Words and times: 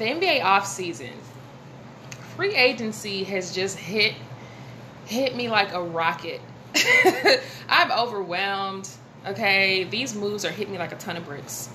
the 0.00 0.06
NBA 0.06 0.40
offseason, 0.40 1.12
free 2.34 2.56
agency 2.56 3.22
has 3.24 3.54
just 3.54 3.76
hit 3.78 4.14
hit 5.04 5.36
me 5.36 5.48
like 5.48 5.72
a 5.72 5.82
rocket. 5.82 6.40
I'm 7.68 7.92
overwhelmed. 7.92 8.88
Okay, 9.26 9.84
these 9.84 10.14
moves 10.14 10.46
are 10.46 10.50
hitting 10.50 10.72
me 10.72 10.78
like 10.78 10.92
a 10.92 10.96
ton 10.96 11.18
of 11.18 11.26
bricks. 11.26 11.68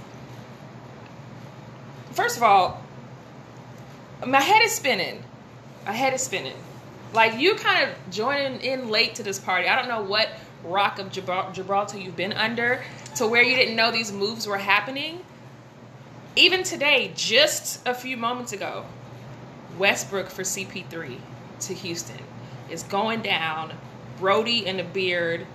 First 2.14 2.38
of 2.38 2.44
all, 2.44 2.82
my 4.26 4.42
head 4.42 4.64
is 4.64 4.72
spinning. 4.72 5.24
My 5.86 5.92
head 5.92 6.14
is 6.14 6.24
spinning. 6.24 6.58
Like 7.14 7.38
you 7.38 7.54
kind 7.56 7.88
of 7.88 7.96
joining 8.10 8.60
in 8.62 8.90
late 8.90 9.16
to 9.16 9.24
this 9.24 9.38
party. 9.38 9.68
I 9.68 9.76
don't 9.76 9.88
know 9.88 10.02
what 10.02 10.30
rock 10.64 10.98
of 10.98 11.12
Gibraltar 11.12 12.00
you've 12.00 12.16
been 12.16 12.34
under 12.34 12.82
to 13.18 13.28
where 13.28 13.44
you 13.44 13.56
didn't 13.56 13.76
know 13.76 13.92
these 13.92 14.12
moves 14.12 14.48
were 14.48 14.58
happening. 14.58 15.25
Even 16.38 16.64
today, 16.64 17.14
just 17.16 17.88
a 17.88 17.94
few 17.94 18.18
moments 18.18 18.52
ago, 18.52 18.86
Westbrook 19.78 20.30
for 20.30 20.42
CP3 20.42 21.18
to 21.62 21.74
Houston 21.74 22.20
is 22.70 22.84
going 22.84 23.22
down. 23.22 23.74
Brodie 24.20 24.68
and 24.68 24.78
the 24.78 24.84
Beard 24.84 25.48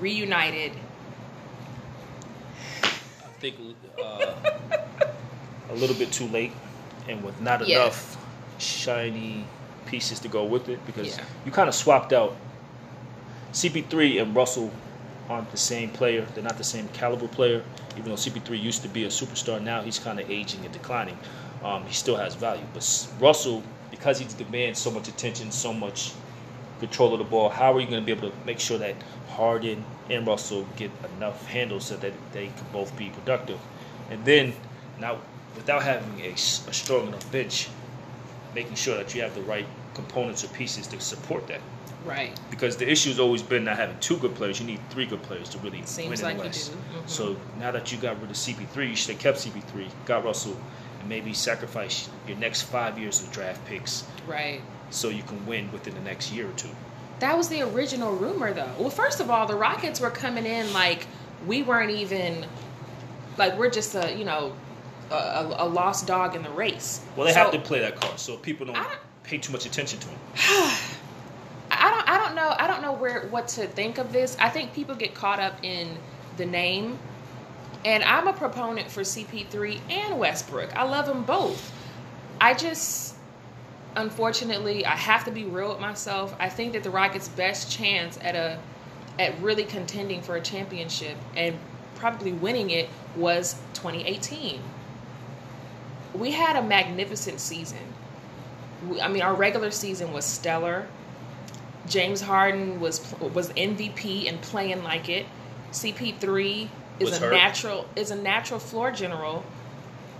reunited. 0.00 0.72
I 2.82 2.86
think 3.40 3.56
uh, 4.00 4.34
a 5.70 5.74
little 5.74 5.96
bit 5.96 6.12
too 6.12 6.28
late, 6.28 6.52
and 7.08 7.24
with 7.24 7.40
not 7.40 7.66
yeah. 7.66 7.82
enough 7.82 8.16
shiny 8.58 9.44
pieces 9.86 10.20
to 10.20 10.28
go 10.28 10.44
with 10.44 10.68
it, 10.68 10.84
because 10.86 11.16
yeah. 11.16 11.24
you 11.44 11.50
kind 11.50 11.68
of 11.68 11.74
swapped 11.74 12.12
out 12.12 12.36
CP3 13.52 14.22
and 14.22 14.34
Russell 14.34 14.70
aren't 15.28 15.50
the 15.50 15.56
same 15.56 15.90
player. 15.90 16.26
They're 16.34 16.44
not 16.44 16.58
the 16.58 16.64
same 16.64 16.88
caliber 16.88 17.28
player. 17.28 17.62
Even 17.96 18.10
though 18.10 18.16
CP3 18.16 18.60
used 18.60 18.82
to 18.82 18.88
be 18.88 19.04
a 19.04 19.08
superstar, 19.08 19.62
now 19.62 19.82
he's 19.82 19.98
kind 19.98 20.20
of 20.20 20.30
aging 20.30 20.64
and 20.64 20.72
declining. 20.72 21.18
Um, 21.62 21.84
he 21.84 21.94
still 21.94 22.16
has 22.16 22.34
value, 22.34 22.64
but 22.74 23.08
Russell, 23.18 23.62
because 23.90 24.18
he 24.18 24.26
demands 24.36 24.78
so 24.78 24.90
much 24.90 25.08
attention, 25.08 25.50
so 25.50 25.72
much 25.72 26.12
control 26.78 27.14
of 27.14 27.18
the 27.18 27.24
ball, 27.24 27.48
how 27.48 27.72
are 27.74 27.80
you 27.80 27.86
going 27.86 28.02
to 28.02 28.04
be 28.04 28.12
able 28.12 28.30
to 28.30 28.36
make 28.44 28.60
sure 28.60 28.76
that 28.78 28.94
Harden 29.30 29.82
and 30.10 30.26
Russell 30.26 30.66
get 30.76 30.90
enough 31.16 31.46
handles 31.46 31.86
so 31.86 31.96
that 31.96 32.12
they 32.32 32.46
can 32.46 32.66
both 32.72 32.94
be 32.96 33.08
productive? 33.10 33.58
And 34.10 34.22
then, 34.24 34.52
now, 35.00 35.18
without 35.56 35.82
having 35.82 36.20
a, 36.20 36.32
a 36.32 36.36
strong 36.36 37.08
enough 37.08 37.30
bench, 37.32 37.68
making 38.54 38.74
sure 38.74 38.96
that 38.96 39.14
you 39.14 39.22
have 39.22 39.34
the 39.34 39.42
right 39.42 39.66
components 39.94 40.44
or 40.44 40.48
pieces 40.48 40.86
to 40.88 41.00
support 41.00 41.46
that. 41.46 41.60
Right. 42.04 42.38
Because 42.50 42.76
the 42.76 42.90
issue 42.90 43.08
has 43.08 43.18
always 43.18 43.42
been 43.42 43.64
not 43.64 43.76
having 43.76 43.98
two 44.00 44.16
good 44.18 44.34
players. 44.34 44.60
You 44.60 44.66
need 44.66 44.80
three 44.90 45.06
good 45.06 45.22
players 45.22 45.48
to 45.50 45.58
really 45.58 45.82
Seems 45.84 46.10
win 46.10 46.18
in 46.18 46.24
like 46.24 46.36
the 46.36 46.44
West. 46.44 46.72
Mm-hmm. 46.72 47.06
So 47.06 47.36
now 47.58 47.70
that 47.70 47.90
you 47.90 47.98
got 47.98 48.20
rid 48.20 48.30
of 48.30 48.36
CP3, 48.36 48.90
you 48.90 48.96
should 48.96 49.12
have 49.12 49.20
kept 49.20 49.38
CP3, 49.38 49.88
got 50.04 50.24
Russell, 50.24 50.56
and 51.00 51.08
maybe 51.08 51.32
sacrifice 51.32 52.08
your 52.28 52.36
next 52.36 52.62
five 52.62 52.98
years 52.98 53.22
of 53.22 53.32
draft 53.32 53.64
picks. 53.66 54.04
Right. 54.26 54.60
So 54.90 55.08
you 55.08 55.22
can 55.22 55.44
win 55.46 55.72
within 55.72 55.94
the 55.94 56.00
next 56.00 56.32
year 56.32 56.48
or 56.48 56.52
two. 56.52 56.68
That 57.20 57.36
was 57.36 57.48
the 57.48 57.62
original 57.62 58.14
rumor, 58.14 58.52
though. 58.52 58.70
Well, 58.78 58.90
first 58.90 59.20
of 59.20 59.30
all, 59.30 59.46
the 59.46 59.54
Rockets 59.54 60.00
were 60.00 60.10
coming 60.10 60.44
in 60.44 60.72
like 60.72 61.06
we 61.46 61.62
weren't 61.62 61.90
even 61.90 62.44
like 63.38 63.58
we're 63.58 63.70
just 63.70 63.94
a 63.94 64.14
you 64.14 64.24
know 64.24 64.52
a, 65.10 65.54
a 65.58 65.68
lost 65.68 66.06
dog 66.06 66.36
in 66.36 66.42
the 66.42 66.50
race. 66.50 67.04
Well, 67.16 67.26
they 67.26 67.32
so, 67.32 67.40
have 67.40 67.52
to 67.52 67.58
play 67.58 67.80
that 67.80 68.00
card, 68.00 68.18
so 68.18 68.36
people 68.36 68.66
don't, 68.66 68.74
don't 68.74 68.88
pay 69.22 69.38
too 69.38 69.52
much 69.52 69.64
attention 69.64 70.00
to 70.00 70.06
them. 70.08 70.18
I 71.84 71.90
don't 71.90 72.08
I 72.08 72.16
don't 72.16 72.34
know 72.34 72.54
I 72.58 72.66
don't 72.66 72.80
know 72.80 72.92
where 72.92 73.26
what 73.26 73.46
to 73.48 73.66
think 73.66 73.98
of 73.98 74.10
this. 74.10 74.38
I 74.40 74.48
think 74.48 74.72
people 74.72 74.94
get 74.94 75.14
caught 75.14 75.38
up 75.38 75.62
in 75.62 75.98
the 76.38 76.46
name. 76.46 76.98
And 77.84 78.02
I'm 78.02 78.26
a 78.26 78.32
proponent 78.32 78.90
for 78.90 79.02
CP3 79.02 79.78
and 79.90 80.18
Westbrook. 80.18 80.74
I 80.74 80.84
love 80.84 81.04
them 81.04 81.24
both. 81.24 81.72
I 82.40 82.54
just 82.54 83.16
unfortunately 83.96 84.86
I 84.86 84.96
have 84.96 85.26
to 85.26 85.30
be 85.30 85.44
real 85.44 85.68
with 85.68 85.80
myself. 85.80 86.34
I 86.40 86.48
think 86.48 86.72
that 86.72 86.84
the 86.84 86.90
Rockets' 86.90 87.28
best 87.28 87.70
chance 87.70 88.18
at 88.22 88.34
a 88.34 88.58
at 89.18 89.38
really 89.42 89.64
contending 89.64 90.22
for 90.22 90.36
a 90.36 90.40
championship 90.40 91.18
and 91.36 91.54
probably 91.96 92.32
winning 92.32 92.70
it 92.70 92.88
was 93.14 93.60
2018. 93.74 94.58
We 96.14 96.30
had 96.30 96.56
a 96.56 96.62
magnificent 96.62 97.40
season. 97.40 97.92
I 99.02 99.08
mean, 99.08 99.22
our 99.22 99.34
regular 99.34 99.70
season 99.70 100.14
was 100.14 100.24
stellar. 100.24 100.86
James 101.88 102.20
Harden 102.20 102.80
was 102.80 103.00
was 103.20 103.50
MVP 103.50 104.28
and 104.28 104.40
playing 104.40 104.82
like 104.82 105.08
it. 105.08 105.26
CP3 105.72 106.68
is 107.00 107.10
was 107.10 107.18
a 107.18 107.20
hurt. 107.20 107.32
natural 107.32 107.86
is 107.96 108.10
a 108.10 108.16
natural 108.16 108.60
floor 108.60 108.90
general. 108.90 109.44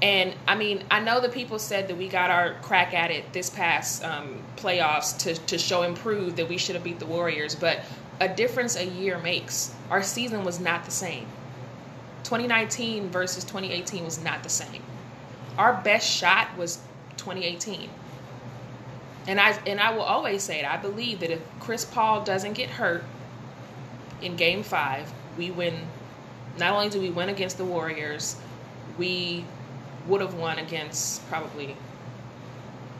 And 0.02 0.34
I 0.46 0.56
mean, 0.56 0.84
I 0.90 1.00
know 1.00 1.20
the 1.20 1.28
people 1.28 1.58
said 1.58 1.88
that 1.88 1.96
we 1.96 2.08
got 2.08 2.30
our 2.30 2.54
crack 2.60 2.92
at 2.92 3.10
it 3.10 3.32
this 3.32 3.48
past 3.48 4.04
um, 4.04 4.42
playoffs 4.56 5.16
to, 5.20 5.34
to 5.46 5.56
show 5.56 5.82
improve 5.82 6.36
that 6.36 6.48
we 6.48 6.58
should 6.58 6.74
have 6.74 6.84
beat 6.84 6.98
the 6.98 7.06
Warriors, 7.06 7.54
but 7.54 7.80
a 8.20 8.28
difference 8.28 8.76
a 8.76 8.84
year 8.84 9.18
makes. 9.18 9.72
Our 9.90 10.02
season 10.02 10.44
was 10.44 10.60
not 10.60 10.84
the 10.84 10.90
same. 10.90 11.26
2019 12.24 13.10
versus 13.10 13.44
2018 13.44 14.04
was 14.04 14.22
not 14.22 14.42
the 14.42 14.48
same. 14.48 14.82
Our 15.56 15.80
best 15.82 16.10
shot 16.10 16.56
was 16.56 16.80
2018. 17.16 17.88
And 19.26 19.40
I 19.40 19.52
and 19.66 19.80
I 19.80 19.90
will 19.92 20.02
always 20.02 20.42
say 20.42 20.60
it. 20.60 20.66
I 20.66 20.76
believe 20.76 21.20
that 21.20 21.30
if 21.30 21.40
Chris 21.60 21.84
Paul 21.84 22.24
doesn't 22.24 22.52
get 22.52 22.70
hurt 22.70 23.04
in 24.20 24.36
Game 24.36 24.62
Five, 24.62 25.12
we 25.38 25.50
win. 25.50 25.86
Not 26.58 26.72
only 26.72 26.88
do 26.88 27.00
we 27.00 27.10
win 27.10 27.28
against 27.28 27.58
the 27.58 27.64
Warriors, 27.64 28.36
we 28.98 29.44
would 30.06 30.20
have 30.20 30.34
won 30.34 30.58
against 30.58 31.26
probably 31.28 31.76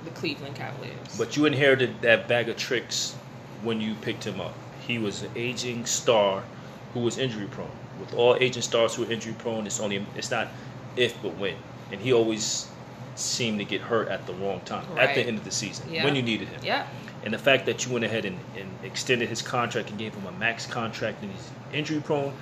the 0.04 0.10
Cleveland 0.10 0.56
Cavaliers. 0.56 0.96
But 1.16 1.36
you 1.36 1.46
inherited 1.46 2.00
that 2.02 2.26
bag 2.26 2.48
of 2.48 2.56
tricks 2.56 3.14
when 3.62 3.80
you 3.80 3.94
picked 3.94 4.24
him 4.24 4.40
up. 4.40 4.54
He 4.86 4.98
was 4.98 5.22
an 5.22 5.30
aging 5.36 5.86
star 5.86 6.42
who 6.92 7.00
was 7.00 7.18
injury 7.18 7.46
prone. 7.46 7.70
With 8.00 8.14
all 8.14 8.36
aging 8.40 8.62
stars 8.62 8.94
who 8.94 9.04
are 9.04 9.10
injury 9.10 9.34
prone, 9.38 9.66
it's 9.66 9.80
only 9.80 10.04
it's 10.16 10.30
not 10.30 10.48
if 10.96 11.20
but 11.22 11.36
when. 11.36 11.56
And 11.92 12.00
he 12.00 12.12
always 12.12 12.68
seemed 13.16 13.58
to 13.58 13.64
get 13.64 13.80
hurt 13.80 14.08
at 14.08 14.26
the 14.26 14.34
wrong 14.34 14.60
time 14.62 14.86
right. 14.94 15.08
at 15.08 15.14
the 15.14 15.22
end 15.22 15.38
of 15.38 15.44
the 15.44 15.50
season 15.50 15.90
yeah. 15.90 16.04
when 16.04 16.14
you 16.16 16.22
needed 16.22 16.48
him. 16.48 16.60
Yeah. 16.62 16.86
And 17.24 17.32
the 17.32 17.38
fact 17.38 17.66
that 17.66 17.86
you 17.86 17.92
went 17.92 18.04
ahead 18.04 18.24
and, 18.24 18.38
and 18.56 18.68
extended 18.82 19.28
his 19.28 19.40
contract 19.40 19.90
and 19.90 19.98
gave 19.98 20.14
him 20.14 20.26
a 20.26 20.32
max 20.32 20.66
contract 20.66 21.22
and 21.22 21.32
he's 21.32 21.50
injury 21.72 22.00
prone, 22.00 22.34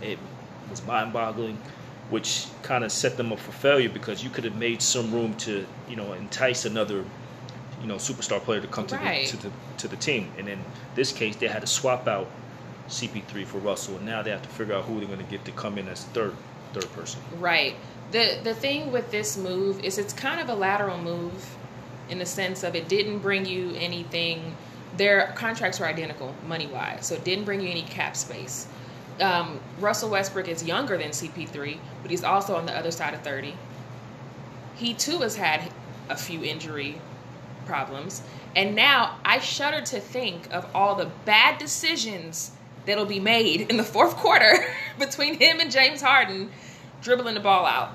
it 0.00 0.18
was 0.70 0.84
mind 0.86 1.12
boggling, 1.12 1.58
which 2.10 2.46
kind 2.62 2.84
of 2.84 2.92
set 2.92 3.16
them 3.16 3.32
up 3.32 3.38
for 3.38 3.52
failure 3.52 3.88
because 3.88 4.24
you 4.24 4.30
could 4.30 4.44
have 4.44 4.56
made 4.56 4.80
some 4.80 5.12
room 5.12 5.34
to, 5.34 5.66
you 5.88 5.96
know, 5.96 6.12
entice 6.14 6.64
another, 6.64 7.04
you 7.80 7.86
know, 7.86 7.96
superstar 7.96 8.40
player 8.40 8.60
to 8.60 8.68
come 8.68 8.86
right. 8.86 9.26
to, 9.26 9.36
the, 9.36 9.42
to, 9.42 9.48
the, 9.48 9.54
to 9.78 9.88
the 9.88 9.96
team. 9.96 10.32
And 10.38 10.48
in 10.48 10.58
this 10.94 11.12
case, 11.12 11.36
they 11.36 11.48
had 11.48 11.60
to 11.60 11.66
swap 11.66 12.08
out 12.08 12.30
CP3 12.88 13.44
for 13.44 13.58
Russell, 13.58 13.96
and 13.96 14.06
now 14.06 14.22
they 14.22 14.30
have 14.30 14.42
to 14.42 14.48
figure 14.48 14.74
out 14.74 14.84
who 14.84 14.98
they're 14.98 15.06
going 15.06 15.18
to 15.18 15.30
get 15.30 15.44
to 15.44 15.52
come 15.52 15.78
in 15.78 15.88
as 15.88 16.04
third 16.06 16.34
third 16.72 16.90
person. 16.94 17.20
Right 17.38 17.76
the 18.12 18.38
the 18.44 18.54
thing 18.54 18.92
with 18.92 19.10
this 19.10 19.36
move 19.36 19.82
is 19.82 19.98
it's 19.98 20.12
kind 20.12 20.40
of 20.40 20.48
a 20.48 20.54
lateral 20.54 20.98
move 20.98 21.56
in 22.08 22.18
the 22.18 22.26
sense 22.26 22.62
of 22.62 22.76
it 22.76 22.88
didn't 22.88 23.18
bring 23.18 23.46
you 23.46 23.74
anything. 23.76 24.54
Their 24.96 25.32
contracts 25.34 25.80
were 25.80 25.86
identical 25.86 26.34
money 26.46 26.66
wise 26.66 27.06
so 27.06 27.14
it 27.14 27.24
didn't 27.24 27.44
bring 27.44 27.60
you 27.60 27.70
any 27.70 27.82
cap 27.82 28.16
space. 28.16 28.68
Um, 29.20 29.60
russell 29.78 30.10
westbrook 30.10 30.48
is 30.48 30.64
younger 30.64 30.96
than 30.96 31.10
cp3 31.10 31.78
but 32.00 32.10
he's 32.10 32.24
also 32.24 32.56
on 32.56 32.64
the 32.64 32.74
other 32.74 32.90
side 32.90 33.12
of 33.12 33.20
30 33.20 33.54
he 34.74 34.94
too 34.94 35.18
has 35.18 35.36
had 35.36 35.70
a 36.08 36.16
few 36.16 36.42
injury 36.42 36.98
problems. 37.66 38.22
And 38.56 38.74
now 38.74 39.18
i 39.24 39.38
shudder 39.38 39.82
to 39.82 40.00
think 40.00 40.52
of 40.52 40.66
all 40.74 40.94
the 40.94 41.10
bad 41.24 41.58
decisions 41.58 42.52
that'll 42.86 43.04
be 43.04 43.20
made 43.20 43.70
in 43.70 43.76
the 43.76 43.84
fourth 43.84 44.16
quarter 44.22 44.64
between 44.98 45.38
him 45.38 45.60
and 45.60 45.70
james 45.70 46.00
harden 46.00 46.50
dribbling 47.00 47.34
the 47.34 47.40
ball 47.40 47.64
out 47.64 47.92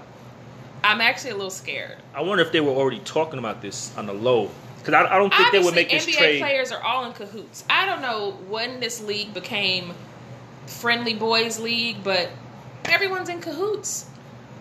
I'm 0.88 1.02
actually 1.02 1.32
a 1.32 1.36
little 1.36 1.50
scared. 1.50 1.98
I 2.16 2.22
wonder 2.22 2.42
if 2.42 2.54
they 2.54 2.62
were 2.62 2.72
already 2.72 3.00
talking 3.00 3.40
about 3.40 3.62
this 3.62 3.96
on 3.98 4.06
the 4.06 4.14
low. 4.14 4.50
Because 4.78 4.94
I, 4.94 5.16
I, 5.16 5.18
don't 5.18 5.30
think 5.30 5.48
Obviously, 5.48 5.60
they 5.60 5.66
would 5.66 5.76
make 5.76 5.90
this 5.90 6.06
NBA 6.06 6.18
trade. 6.18 6.40
players 6.40 6.72
are 6.72 6.82
all 6.82 7.04
in 7.06 7.12
cahoots. 7.12 7.66
I 7.70 7.86
don't 7.86 8.02
know 8.02 8.32
when 8.48 8.80
this 8.80 9.04
league 9.04 9.34
became 9.34 9.94
friendly 10.66 11.14
boys 11.14 11.60
league, 11.60 11.98
but 12.06 12.30
everyone's 12.86 13.28
in 13.28 13.42
cahoots. 13.42 14.10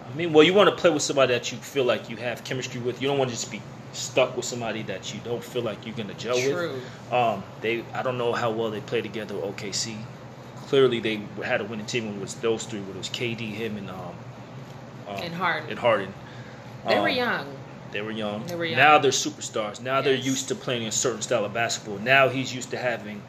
I 0.05 0.17
mean, 0.17 0.33
well, 0.33 0.43
you 0.43 0.53
want 0.53 0.69
to 0.69 0.75
play 0.75 0.91
with 0.91 1.03
somebody 1.03 1.33
that 1.33 1.53
you 1.53 1.59
feel 1.59 1.85
like 1.85 2.11
you 2.11 2.17
have 2.17 2.43
chemistry 2.43 2.81
with. 2.81 3.01
You 3.01 3.07
don't 3.07 3.19
want 3.19 3.31
to 3.31 3.37
just 3.37 3.53
be 3.53 3.63
stuck 3.93 4.37
with 4.37 4.45
somebody 4.45 4.83
that 4.83 5.15
you 5.15 5.21
don't 5.23 5.43
feel 5.43 5.63
like 5.63 5.87
you're 5.87 5.95
going 5.95 6.09
to 6.09 6.15
gel 6.15 6.41
True. 6.41 6.73
with. 6.73 7.13
Um, 7.13 7.45
they, 7.61 7.85
I 7.95 8.03
don't 8.03 8.19
know 8.19 8.33
how 8.33 8.51
well 8.51 8.71
they 8.71 8.81
play 8.81 9.01
together. 9.01 9.37
OKC, 9.37 9.97
clearly 10.67 10.99
they 10.99 11.23
had 11.45 11.61
a 11.61 11.65
winning 11.65 11.87
team 11.87 12.07
when 12.07 12.17
it 12.17 12.21
was 12.21 12.35
those 12.35 12.65
three. 12.65 12.81
When 12.81 12.97
it 12.97 12.99
was 12.99 13.09
KD, 13.11 13.53
him, 13.53 13.77
and 13.77 13.91
um, 13.91 14.15
um, 15.09 15.17
and 15.23 15.35
Harden. 15.35 15.71
And 15.71 15.79
Harden. 15.79 16.15
They 16.87 16.95
um, 16.95 17.03
were 17.03 17.09
young. 17.09 17.47
They 17.93 18.03
were 18.03 18.11
young. 18.11 18.47
They 18.47 18.57
were 18.57 18.65
young. 18.65 18.79
Now 18.79 18.99
they're 18.99 19.11
superstars. 19.11 19.81
Now 19.81 19.97
yes. 19.97 20.05
they're 20.05 20.15
used 20.15 20.49
to 20.49 20.55
playing 20.55 20.87
a 20.87 20.93
certain 20.93 21.23
style 21.23 21.45
of 21.45 21.55
basketball. 21.55 21.99
Now 21.99 22.29
he's 22.29 22.55
used 22.55 22.71
to 22.71 22.77
having 22.77 23.23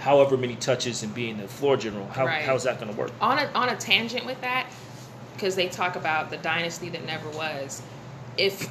however 0.00 0.36
many 0.36 0.56
touches 0.56 1.02
and 1.02 1.14
being 1.14 1.38
the 1.38 1.48
floor 1.48 1.76
general. 1.76 2.06
How, 2.08 2.26
right. 2.26 2.42
How's 2.42 2.64
that 2.64 2.78
going 2.78 2.92
to 2.92 2.98
work? 2.98 3.10
On 3.20 3.38
a, 3.38 3.46
on 3.54 3.70
a 3.70 3.76
tangent 3.76 4.26
with 4.26 4.40
that, 4.42 4.68
because 5.34 5.56
they 5.56 5.68
talk 5.68 5.96
about 5.96 6.30
the 6.30 6.36
dynasty 6.36 6.88
that 6.90 7.04
never 7.04 7.28
was. 7.30 7.82
If 8.36 8.70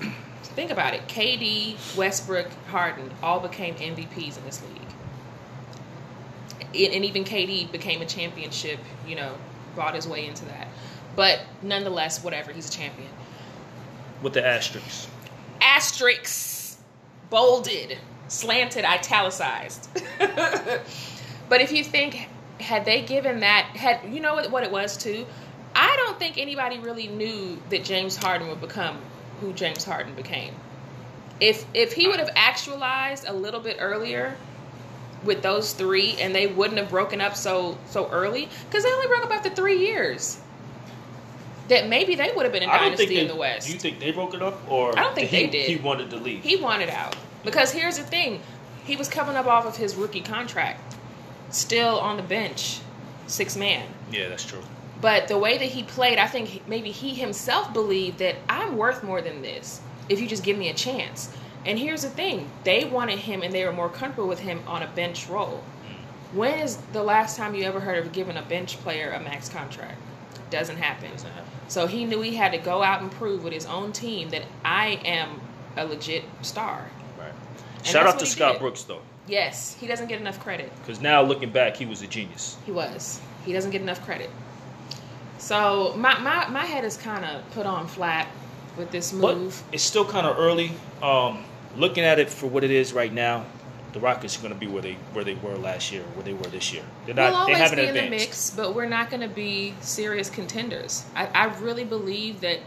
Think 0.55 0.71
about 0.71 0.93
it. 0.93 1.07
KD, 1.07 1.97
Westbrook, 1.97 2.47
Harden 2.67 3.11
all 3.21 3.39
became 3.39 3.75
MVPs 3.75 4.37
in 4.37 4.45
this 4.45 4.63
league. 4.63 4.81
And 6.93 7.03
even 7.03 7.25
KD 7.25 7.71
became 7.71 8.01
a 8.01 8.05
championship, 8.05 8.79
you 9.07 9.15
know, 9.15 9.35
brought 9.75 9.95
his 9.95 10.07
way 10.07 10.25
into 10.25 10.45
that. 10.45 10.67
But 11.15 11.41
nonetheless, 11.61 12.23
whatever, 12.23 12.53
he's 12.53 12.69
a 12.69 12.71
champion. 12.71 13.09
With 14.21 14.33
the 14.33 14.45
asterisks. 14.45 15.07
Asterisks. 15.61 16.77
Bolded, 17.29 17.97
slanted, 18.27 18.85
italicized. 18.85 19.89
but 20.19 21.61
if 21.61 21.71
you 21.71 21.83
think, 21.83 22.29
had 22.59 22.85
they 22.85 23.01
given 23.01 23.39
that, 23.41 23.65
had 23.75 24.13
you 24.13 24.19
know 24.19 24.35
what, 24.35 24.63
it 24.63 24.71
was 24.71 24.95
too? 24.95 25.25
I 25.75 25.95
don't 25.97 26.17
think 26.17 26.37
anybody 26.37 26.79
really 26.79 27.07
knew 27.07 27.61
that 27.69 27.83
James 27.83 28.15
Harden 28.15 28.47
would 28.47 28.61
become 28.61 28.97
who 29.41 29.53
James 29.53 29.83
Harden 29.83 30.13
became. 30.13 30.53
If 31.39 31.65
if 31.73 31.93
he 31.93 32.07
would 32.07 32.19
have 32.19 32.29
actualized 32.35 33.27
a 33.27 33.33
little 33.33 33.59
bit 33.59 33.77
earlier 33.79 34.37
with 35.25 35.41
those 35.41 35.73
three, 35.73 36.15
and 36.21 36.33
they 36.33 36.47
wouldn't 36.47 36.79
have 36.79 36.89
broken 36.89 37.19
up 37.19 37.35
so 37.35 37.77
so 37.87 38.07
early, 38.09 38.47
because 38.67 38.83
they 38.83 38.91
only 38.91 39.07
broke 39.07 39.25
up 39.25 39.31
after 39.31 39.49
three 39.49 39.79
years. 39.79 40.39
That 41.67 41.87
maybe 41.87 42.15
they 42.15 42.31
would 42.35 42.43
have 42.43 42.53
been 42.53 42.63
a 42.63 42.67
dynasty 42.67 43.07
they, 43.07 43.21
in 43.21 43.27
the 43.27 43.35
West. 43.35 43.67
Do 43.67 43.73
you 43.73 43.79
think 43.79 43.99
they 43.99 44.11
broke 44.11 44.35
it 44.35 44.41
up, 44.41 44.69
or 44.69 44.97
I 44.97 45.03
don't 45.03 45.15
think 45.15 45.29
he, 45.29 45.45
they 45.45 45.49
did. 45.49 45.69
He 45.69 45.77
wanted 45.77 46.11
to 46.11 46.17
leave. 46.17 46.43
He 46.43 46.57
wanted 46.57 46.89
out 46.89 47.15
because 47.43 47.71
here's 47.71 47.97
the 47.97 48.03
thing: 48.03 48.41
he 48.85 48.95
was 48.95 49.09
coming 49.09 49.35
up 49.35 49.47
off 49.47 49.65
of 49.65 49.75
his 49.75 49.95
rookie 49.95 50.21
contract, 50.21 50.95
still 51.49 51.99
on 51.99 52.17
the 52.17 52.23
bench, 52.23 52.79
six 53.27 53.55
man. 53.55 53.87
Yeah, 54.11 54.29
that's 54.29 54.45
true. 54.45 54.61
But 55.01 55.27
the 55.27 55.37
way 55.37 55.57
that 55.57 55.65
he 55.65 55.83
played, 55.83 56.17
I 56.17 56.27
think 56.27 56.67
maybe 56.67 56.91
he 56.91 57.13
himself 57.13 57.73
believed 57.73 58.19
that 58.19 58.35
I'm 58.47 58.77
worth 58.77 59.03
more 59.03 59.21
than 59.21 59.41
this 59.41 59.81
if 60.09 60.21
you 60.21 60.27
just 60.27 60.43
give 60.43 60.57
me 60.57 60.69
a 60.69 60.73
chance. 60.73 61.35
And 61.65 61.79
here's 61.79 62.03
the 62.03 62.09
thing 62.09 62.49
they 62.63 62.85
wanted 62.85 63.19
him 63.19 63.41
and 63.41 63.53
they 63.53 63.65
were 63.65 63.73
more 63.73 63.89
comfortable 63.89 64.27
with 64.27 64.39
him 64.39 64.61
on 64.67 64.83
a 64.83 64.87
bench 64.87 65.27
role. 65.27 65.63
Hmm. 66.31 66.37
When 66.37 66.59
is 66.59 66.77
the 66.93 67.03
last 67.03 67.37
time 67.37 67.55
you 67.55 67.63
ever 67.63 67.79
heard 67.79 68.05
of 68.05 68.13
giving 68.13 68.37
a 68.37 68.41
bench 68.41 68.77
player 68.77 69.11
a 69.11 69.19
max 69.19 69.49
contract? 69.49 69.99
Doesn't 70.55 70.77
happen. 70.77 71.11
Doesn't 71.11 71.29
happen. 71.31 71.51
So 71.67 71.85
he 71.85 72.05
knew 72.05 72.21
he 72.21 72.33
had 72.33 72.53
to 72.53 72.57
go 72.57 72.81
out 72.81 73.01
and 73.01 73.11
prove 73.11 73.43
with 73.43 73.51
his 73.51 73.65
own 73.65 73.91
team 73.91 74.29
that 74.29 74.43
I 74.63 75.01
am 75.03 75.41
a 75.75 75.85
legit 75.85 76.23
star. 76.43 76.89
Right. 77.19 77.33
And 77.79 77.85
Shout 77.85 78.07
out 78.07 78.19
to 78.19 78.25
Scott 78.25 78.53
did. 78.53 78.61
Brooks, 78.61 78.83
though. 78.83 79.01
Yes, 79.27 79.75
he 79.77 79.85
doesn't 79.85 80.07
get 80.07 80.21
enough 80.21 80.39
credit. 80.39 80.71
Because 80.77 81.01
now 81.01 81.21
looking 81.21 81.49
back, 81.51 81.75
he 81.75 81.85
was 81.85 82.01
a 82.03 82.07
genius. 82.07 82.55
He 82.65 82.71
was. 82.71 83.19
He 83.43 83.51
doesn't 83.51 83.71
get 83.71 83.81
enough 83.81 84.01
credit. 84.05 84.29
So 85.39 85.93
my 85.97 86.17
my, 86.19 86.47
my 86.47 86.63
head 86.63 86.85
is 86.85 86.95
kind 86.95 87.25
of 87.25 87.43
put 87.51 87.65
on 87.65 87.85
flat 87.85 88.29
with 88.77 88.91
this 88.91 89.11
move. 89.11 89.61
But 89.65 89.75
it's 89.75 89.83
still 89.83 90.05
kind 90.05 90.25
of 90.25 90.39
early. 90.39 90.71
Um, 91.03 91.43
looking 91.75 92.05
at 92.05 92.17
it 92.17 92.29
for 92.29 92.47
what 92.47 92.63
it 92.63 92.71
is 92.71 92.93
right 92.93 93.11
now, 93.11 93.43
the 93.95 94.01
Rockets 94.01 94.37
are 94.37 94.41
going 94.41 94.53
to 94.53 94.59
be 94.59 94.67
where 94.67 94.81
they 94.81 94.95
where 95.13 95.23
they 95.23 95.35
were 95.35 95.55
last 95.55 95.89
year, 95.89 96.03
where 96.15 96.23
they 96.25 96.33
were 96.33 96.47
this 96.47 96.73
year. 96.73 96.83
They're 97.05 97.15
not. 97.15 97.31
We'll 97.31 97.39
always 97.39 97.55
they 97.55 97.63
haven't 97.63 97.77
be 97.77 97.85
advanced. 97.85 98.03
in 98.03 98.11
the 98.11 98.17
mix, 98.17 98.49
but 98.49 98.75
we're 98.75 98.89
not 98.89 99.09
going 99.09 99.21
to 99.21 99.33
be 99.33 99.73
serious 99.79 100.29
contenders. 100.29 101.05
I, 101.15 101.27
I 101.27 101.45
really 101.59 101.85
believe 101.85 102.41
that 102.41 102.59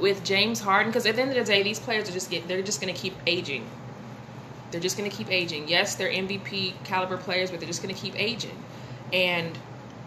with 0.00 0.24
James 0.24 0.58
Harden, 0.58 0.90
because 0.90 1.06
at 1.06 1.14
the 1.14 1.22
end 1.22 1.30
of 1.30 1.36
the 1.36 1.44
day, 1.44 1.62
these 1.62 1.78
players 1.78 2.10
are 2.10 2.12
just 2.12 2.32
get 2.32 2.48
they're 2.48 2.62
just 2.62 2.80
going 2.80 2.92
to 2.92 3.00
keep 3.00 3.14
aging. 3.28 3.64
They're 4.72 4.80
just 4.80 4.98
going 4.98 5.08
to 5.08 5.16
keep 5.16 5.30
aging. 5.30 5.68
Yes, 5.68 5.94
they're 5.94 6.10
MVP 6.10 6.82
caliber 6.82 7.16
players, 7.16 7.52
but 7.52 7.60
they're 7.60 7.68
just 7.68 7.80
going 7.80 7.94
to 7.94 8.00
keep 8.00 8.18
aging. 8.18 8.60
And 9.12 9.56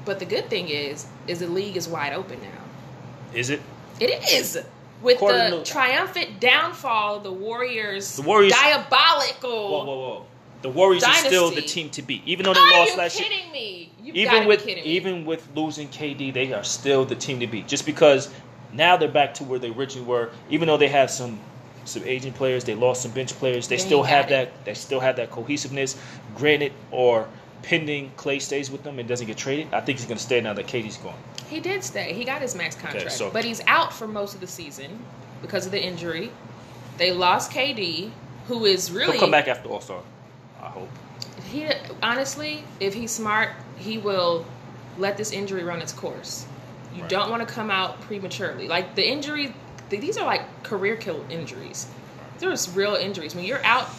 but 0.04 0.19
the 0.19 0.25
good 0.25 0.50
thing 0.50 0.68
is, 0.68 1.07
is 1.25 1.39
the 1.39 1.48
league 1.48 1.78
is 1.78 1.88
wide 1.88 2.12
open 2.12 2.42
now. 2.42 3.34
Is 3.34 3.50
it? 3.50 3.62
It 4.01 4.30
is. 4.30 4.62
With 5.01 5.18
According 5.18 5.51
the 5.51 5.63
to, 5.63 5.72
triumphant 5.72 6.42
downfall 6.42 7.18
of 7.18 7.24
the 7.24 7.31
Warriors, 7.31 8.18
the 8.18 8.24
Warriors 8.24 8.51
diabolical. 8.51 9.72
Whoa, 9.72 9.86
whoa, 9.86 9.98
whoa! 9.98 10.25
The 10.63 10.69
Warriors 10.69 11.04
dynasty. 11.04 11.27
are 11.27 11.30
still 11.30 11.51
the 11.51 11.62
team 11.62 11.89
to 11.92 12.01
beat, 12.01 12.24
even 12.25 12.45
though 12.45 12.54
they 12.54 12.60
are 12.60 12.80
lost 12.80 12.98
last 12.98 13.19
year. 13.19 13.30
Are 13.30 13.31
you 13.31 13.38
kidding 13.38 13.51
me? 13.51 13.92
You've 14.01 14.15
even 14.15 14.48
with 14.48 14.68
even 14.68 15.25
with 15.25 15.48
losing 15.56 15.88
KD, 15.89 16.33
they 16.33 16.54
are 16.54 16.63
still 16.63 17.06
the 17.06 17.15
team 17.15 17.39
to 17.42 17.48
beat. 17.48 17.68
Just 17.68 17.86
because 17.86 18.33
now 18.71 18.98
they're 18.98 19.07
back 19.07 19.33
to 19.36 19.44
where 19.44 19.60
they 19.60 19.69
originally 19.69 20.07
were, 20.07 20.31
even 20.50 20.68
though 20.68 20.77
they 20.77 20.88
have 20.88 21.12
some 21.12 21.39
some 21.86 22.04
aging 22.06 22.33
players, 22.33 22.63
they 22.63 22.75
lost 22.75 23.01
some 23.01 23.12
bench 23.12 23.33
players. 23.33 23.68
They, 23.68 23.75
they 23.75 23.81
still 23.81 24.04
have 24.04 24.25
it. 24.25 24.30
that. 24.30 24.65
They 24.65 24.74
still 24.74 25.01
have 25.01 25.18
that 25.18 25.31
cohesiveness. 25.31 25.98
Granted, 26.36 26.71
or 26.92 27.27
pending 27.62 28.12
Clay 28.15 28.39
stays 28.39 28.69
with 28.69 28.83
them 28.83 29.00
and 29.00 29.07
doesn't 29.07 29.27
get 29.27 29.38
traded, 29.38 29.74
I 29.74 29.81
think 29.81 29.98
he's 29.98 30.07
going 30.07 30.18
to 30.18 30.24
stay 30.24 30.39
now 30.42 30.54
that 30.54 30.68
KD's 30.68 30.98
gone. 30.98 31.15
He 31.50 31.60
did 31.60 31.83
stay. 31.83 32.13
He 32.13 32.24
got 32.24 32.42
his 32.42 32.56
max 32.56 32.75
contract, 32.75 33.07
okay, 33.07 33.15
so. 33.15 33.31
but 33.31 33.44
he's 33.44 33.62
out 33.68 33.92
for 33.92 34.07
most 34.07 34.36
of 34.36 34.42
the 34.42 34.48
season 34.48 35.00
because 35.42 35.65
of 35.65 35.71
the 35.71 35.83
injury. 35.83 36.31
They 36.98 37.12
lost 37.12 37.51
KD, 37.51 38.12
who 38.48 38.65
is 38.65 38.92
really 38.92 39.13
He'll 39.13 39.21
come 39.21 39.31
back 39.31 39.48
after 39.48 39.69
All 39.69 39.81
Star. 39.81 40.04
I 40.63 40.69
hope. 40.69 40.89
He 41.51 41.68
honestly, 42.01 42.63
if 42.80 42.94
he's 42.94 43.12
smart, 43.12 43.50
he 43.75 43.98
will 43.98 44.45
let 44.98 45.18
this 45.18 45.31
injury 45.31 45.63
run 45.63 45.81
its 45.81 45.92
course. 45.92 46.45
You 46.95 47.01
right. 47.01 47.10
don't 47.10 47.30
want 47.30 47.48
to 47.48 47.54
come 47.54 47.69
out 47.69 48.00
prematurely. 48.01 48.68
Like 48.68 48.95
the 48.95 49.06
injury, 49.06 49.54
these 49.89 50.18
are 50.18 50.25
like 50.25 50.63
career 50.63 50.95
kill 50.95 51.25
injuries. 51.30 51.88
There's 52.39 52.69
real 52.69 52.95
injuries. 52.95 53.36
When 53.36 53.45
you're 53.45 53.63
out 53.65 53.89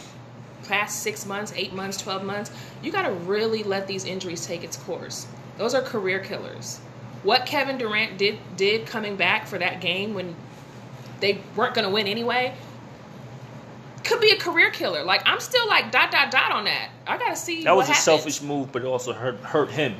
past 0.67 1.03
six 1.03 1.25
months, 1.25 1.53
eight 1.55 1.73
months, 1.73 1.97
12 1.97 2.23
months, 2.23 2.51
you 2.81 2.91
got 2.91 3.03
to 3.03 3.11
really 3.11 3.61
let 3.63 3.85
these 3.87 4.05
injuries 4.05 4.45
take 4.45 4.63
its 4.63 4.77
course. 4.77 5.27
Those 5.57 5.75
are 5.75 5.81
career 5.81 6.19
killers. 6.19 6.79
What 7.23 7.45
Kevin 7.45 7.77
Durant 7.77 8.17
did 8.17 8.39
did 8.55 8.87
coming 8.87 9.15
back 9.15 9.47
for 9.47 9.59
that 9.59 9.81
game 9.81 10.13
when 10.13 10.35
they 11.19 11.41
weren't 11.55 11.75
going 11.75 11.87
to 11.87 11.93
win 11.93 12.07
anyway 12.07 12.55
could 14.05 14.21
be 14.21 14.31
a 14.31 14.37
career 14.37 14.71
killer. 14.71 15.03
Like 15.03 15.21
I'm 15.25 15.39
still 15.39 15.67
like 15.67 15.91
dot 15.91 16.11
dot 16.11 16.31
dot 16.31 16.51
on 16.51 16.65
that. 16.65 16.89
I 17.07 17.17
got 17.17 17.29
to 17.29 17.35
see. 17.35 17.63
That 17.63 17.75
was 17.75 17.87
a 17.87 17.93
happens. 17.93 18.03
selfish 18.03 18.41
move, 18.41 18.71
but 18.71 18.83
it 18.83 18.85
also 18.85 19.13
hurt 19.13 19.35
hurt 19.37 19.71
him 19.71 19.95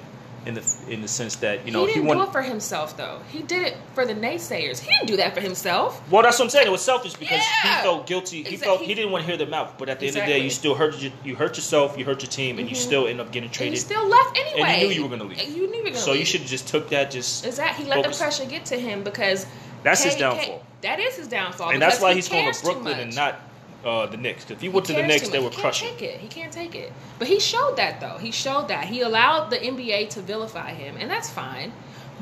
in 0.46 0.54
the 0.54 0.86
in 0.90 1.02
the 1.02 1.08
sense 1.08 1.38
that 1.38 1.66
you 1.66 1.72
know 1.72 1.82
he 1.82 1.94
didn't 1.94 2.04
he 2.04 2.08
wanted, 2.08 2.24
do 2.24 2.30
it 2.30 2.32
for 2.32 2.42
himself 2.42 2.96
though. 2.96 3.20
He 3.30 3.42
did 3.42 3.64
it 3.64 3.78
for 3.94 4.06
the 4.06 4.14
naysayers. 4.14 4.80
He 4.80 4.92
didn't 4.92 5.08
do 5.08 5.18
that 5.18 5.34
for 5.34 5.42
himself. 5.42 6.02
Well, 6.12 6.22
that's 6.22 6.38
what 6.38 6.46
I'm 6.46 6.50
saying. 6.50 6.68
It 6.68 6.72
was 6.72 6.82
selfish 6.82 7.16
because 7.16 7.40
yeah. 7.40 7.78
he 7.78 7.84
felt 7.84 8.08
guilty. 8.08 8.44
He 8.44 8.58
felt 8.58 8.82
he, 8.82 8.88
he, 8.88 8.94
didn't 8.94 9.12
want 9.12 9.24
to 9.24 9.28
hear 9.28 9.38
their 9.38 9.48
mouth. 9.48 9.74
But 9.78 9.90
at 9.90 10.00
the 10.00 10.08
exactly. 10.08 10.22
end 10.22 10.30
of 10.32 10.36
the 10.36 10.40
day, 10.40 10.44
you 10.44 10.52
still 10.52 10.76
hurt 10.76 11.02
you, 11.02 11.12
you 11.24 11.36
hurt 11.36 11.58
yourself, 11.58 11.98
you 11.98 12.06
hurt 12.06 12.22
your 12.22 12.30
team, 12.30 12.60
and 12.60 12.68
mm-hmm. 12.68 12.76
you 12.76 12.76
still 12.76 13.08
end 13.08 13.20
up 13.20 13.32
getting 13.32 13.50
traded. 13.50 13.74
And 13.74 13.76
you 13.76 13.82
still 13.82 14.08
left 14.08 14.38
anyway. 14.38 14.70
And 14.70 14.82
you 14.82 14.88
knew 14.88 14.94
you 14.94 15.04
were 15.04 15.10
going 15.10 15.22
to 15.22 15.26
leave. 15.26 15.50
You 15.50 15.68
knew 15.68 15.78
you 15.78 15.84
were 15.84 15.90
going 15.90 15.94
to 15.94 16.00
So 16.00 16.12
leave. 16.12 16.20
you 16.20 16.26
should 16.26 16.42
have 16.42 16.50
just 16.50 16.68
took 16.68 16.90
that. 16.90 17.10
Just 17.12 17.46
exactly. 17.46 17.86
He 17.86 17.90
let 17.90 18.04
focus. 18.04 18.18
the 18.18 18.24
pressure 18.24 18.46
get 18.46 18.66
to 18.68 18.80
him 18.80 19.04
because 19.04 19.48
that's 19.84 20.04
his 20.04 20.16
downfall. 20.16 20.64
That 20.82 21.00
is 21.00 21.16
his 21.16 21.28
downfall. 21.28 21.72
And 21.72 21.82
that's 21.82 22.00
why 22.00 22.14
he's 22.14 22.30
going 22.30 22.52
to 22.52 22.62
Brooklyn 22.62 23.00
and 23.00 23.16
not 23.16 23.40
uh, 23.86 24.08
the 24.08 24.18
Knicks. 24.18 24.50
If 24.50 24.60
he, 24.60 24.68
he 24.68 24.74
went 24.74 24.88
to 24.88 24.94
the 24.94 25.04
Knicks, 25.04 25.30
they 25.30 25.40
were 25.40 25.50
he 25.50 25.62
crushing. 25.62 25.90
Can't 25.90 26.00
take 26.00 26.16
it. 26.16 26.20
He 26.20 26.28
can't 26.28 26.52
take 26.52 26.76
it. 26.76 26.92
But 27.20 27.28
he 27.28 27.40
showed 27.40 27.78
that 27.78 28.02
though. 28.02 28.18
He 28.18 28.32
showed 28.32 28.68
that 28.68 28.86
he 28.86 29.02
allowed 29.02 29.50
the 29.50 29.58
NBA 29.58 30.10
to 30.12 30.22
vilify 30.22 30.74
him, 30.74 30.98
and 31.00 31.10
that's 31.10 31.30
fine. 31.30 31.72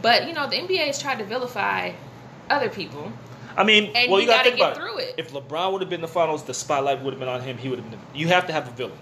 But 0.02 0.28
you 0.28 0.34
know, 0.34 0.48
the 0.48 0.58
NBA 0.58 0.86
has 0.88 1.02
tried 1.02 1.20
to 1.20 1.26
vilify 1.26 1.94
other 2.50 2.70
people. 2.70 3.12
I 3.56 3.64
mean, 3.64 3.92
and 3.96 4.12
well, 4.12 4.20
you, 4.20 4.26
you 4.26 4.32
got 4.32 4.44
to 4.44 4.50
think 4.50 4.56
about 4.58 4.76
through 4.76 4.98
it. 4.98 5.16
If 5.18 5.32
LeBron 5.32 5.72
would 5.72 5.82
have 5.82 5.90
been 5.90 6.00
in 6.00 6.02
the 6.02 6.08
finals, 6.08 6.44
the 6.44 6.54
spotlight 6.54 7.02
would 7.02 7.14
have 7.14 7.20
been 7.20 7.30
on 7.30 7.42
him. 7.42 7.58
He 7.58 7.70
would 7.70 7.80
have 7.80 7.90
been. 7.90 8.00
You 8.14 8.28
have 8.28 8.48
to 8.48 8.54
have 8.54 8.68
a 8.68 8.72
villain. 8.72 8.98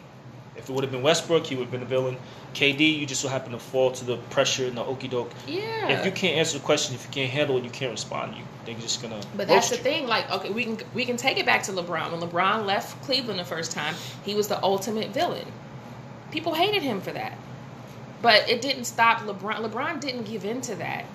If 0.56 0.70
it 0.70 0.74
would 0.74 0.84
have 0.84 0.92
been 0.92 1.02
Westbrook, 1.02 1.46
he 1.46 1.56
would 1.56 1.64
have 1.64 1.72
been 1.72 1.82
a 1.82 1.86
villain. 1.86 2.18
KD, 2.54 3.00
you 3.00 3.06
just 3.06 3.22
so 3.22 3.28
happen 3.28 3.52
to 3.52 3.60
fall 3.60 3.92
to 3.92 4.06
the 4.06 4.18
pressure 4.30 4.66
and 4.66 4.76
the 4.76 4.84
okey 4.84 5.08
doke. 5.08 5.32
Yeah. 5.48 5.90
If 5.90 6.06
you 6.06 6.12
can't 6.12 6.38
answer 6.38 6.58
the 6.58 6.64
question, 6.64 6.96
if 6.96 7.06
you 7.06 7.12
can't 7.12 7.32
handle 7.32 7.58
it, 7.58 7.64
you 7.64 7.70
can't 7.70 7.92
respond. 7.92 8.36
You 8.36 8.44
they're 8.66 8.76
just 8.76 9.02
gonna. 9.02 9.22
But 9.36 9.48
that's 9.48 9.70
the 9.70 9.78
you. 9.78 9.84
thing. 9.84 10.08
Like, 10.08 10.30
okay, 10.32 10.50
we 10.50 10.66
can 10.66 10.78
we 10.94 11.06
can 11.06 11.18
take 11.18 11.38
it 11.38 11.46
back 11.46 11.64
to 11.64 11.72
LeBron. 11.72 12.12
When 12.12 12.22
LeBron 12.22 12.66
left 12.66 13.02
Cleveland 13.04 13.40
the 13.40 13.46
first 13.46 13.72
time, 13.72 13.96
he 14.24 14.36
was 14.36 14.48
the 14.48 14.62
ultimate 14.64 15.10
villain. 15.10 15.48
People 16.32 16.54
hated 16.54 16.82
him 16.82 17.02
for 17.02 17.12
that, 17.12 17.38
but 18.22 18.48
it 18.50 18.62
didn't 18.62 18.86
stop 18.86 19.20
LeBron. 19.20 19.58
LeBron 19.68 20.00
didn't 20.00 20.24
give 20.24 20.46
in 20.46 20.62
to 20.62 20.76
that. 20.76 21.06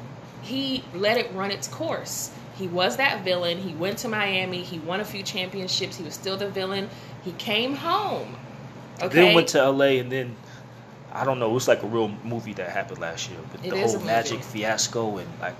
He 0.42 0.84
let 0.94 1.16
it 1.16 1.32
run 1.34 1.50
its 1.50 1.68
course. 1.68 2.30
He 2.56 2.68
was 2.68 2.96
that 2.96 3.24
villain. 3.24 3.58
He 3.58 3.74
went 3.74 3.98
to 3.98 4.08
Miami. 4.08 4.62
He 4.62 4.78
won 4.78 5.00
a 5.00 5.04
few 5.04 5.22
championships. 5.22 5.96
He 5.96 6.04
was 6.04 6.14
still 6.14 6.36
the 6.36 6.48
villain. 6.48 6.88
He 7.22 7.32
came 7.32 7.74
home. 7.74 8.36
Okay. 9.02 9.14
Then 9.14 9.34
went 9.34 9.48
to 9.48 9.70
LA 9.70 9.98
and 10.00 10.10
then 10.10 10.36
I 11.12 11.24
don't 11.24 11.38
know. 11.38 11.50
It 11.50 11.54
was 11.54 11.68
like 11.68 11.82
a 11.82 11.86
real 11.86 12.08
movie 12.24 12.52
that 12.54 12.70
happened 12.70 13.00
last 13.00 13.30
year. 13.30 13.38
But 13.50 13.64
it 13.64 13.70
the 13.70 13.80
whole 13.80 14.00
Magic 14.00 14.42
fiasco 14.42 15.18
and 15.18 15.28
like. 15.40 15.56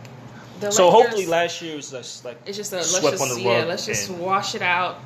The 0.61 0.71
so 0.71 0.91
hopefully 0.91 1.27
last 1.27 1.61
year 1.61 1.77
was 1.77 1.91
just 1.91 2.25
like 2.25 2.39
it's 2.47 2.57
just 2.57 2.73
a 2.73 2.77
let's 2.77 3.01
just 3.01 3.41
yeah 3.41 3.65
let's 3.65 3.87
just 3.87 4.11
wash 4.11 4.55
it 4.55 4.63
out. 4.63 5.01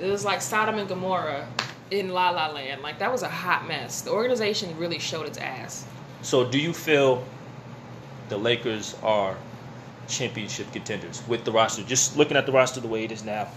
It 0.00 0.06
was 0.06 0.24
like 0.24 0.42
Sodom 0.42 0.78
and 0.78 0.88
Gomorrah 0.88 1.48
in 1.90 2.10
La 2.10 2.30
La 2.30 2.48
Land. 2.48 2.82
Like 2.82 2.98
that 2.98 3.10
was 3.10 3.22
a 3.22 3.28
hot 3.28 3.66
mess. 3.66 4.02
The 4.02 4.10
organization 4.10 4.76
really 4.78 4.98
showed 4.98 5.26
its 5.26 5.38
ass. 5.38 5.86
So 6.22 6.48
do 6.48 6.58
you 6.58 6.72
feel 6.72 7.24
the 8.28 8.36
Lakers 8.36 8.94
are 9.02 9.36
championship 10.08 10.70
contenders 10.72 11.22
with 11.28 11.44
the 11.44 11.52
roster? 11.52 11.82
Just 11.82 12.16
looking 12.16 12.36
at 12.36 12.44
the 12.44 12.52
roster 12.52 12.80
the 12.80 12.88
way 12.88 13.04
it 13.04 13.12
is 13.12 13.24
now 13.24 13.48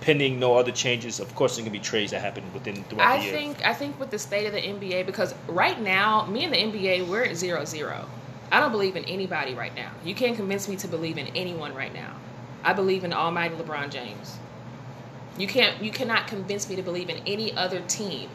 pending 0.00 0.38
no 0.38 0.56
other 0.56 0.72
changes. 0.72 1.20
Of 1.20 1.34
course, 1.34 1.56
there 1.56 1.64
can 1.64 1.72
be 1.72 1.78
trades 1.78 2.12
that 2.12 2.20
happen 2.20 2.44
within 2.54 2.84
throughout 2.84 3.06
I 3.06 3.18
the 3.18 3.24
year. 3.24 3.34
I 3.34 3.38
think 3.38 3.66
I 3.66 3.74
think 3.74 4.00
with 4.00 4.10
the 4.10 4.18
state 4.18 4.46
of 4.46 4.52
the 4.52 4.60
NBA, 4.60 5.06
because 5.06 5.34
right 5.46 5.80
now, 5.80 6.26
me 6.26 6.44
and 6.44 6.52
the 6.52 6.58
NBA, 6.58 7.06
we're 7.08 7.24
at 7.24 7.36
zero 7.36 7.64
zero. 7.64 8.06
I 8.50 8.60
don't 8.60 8.72
believe 8.72 8.96
in 8.96 9.04
anybody 9.04 9.54
right 9.54 9.74
now. 9.74 9.90
You 10.04 10.14
can't 10.14 10.36
convince 10.36 10.68
me 10.68 10.76
to 10.76 10.88
believe 10.88 11.18
in 11.18 11.26
anyone 11.28 11.74
right 11.74 11.92
now. 11.92 12.14
I 12.64 12.72
believe 12.72 13.04
in 13.04 13.12
Almighty 13.12 13.54
LeBron 13.56 13.90
James. 13.90 14.38
You 15.36 15.46
can't 15.46 15.82
you 15.82 15.90
cannot 15.90 16.26
convince 16.26 16.68
me 16.68 16.76
to 16.76 16.82
believe 16.82 17.08
in 17.08 17.20
any 17.26 17.54
other 17.56 17.80
team. 17.80 18.30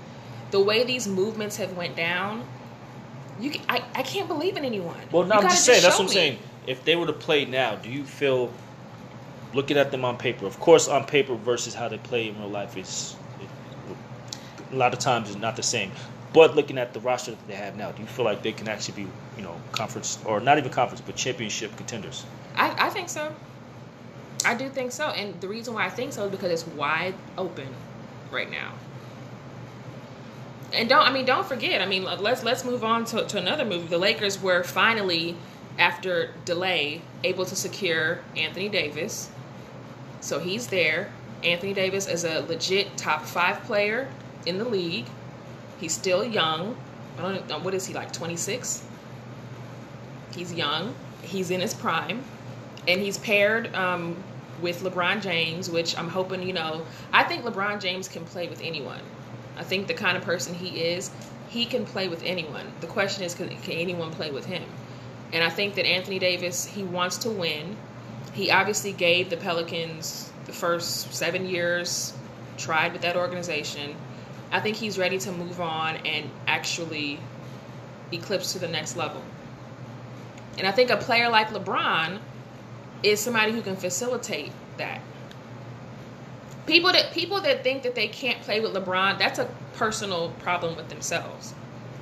The 0.51 0.61
way 0.61 0.83
these 0.83 1.07
movements 1.07 1.57
have 1.57 1.75
went 1.75 1.95
down, 1.95 2.45
you 3.39 3.49
can, 3.51 3.61
I, 3.67 3.83
I 3.95 4.03
can't 4.03 4.27
believe 4.27 4.57
in 4.57 4.65
anyone. 4.65 4.99
Well, 5.11 5.25
no, 5.25 5.35
I'm 5.35 5.43
just 5.43 5.65
saying. 5.65 5.81
That's 5.81 5.95
what 5.95 6.05
I'm 6.05 6.09
me. 6.09 6.13
saying. 6.13 6.39
If 6.67 6.85
they 6.85 6.95
were 6.95 7.07
to 7.07 7.13
play 7.13 7.45
now, 7.45 7.75
do 7.75 7.89
you 7.89 8.03
feel, 8.03 8.51
looking 9.53 9.77
at 9.77 9.91
them 9.91 10.03
on 10.05 10.17
paper, 10.17 10.45
of 10.45 10.59
course, 10.59 10.87
on 10.87 11.05
paper 11.05 11.35
versus 11.35 11.73
how 11.73 11.87
they 11.87 11.97
play 11.97 12.29
in 12.29 12.39
real 12.39 12.49
life 12.49 12.77
is, 12.77 13.15
a 14.71 14.75
lot 14.75 14.93
of 14.93 14.99
times 14.99 15.29
is 15.29 15.35
not 15.35 15.55
the 15.55 15.63
same. 15.63 15.91
But 16.33 16.55
looking 16.55 16.79
at 16.79 16.93
the 16.93 16.99
roster 16.99 17.31
that 17.31 17.47
they 17.47 17.53
have 17.53 17.75
now, 17.77 17.91
do 17.91 18.01
you 18.01 18.07
feel 18.07 18.25
like 18.25 18.41
they 18.41 18.53
can 18.53 18.67
actually 18.67 19.03
be, 19.03 19.09
you 19.37 19.43
know, 19.43 19.55
conference 19.71 20.17
or 20.25 20.39
not 20.39 20.57
even 20.57 20.71
conference, 20.71 21.01
but 21.01 21.15
championship 21.15 21.75
contenders? 21.77 22.25
I, 22.55 22.87
I 22.87 22.89
think 22.89 23.09
so. 23.09 23.33
I 24.45 24.55
do 24.55 24.67
think 24.67 24.91
so, 24.91 25.09
and 25.09 25.39
the 25.39 25.47
reason 25.47 25.73
why 25.73 25.85
I 25.85 25.89
think 25.89 26.11
so 26.11 26.25
is 26.25 26.31
because 26.31 26.51
it's 26.51 26.67
wide 26.75 27.15
open 27.37 27.67
right 28.31 28.49
now. 28.49 28.73
And 30.73 30.89
don't 30.89 31.07
I 31.07 31.11
mean 31.13 31.25
don't 31.25 31.45
forget. 31.45 31.81
I 31.81 31.85
mean 31.85 32.03
let's 32.03 32.43
let's 32.43 32.65
move 32.65 32.83
on 32.83 33.05
to, 33.05 33.25
to 33.25 33.37
another 33.37 33.63
movie. 33.63 33.87
The 33.87 33.97
Lakers 33.99 34.41
were 34.41 34.63
finally, 34.63 35.37
after 35.77 36.31
delay, 36.45 37.01
able 37.23 37.45
to 37.45 37.55
secure 37.55 38.19
Anthony 38.35 38.69
Davis. 38.69 39.29
So 40.23 40.39
he's 40.39 40.67
there. 40.67 41.11
Anthony 41.43 41.73
Davis 41.73 42.07
is 42.07 42.23
a 42.23 42.39
legit 42.39 42.95
top 42.95 43.23
five 43.23 43.61
player 43.65 44.07
in 44.45 44.57
the 44.57 44.63
league. 44.63 45.05
He's 45.81 45.93
still 45.93 46.23
young. 46.23 46.77
I 47.17 47.21
don't 47.21 47.49
know 47.49 47.59
what 47.59 47.73
is 47.73 47.85
he 47.85 47.93
like, 47.93 48.13
twenty 48.13 48.37
six? 48.37 48.85
He's 50.33 50.53
young. 50.53 50.95
He's 51.21 51.51
in 51.51 51.59
his 51.59 51.73
prime, 51.73 52.23
and 52.87 53.01
he's 53.01 53.17
paired 53.17 53.75
um, 53.75 54.15
with 54.61 54.81
LeBron 54.81 55.21
James, 55.21 55.69
which 55.69 55.97
I'm 55.97 56.07
hoping, 56.07 56.41
you 56.41 56.53
know, 56.53 56.85
I 57.11 57.23
think 57.23 57.43
LeBron 57.43 57.81
James 57.81 58.07
can 58.07 58.23
play 58.23 58.47
with 58.47 58.61
anyone. 58.61 59.01
I 59.57 59.63
think 59.63 59.87
the 59.87 59.93
kind 59.93 60.15
of 60.15 60.23
person 60.23 60.55
he 60.55 60.79
is, 60.79 61.11
he 61.49 61.65
can 61.65 61.85
play 61.85 62.07
with 62.07 62.23
anyone. 62.23 62.65
The 62.79 62.87
question 62.87 63.23
is, 63.23 63.35
can, 63.35 63.49
can 63.49 63.73
anyone 63.73 64.11
play 64.11 64.31
with 64.31 64.45
him? 64.45 64.63
And 65.33 65.43
I 65.43 65.49
think 65.49 65.75
that 65.75 65.85
Anthony 65.85 66.17
Davis, 66.17 66.65
he 66.65 66.83
wants 66.83 67.17
to 67.17 67.29
win. 67.29 67.75
He 68.33 68.51
obviously 68.51 68.93
gave 68.93 69.29
the 69.29 69.37
Pelicans 69.37 70.31
the 70.45 70.53
first 70.53 71.13
seven 71.13 71.47
years, 71.47 72.13
tried 72.57 72.93
with 72.93 73.01
that 73.03 73.15
organization. 73.15 73.95
I 74.51 74.59
think 74.59 74.75
he's 74.75 74.97
ready 74.97 75.17
to 75.19 75.31
move 75.31 75.61
on 75.61 75.97
and 75.97 76.29
actually 76.47 77.19
eclipse 78.11 78.53
to 78.53 78.59
the 78.59 78.67
next 78.67 78.95
level. 78.95 79.23
And 80.57 80.67
I 80.67 80.71
think 80.71 80.89
a 80.89 80.97
player 80.97 81.29
like 81.29 81.49
LeBron 81.49 82.19
is 83.01 83.19
somebody 83.19 83.51
who 83.51 83.61
can 83.61 83.75
facilitate 83.75 84.51
that. 84.77 85.01
People 86.65 86.91
that 86.93 87.11
people 87.11 87.41
that 87.41 87.63
think 87.63 87.83
that 87.83 87.95
they 87.95 88.07
can't 88.07 88.41
play 88.41 88.59
with 88.61 88.73
LeBron, 88.73 89.19
that's 89.19 89.39
a 89.39 89.49
personal 89.73 90.29
problem 90.39 90.75
with 90.75 90.87
themselves. 90.89 91.53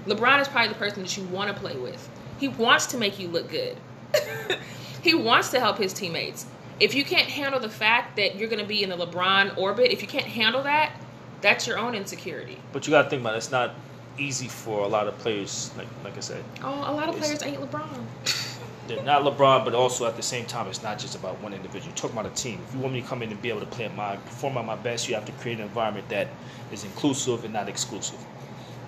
LeBron 0.06 0.42
is 0.42 0.48
probably 0.48 0.70
the 0.70 0.76
person 0.76 1.02
that 1.04 1.18
you 1.18 1.24
want 1.26 1.54
to 1.54 1.60
play 1.60 1.76
with. 1.76 2.10
He 2.40 2.48
wants 2.48 2.88
to 2.88 2.98
make 2.98 3.20
you 3.20 3.28
look 3.28 3.50
good. 3.50 3.78
he 5.02 5.14
wants 5.14 5.50
to 5.50 5.60
help 5.60 5.78
his 5.78 5.94
teammates. 5.94 6.46
If 6.80 6.96
you 6.96 7.06
can't 7.06 7.28
handle 7.28 7.60
the 7.60 7.70
fact 7.70 8.16
that 8.16 8.36
you're 8.36 8.50
going 8.50 8.62
to 8.62 8.68
be 8.68 8.84
in 8.84 8.90
the 8.90 8.98
LeBron 8.98 9.58
orbit, 9.58 9.92
if 9.92 10.02
you 10.02 10.08
can't 10.08 10.26
handle 10.26 10.64
that, 10.64 10.94
that's 11.42 11.68
your 11.68 11.78
own 11.78 11.96
insecurity. 11.96 12.58
But 12.72 12.88
you 12.88 12.92
got 12.92 13.04
to 13.04 13.10
think 13.10 13.22
about 13.22 13.36
it. 13.36 13.38
It's 13.38 13.52
not 13.52 13.76
easy 14.18 14.48
for 14.48 14.84
a 14.84 14.88
lot 14.88 15.08
of 15.08 15.18
players, 15.20 15.72
like 15.78 15.88
like 16.04 16.18
I 16.18 16.22
said. 16.22 16.44
Oh, 16.64 16.70
a 16.70 16.94
lot 16.94 17.10
of 17.10 17.18
players 17.18 17.44
ain't 17.44 17.60
LeBron. 17.62 18.06
they're 18.88 19.04
not 19.04 19.24
LeBron, 19.24 19.64
but 19.64 19.74
also 19.74 20.06
at 20.06 20.16
the 20.16 20.24
same 20.24 20.46
time, 20.46 20.68
it's 20.68 20.84
not 20.84 21.00
just 21.00 21.16
about 21.16 21.42
one 21.42 21.54
individual. 21.54 21.94
You're 21.96 22.12
about 22.12 22.26
a 22.26 22.36
team. 22.36 22.60
If 22.68 22.74
you 22.74 22.80
want 22.80 22.94
me 22.94 23.02
to 23.02 23.08
come 23.08 23.22
in 23.22 23.32
and 23.32 23.42
be 23.42 23.50
able 23.50 23.62
to 23.62 23.66
play 23.66 23.86
at 23.86 23.96
my 23.96 24.18
perform 24.18 24.58
at 24.58 24.66
my 24.66 24.76
best, 24.76 25.08
you 25.08 25.16
have 25.16 25.26
to 25.26 25.32
create 25.34 25.60
an 25.60 25.64
environment 25.64 26.10
that 26.10 26.28
is 26.72 26.84
inclusive 26.84 27.44
and 27.44 27.54
not 27.54 27.70
exclusive. 27.70 28.20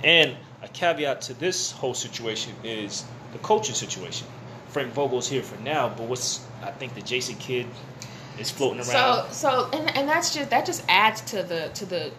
And 0.03 0.36
a 0.62 0.67
caveat 0.67 1.22
to 1.24 1.34
this 1.34 1.72
whole 1.72 1.93
situation 1.93 2.53
is 2.63 3.05
the 3.32 3.39
coaching 3.39 3.75
situation. 3.75 4.27
Frank 4.74 4.94
Vogel's 4.94 5.30
here 5.30 5.44
for 5.44 5.62
now, 5.62 5.89
but 5.89 6.08
what's 6.08 6.46
I 6.63 6.72
think 6.72 6.96
the 6.96 7.01
Jason 7.01 7.36
Kidd 7.36 7.68
is 8.39 8.50
floating 8.50 8.80
around. 8.80 8.88
So 8.88 9.27
so 9.32 9.70
and 9.72 9.96
and 9.96 10.10
that's 10.10 10.34
just 10.34 10.50
that 10.50 10.65
just 10.65 10.84
adds 10.89 11.22
to 11.22 11.44
the 11.44 11.70
to 11.75 11.86
the 11.86 12.12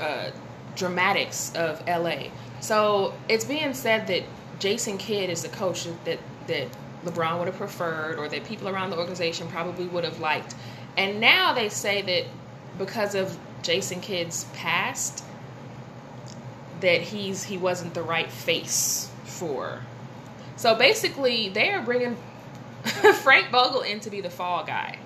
uh, 0.00 0.30
dramatics 0.74 1.52
of 1.54 1.86
LA. 1.86 2.28
So 2.60 3.14
it's 3.28 3.44
being 3.44 3.74
said 3.74 4.06
that 4.06 4.22
Jason 4.58 4.98
Kidd 4.98 5.30
is 5.30 5.42
the 5.42 5.48
coach 5.50 5.86
that 6.04 6.18
that 6.46 6.68
LeBron 7.04 7.38
would 7.38 7.46
have 7.46 7.56
preferred 7.56 8.18
or 8.18 8.28
that 8.28 8.44
people 8.44 8.68
around 8.68 8.90
the 8.90 8.96
organization 8.96 9.48
probably 9.48 9.86
would 9.86 10.04
have 10.04 10.20
liked. 10.20 10.54
And 10.96 11.20
now 11.20 11.52
they 11.52 11.68
say 11.68 12.02
that 12.02 12.24
because 12.78 13.14
of 13.14 13.38
Jason 13.62 14.00
Kidd's 14.00 14.44
past, 14.54 15.24
that 16.80 17.00
he's 17.02 17.44
he 17.44 17.58
wasn't 17.58 17.94
the 17.94 18.02
right 18.02 18.30
face 18.30 19.10
for. 19.24 19.80
So 20.60 20.74
basically, 20.74 21.48
they 21.48 21.70
are 21.70 21.80
bringing 21.80 22.18
Frank 23.22 23.48
Vogel 23.48 23.80
in 23.80 23.98
to 24.00 24.10
be 24.10 24.20
the 24.20 24.28
fall 24.28 24.62
guy. 24.62 24.98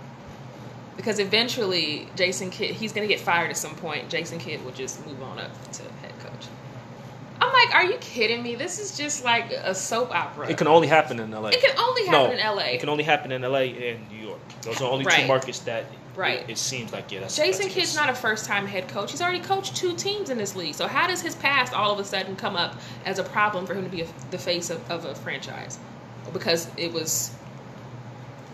Because 0.96 1.20
eventually, 1.20 2.08
Jason 2.16 2.50
Kidd, 2.50 2.72
he's 2.72 2.92
going 2.92 3.06
to 3.06 3.14
get 3.14 3.22
fired 3.22 3.50
at 3.50 3.56
some 3.56 3.76
point. 3.76 4.08
Jason 4.08 4.40
Kidd 4.40 4.64
will 4.64 4.72
just 4.72 5.06
move 5.06 5.22
on 5.22 5.38
up 5.38 5.52
to 5.74 5.82
head 6.02 6.18
coach. 6.18 6.48
I'm 7.40 7.52
like, 7.52 7.72
are 7.72 7.84
you 7.84 7.98
kidding 7.98 8.42
me? 8.42 8.56
This 8.56 8.80
is 8.80 8.98
just 8.98 9.24
like 9.24 9.52
a 9.52 9.72
soap 9.72 10.12
opera. 10.12 10.50
It 10.50 10.58
can 10.58 10.66
only 10.66 10.88
happen 10.88 11.20
in 11.20 11.30
LA. 11.30 11.50
It 11.50 11.62
can 11.62 11.78
only 11.78 12.04
happen 12.06 12.36
no, 12.36 12.50
in 12.50 12.56
LA. 12.56 12.62
It 12.72 12.80
can 12.80 12.88
only 12.88 13.04
happen 13.04 13.30
in 13.30 13.42
LA 13.42 13.58
and 13.58 14.10
New 14.10 14.26
York. 14.26 14.40
Those 14.62 14.80
are 14.80 14.90
only 14.90 15.04
right. 15.04 15.20
two 15.20 15.28
markets 15.28 15.60
that 15.60 15.84
right. 16.16 16.40
It, 16.40 16.50
it, 16.50 16.58
seems 16.58 16.92
like 16.92 17.10
yeah. 17.10 17.20
That's, 17.20 17.36
Jason 17.36 17.62
that's 17.62 17.74
Kidd's 17.74 17.96
not 17.96 18.08
a 18.08 18.14
first 18.14 18.46
time 18.46 18.66
head 18.66 18.88
coach. 18.88 19.10
He's 19.10 19.22
already 19.22 19.40
coached 19.40 19.76
two 19.76 19.94
teams 19.94 20.30
in 20.30 20.38
this 20.38 20.56
league. 20.56 20.74
So 20.74 20.86
how 20.86 21.06
does 21.06 21.20
his 21.22 21.34
past 21.34 21.72
all 21.72 21.92
of 21.92 21.98
a 21.98 22.04
sudden 22.04 22.36
come 22.36 22.56
up 22.56 22.76
as 23.04 23.18
a 23.18 23.24
problem 23.24 23.66
for 23.66 23.74
him 23.74 23.84
to 23.84 23.90
be 23.90 24.02
a, 24.02 24.06
the 24.30 24.38
face 24.38 24.70
of, 24.70 24.90
of 24.90 25.04
a 25.04 25.14
franchise? 25.14 25.78
Because 26.32 26.68
it 26.76 26.92
was 26.92 27.34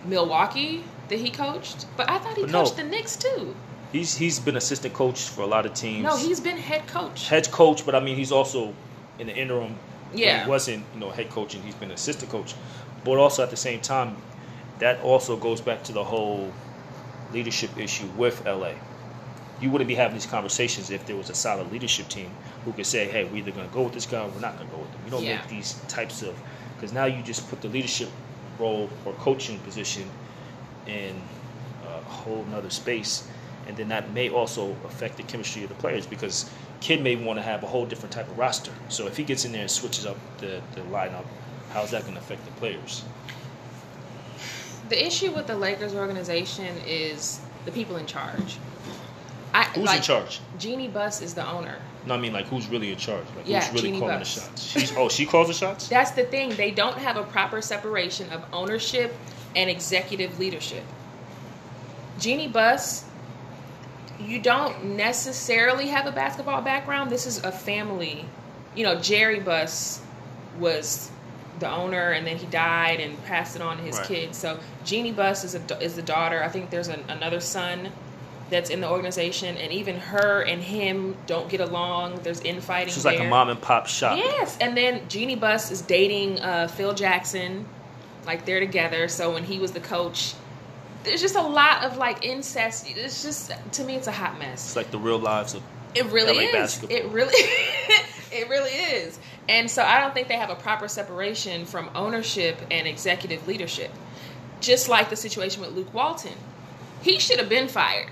Milwaukee 0.05 0.85
that 1.09 1.19
he 1.19 1.31
coached, 1.31 1.87
but 1.97 2.09
I 2.11 2.19
thought 2.19 2.37
he 2.37 2.43
but 2.43 2.53
coached 2.53 2.77
no. 2.77 2.85
the 2.85 2.91
Knicks 2.91 3.17
too. 3.17 3.55
He's 3.93 4.17
he's 4.17 4.39
been 4.39 4.57
assistant 4.57 4.95
coach 4.95 5.29
for 5.29 5.43
a 5.43 5.47
lot 5.47 5.67
of 5.67 5.75
teams. 5.75 6.05
No, 6.05 6.17
he's 6.17 6.41
been 6.41 6.57
head 6.57 6.87
coach. 6.87 7.29
Head 7.29 7.51
coach, 7.51 7.85
but 7.85 7.95
I 7.95 8.01
mean 8.01 8.17
he's 8.17 8.33
also 8.33 8.73
in 9.19 9.27
the 9.27 9.37
interim. 9.37 9.77
Yeah, 10.15 10.45
he 10.45 10.51
wasn't 10.51 10.85
you 10.95 11.01
know 11.01 11.11
head 11.11 11.31
coaching. 11.31 11.63
He's 11.63 11.75
been 11.75 11.91
assistant 11.91 12.31
coach, 12.31 12.55
but 13.05 13.19
also 13.19 13.43
at 13.43 13.51
the 13.51 13.57
same 13.57 13.81
time, 13.81 14.17
that 14.79 15.01
also 15.01 15.37
goes 15.37 15.61
back 15.61 15.83
to 15.85 15.93
the 15.93 16.05
whole 16.05 16.53
leadership 17.33 17.77
issue 17.79 18.07
with 18.17 18.45
LA. 18.45 18.73
You 19.61 19.71
wouldn't 19.71 19.89
be 19.89 19.95
having 19.95 20.15
these 20.15 20.27
conversations 20.27 20.91
if 20.91 21.07
there 21.07 21.17
was 21.17 21.29
a 21.29 21.35
solid 21.35 21.71
leadership 21.71 22.09
team 22.09 22.31
who 22.65 22.73
could 22.73 22.87
say, 22.87 23.09
"Hey, 23.09 23.25
we're 23.25 23.37
either 23.37 23.51
going 23.51 23.69
to 23.69 23.75
go 23.75 23.83
with 23.83 23.93
this 23.93 24.07
guy 24.07 24.23
or 24.23 24.29
we're 24.29 24.41
not 24.41 24.57
going 24.57 24.69
to 24.69 24.75
go 24.75 24.83
with 24.83 24.91
him." 24.91 25.01
You 25.05 25.11
don't 25.11 25.25
yeah. 25.25 25.37
make 25.37 25.49
these 25.49 25.75
types 25.89 26.23
of 26.23 26.35
because 26.77 26.93
now 26.93 27.05
you 27.05 27.23
just 27.23 27.49
put 27.51 27.61
the 27.61 27.69
leadership 27.69 28.09
role 28.59 28.89
or 29.05 29.13
coaching 29.15 29.59
position 29.61 30.09
in 30.87 31.21
a 31.85 32.01
whole 32.03 32.45
nother 32.51 32.71
space 32.71 33.29
and 33.71 33.77
then 33.77 33.89
that 33.89 34.13
may 34.13 34.29
also 34.29 34.75
affect 34.85 35.17
the 35.17 35.23
chemistry 35.23 35.63
of 35.63 35.69
the 35.69 35.75
players 35.77 36.07
because 36.07 36.51
Kidd 36.81 37.03
may 37.03 37.15
want 37.15 37.39
to 37.39 37.43
have 37.43 37.63
a 37.63 37.67
whole 37.67 37.87
different 37.87 38.13
type 38.13 38.29
of 38.29 38.37
roster. 38.37 38.73
So 38.89 39.07
if 39.07 39.17
he 39.17 39.23
gets 39.23 39.45
in 39.45 39.53
there 39.53 39.61
and 39.61 39.71
switches 39.71 40.07
up 40.07 40.17
the, 40.39 40.61
the 40.75 40.81
lineup, 40.83 41.25
how's 41.73 41.93
that 41.93 42.03
going 42.03 42.15
to 42.15 42.21
affect 42.21 42.45
the 42.45 42.51
players? 42.53 43.05
The 44.91 45.07
issue 45.07 45.33
with 45.33 45.47
the 45.47 45.57
Lakers 45.57 45.95
organization 45.95 46.77
is 46.87 47.41
the 47.65 47.73
people 47.73 47.97
in 47.97 48.07
charge. 48.07 48.59
I, 49.55 49.65
who's 49.65 49.85
like, 49.85 49.97
in 49.99 50.03
charge? 50.03 50.41
Jeanie 50.59 50.89
Buss 50.89 51.23
is 51.23 51.35
the 51.35 51.49
owner. 51.49 51.77
No, 52.07 52.15
I 52.15 52.19
mean 52.19 52.33
like 52.33 52.47
who's 52.47 52.69
really 52.69 52.93
in 52.93 52.99
charge? 52.99 53.25
Like 53.37 53.49
yeah, 53.49 53.65
who's 53.65 53.75
really 53.83 53.89
Jeanie 53.89 54.01
calling 54.01 54.19
Buss. 54.19 54.35
the 54.35 54.41
shots? 54.41 54.63
She's, 54.63 54.97
oh, 54.97 55.09
she 55.09 55.27
calls 55.27 55.49
the 55.49 55.55
shots. 55.55 55.89
That's 55.97 56.11
the 56.11 56.25
thing. 56.25 56.51
They 56.51 56.71
don't 56.71 56.99
have 56.99 57.17
a 57.17 57.23
proper 57.23 57.63
separation 57.63 58.31
of 58.31 58.45
ownership 58.53 59.15
and 59.57 59.71
executive 59.71 60.39
leadership. 60.39 60.85
Jeanie 62.19 62.49
Buss 62.49 63.05
you 64.21 64.39
don't 64.39 64.97
necessarily 64.97 65.89
have 65.89 66.07
a 66.07 66.13
basketball 66.13 66.63
background. 66.63 67.11
This 67.11 67.27
is 67.27 67.39
a 67.43 67.53
family. 67.53 68.25
You 68.75 68.85
know, 68.85 69.01
Jerry 69.01 69.41
Buss 69.41 70.03
was 70.59 71.11
the 71.61 71.71
owner, 71.71 72.11
and 72.11 72.27
then 72.27 72.37
he 72.37 72.47
died 72.47 73.01
and 73.01 73.23
passed 73.25 73.57
it 73.57 73.63
on 73.63 73.77
to 73.77 73.83
his 73.83 73.99
right. 73.99 74.07
kids. 74.07 74.39
So 74.39 74.59
Jeanie 74.85 75.13
Buss 75.13 75.45
is 75.45 75.55
a, 75.55 75.83
is 75.83 75.95
the 75.95 76.03
daughter. 76.03 76.43
I 76.43 76.49
think 76.49 76.71
there's 76.71 76.89
an, 76.89 77.05
another 77.09 77.41
son 77.41 77.91
that's 78.51 78.71
in 78.71 78.81
the 78.81 78.91
organization, 78.91 79.57
and 79.57 79.73
even 79.73 79.97
her 79.97 80.43
and 80.43 80.61
him 80.63 81.17
don't 81.27 81.49
get 81.49 81.61
along. 81.61 82.21
There's 82.23 82.41
infighting. 82.41 82.93
She's 82.93 83.05
there. 83.05 83.13
like 83.13 83.21
a 83.21 83.29
mom 83.29 83.49
and 83.49 83.61
pop 83.61 83.87
shop. 83.87 84.19
Yes, 84.19 84.59
and 84.61 84.77
then 84.77 85.09
Jeanie 85.09 85.37
Buss 85.37 85.71
is 85.71 85.83
dating 85.83 86.41
uh, 86.41 86.67
Phil 86.69 86.95
Jackson, 86.95 87.67
like 88.27 88.45
they're 88.45 88.61
together. 88.61 89.09
So 89.09 89.33
when 89.33 89.45
he 89.45 89.59
was 89.59 89.73
the 89.73 89.81
coach, 89.81 90.35
there's 91.05 91.21
just 91.21 91.37
a 91.37 91.43
lot 91.43 91.85
of 91.85 91.97
like 91.97 92.25
incest. 92.25 92.87
It's 92.89 93.23
just 93.23 93.53
to 93.73 93.85
me, 93.85 93.97
it's 93.97 94.09
a 94.09 94.13
hot 94.13 94.39
mess. 94.39 94.67
It's 94.67 94.77
like 94.77 94.91
the 94.91 94.99
real 94.99 95.19
lives 95.19 95.55
of 95.55 95.63
it 95.95 96.07
really 96.07 96.35
LA 96.35 96.43
is. 96.43 96.53
Basketball. 96.53 96.97
It 96.97 97.05
really, 97.07 97.35
it 98.33 98.49
really 98.49 98.71
is. 98.71 99.19
And 99.51 99.69
so 99.69 99.83
I 99.83 99.99
don't 99.99 100.15
think 100.15 100.29
they 100.29 100.37
have 100.37 100.49
a 100.49 100.55
proper 100.55 100.87
separation 100.87 101.65
from 101.67 101.91
ownership 101.97 102.57
and 102.71 102.87
executive 102.87 103.49
leadership. 103.49 103.91
Just 104.61 104.89
like 104.89 105.11
the 105.11 105.17
situation 105.17 105.61
with 105.61 105.73
Luke 105.73 105.93
Walton, 105.93 106.37
he 107.03 107.19
should 107.19 107.41
have 107.41 107.49
been 107.49 107.67
fired. 107.67 108.11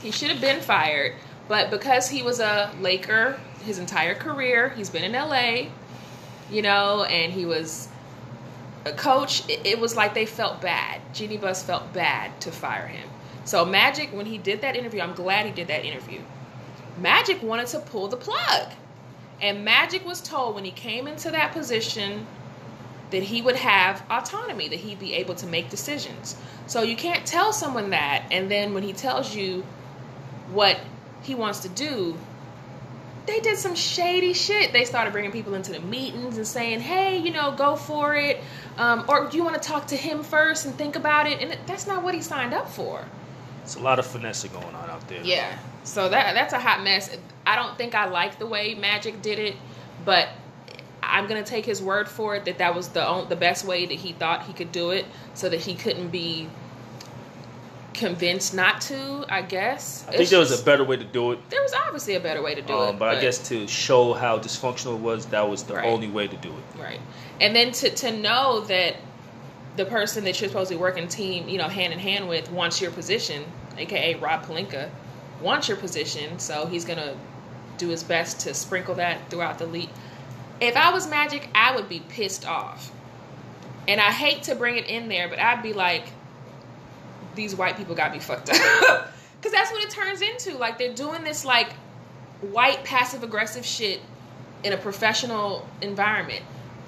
He 0.00 0.12
should 0.12 0.30
have 0.30 0.40
been 0.40 0.62
fired, 0.62 1.12
but 1.46 1.70
because 1.70 2.08
he 2.08 2.22
was 2.22 2.40
a 2.40 2.72
Laker 2.80 3.38
his 3.62 3.78
entire 3.78 4.14
career, 4.14 4.70
he's 4.70 4.88
been 4.88 5.04
in 5.04 5.12
LA, 5.12 5.68
you 6.50 6.62
know, 6.62 7.04
and 7.04 7.30
he 7.30 7.44
was 7.44 7.88
a 8.86 8.92
coach. 8.92 9.46
It, 9.46 9.66
it 9.66 9.78
was 9.78 9.94
like 9.94 10.14
they 10.14 10.24
felt 10.24 10.62
bad. 10.62 11.02
Jeanie 11.12 11.36
Buss 11.36 11.62
felt 11.62 11.92
bad 11.92 12.40
to 12.40 12.50
fire 12.50 12.86
him. 12.86 13.06
So 13.44 13.66
Magic, 13.66 14.10
when 14.14 14.24
he 14.24 14.38
did 14.38 14.62
that 14.62 14.74
interview, 14.74 15.02
I'm 15.02 15.12
glad 15.12 15.44
he 15.44 15.52
did 15.52 15.68
that 15.68 15.84
interview. 15.84 16.22
Magic 16.96 17.42
wanted 17.42 17.66
to 17.66 17.80
pull 17.80 18.08
the 18.08 18.16
plug. 18.16 18.72
And 19.40 19.64
Magic 19.64 20.04
was 20.04 20.20
told 20.20 20.54
when 20.54 20.64
he 20.64 20.70
came 20.70 21.06
into 21.06 21.30
that 21.30 21.52
position 21.52 22.26
that 23.10 23.22
he 23.22 23.42
would 23.42 23.56
have 23.56 24.02
autonomy, 24.10 24.68
that 24.68 24.78
he'd 24.78 24.98
be 25.00 25.14
able 25.14 25.34
to 25.36 25.46
make 25.46 25.70
decisions. 25.70 26.36
So 26.66 26.82
you 26.82 26.96
can't 26.96 27.26
tell 27.26 27.52
someone 27.52 27.90
that, 27.90 28.24
and 28.30 28.50
then 28.50 28.74
when 28.74 28.82
he 28.82 28.92
tells 28.92 29.34
you 29.34 29.64
what 30.52 30.78
he 31.22 31.34
wants 31.34 31.60
to 31.60 31.68
do, 31.68 32.16
they 33.26 33.40
did 33.40 33.58
some 33.58 33.74
shady 33.74 34.32
shit. 34.32 34.72
They 34.72 34.84
started 34.84 35.12
bringing 35.12 35.30
people 35.30 35.54
into 35.54 35.72
the 35.72 35.80
meetings 35.80 36.36
and 36.36 36.46
saying, 36.46 36.80
"Hey, 36.80 37.18
you 37.18 37.30
know, 37.30 37.52
go 37.52 37.76
for 37.76 38.14
it," 38.14 38.42
um, 38.78 39.04
or 39.08 39.28
do 39.28 39.36
you 39.36 39.44
want 39.44 39.60
to 39.60 39.68
talk 39.68 39.88
to 39.88 39.96
him 39.96 40.22
first 40.22 40.66
and 40.66 40.74
think 40.74 40.96
about 40.96 41.26
it? 41.26 41.40
And 41.40 41.56
that's 41.66 41.86
not 41.86 42.02
what 42.02 42.14
he 42.14 42.22
signed 42.22 42.54
up 42.54 42.68
for. 42.68 43.04
It's 43.62 43.76
a 43.76 43.80
lot 43.80 43.98
of 43.98 44.06
finessing 44.06 44.52
going 44.52 44.74
on 44.74 44.90
out 44.90 45.06
there. 45.08 45.22
Yeah, 45.22 45.58
so 45.84 46.08
that 46.08 46.34
that's 46.34 46.52
a 46.52 46.58
hot 46.58 46.82
mess. 46.82 47.16
I 47.46 47.56
don't 47.56 47.76
think 47.76 47.94
I 47.94 48.08
like 48.08 48.38
the 48.38 48.46
way 48.46 48.74
Magic 48.74 49.22
did 49.22 49.38
it, 49.38 49.56
but 50.04 50.28
I'm 51.02 51.26
gonna 51.26 51.42
take 51.42 51.64
his 51.64 51.82
word 51.82 52.08
for 52.08 52.36
it 52.36 52.44
that 52.44 52.58
that 52.58 52.74
was 52.74 52.88
the 52.88 53.26
the 53.28 53.36
best 53.36 53.64
way 53.64 53.86
that 53.86 53.94
he 53.94 54.12
thought 54.12 54.44
he 54.44 54.52
could 54.52 54.72
do 54.72 54.90
it, 54.90 55.06
so 55.34 55.48
that 55.48 55.60
he 55.60 55.74
couldn't 55.74 56.10
be 56.10 56.48
convinced 57.94 58.54
not 58.54 58.80
to. 58.82 59.24
I 59.28 59.42
guess. 59.42 60.04
I 60.06 60.10
think 60.10 60.22
it's 60.22 60.30
there 60.30 60.38
was 60.38 60.50
just, 60.50 60.62
a 60.62 60.64
better 60.64 60.84
way 60.84 60.96
to 60.96 61.04
do 61.04 61.32
it. 61.32 61.50
There 61.50 61.62
was 61.62 61.72
obviously 61.72 62.14
a 62.14 62.20
better 62.20 62.42
way 62.42 62.54
to 62.54 62.62
do 62.62 62.74
um, 62.74 62.88
it, 62.90 62.92
but, 62.92 62.98
but, 62.98 63.18
I 63.18 63.20
guess 63.20 63.48
to 63.48 63.66
show 63.66 64.12
how 64.12 64.38
dysfunctional 64.38 64.96
it 64.96 65.00
was, 65.00 65.26
that 65.26 65.48
was 65.48 65.64
the 65.64 65.74
right. 65.74 65.86
only 65.86 66.08
way 66.08 66.28
to 66.28 66.36
do 66.36 66.50
it. 66.50 66.80
Right, 66.80 67.00
and 67.40 67.56
then 67.56 67.72
to 67.72 67.90
to 67.90 68.16
know 68.16 68.60
that 68.62 68.96
the 69.76 69.84
person 69.86 70.24
that 70.24 70.40
you're 70.40 70.48
supposed 70.48 70.68
to 70.68 70.74
be 70.74 70.80
working 70.80 71.08
team, 71.08 71.48
you 71.48 71.58
know, 71.58 71.68
hand 71.68 71.92
in 71.92 71.98
hand 71.98 72.28
with, 72.28 72.50
wants 72.50 72.80
your 72.80 72.90
position, 72.90 73.44
aka 73.78 74.14
Rob 74.16 74.44
Pelinka, 74.44 74.90
wants 75.40 75.68
your 75.68 75.76
position, 75.76 76.38
so 76.38 76.66
he's 76.66 76.84
gonna 76.84 77.16
do 77.78 77.88
his 77.88 78.02
best 78.02 78.40
to 78.40 78.54
sprinkle 78.54 78.94
that 78.96 79.30
throughout 79.30 79.58
the 79.58 79.66
league. 79.66 79.90
If 80.60 80.76
I 80.76 80.92
was 80.92 81.08
Magic, 81.08 81.48
I 81.54 81.74
would 81.74 81.88
be 81.88 82.00
pissed 82.00 82.46
off. 82.46 82.92
And 83.88 84.00
I 84.00 84.12
hate 84.12 84.44
to 84.44 84.54
bring 84.54 84.76
it 84.76 84.86
in 84.86 85.08
there, 85.08 85.28
but 85.28 85.38
I'd 85.38 85.62
be 85.62 85.72
like, 85.72 86.04
these 87.34 87.54
white 87.54 87.76
people 87.76 87.94
got 87.94 88.12
me 88.12 88.18
fucked 88.18 88.50
up. 88.50 89.08
Because 89.40 89.52
that's 89.52 89.72
what 89.72 89.82
it 89.82 89.88
turns 89.88 90.20
into. 90.20 90.58
Like, 90.58 90.76
they're 90.76 90.92
doing 90.92 91.24
this, 91.24 91.46
like, 91.46 91.72
white 92.42 92.84
passive 92.84 93.22
aggressive 93.22 93.64
shit 93.64 94.00
in 94.64 94.74
a 94.74 94.76
professional 94.76 95.66
environment. 95.80 96.42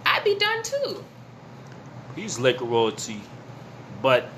I'd 0.04 0.23
be 0.23 0.37
done 0.37 0.62
too. 0.62 1.04
He's 2.14 2.38
Laker 2.38 2.66
royalty, 2.66 3.23
but 4.02 4.28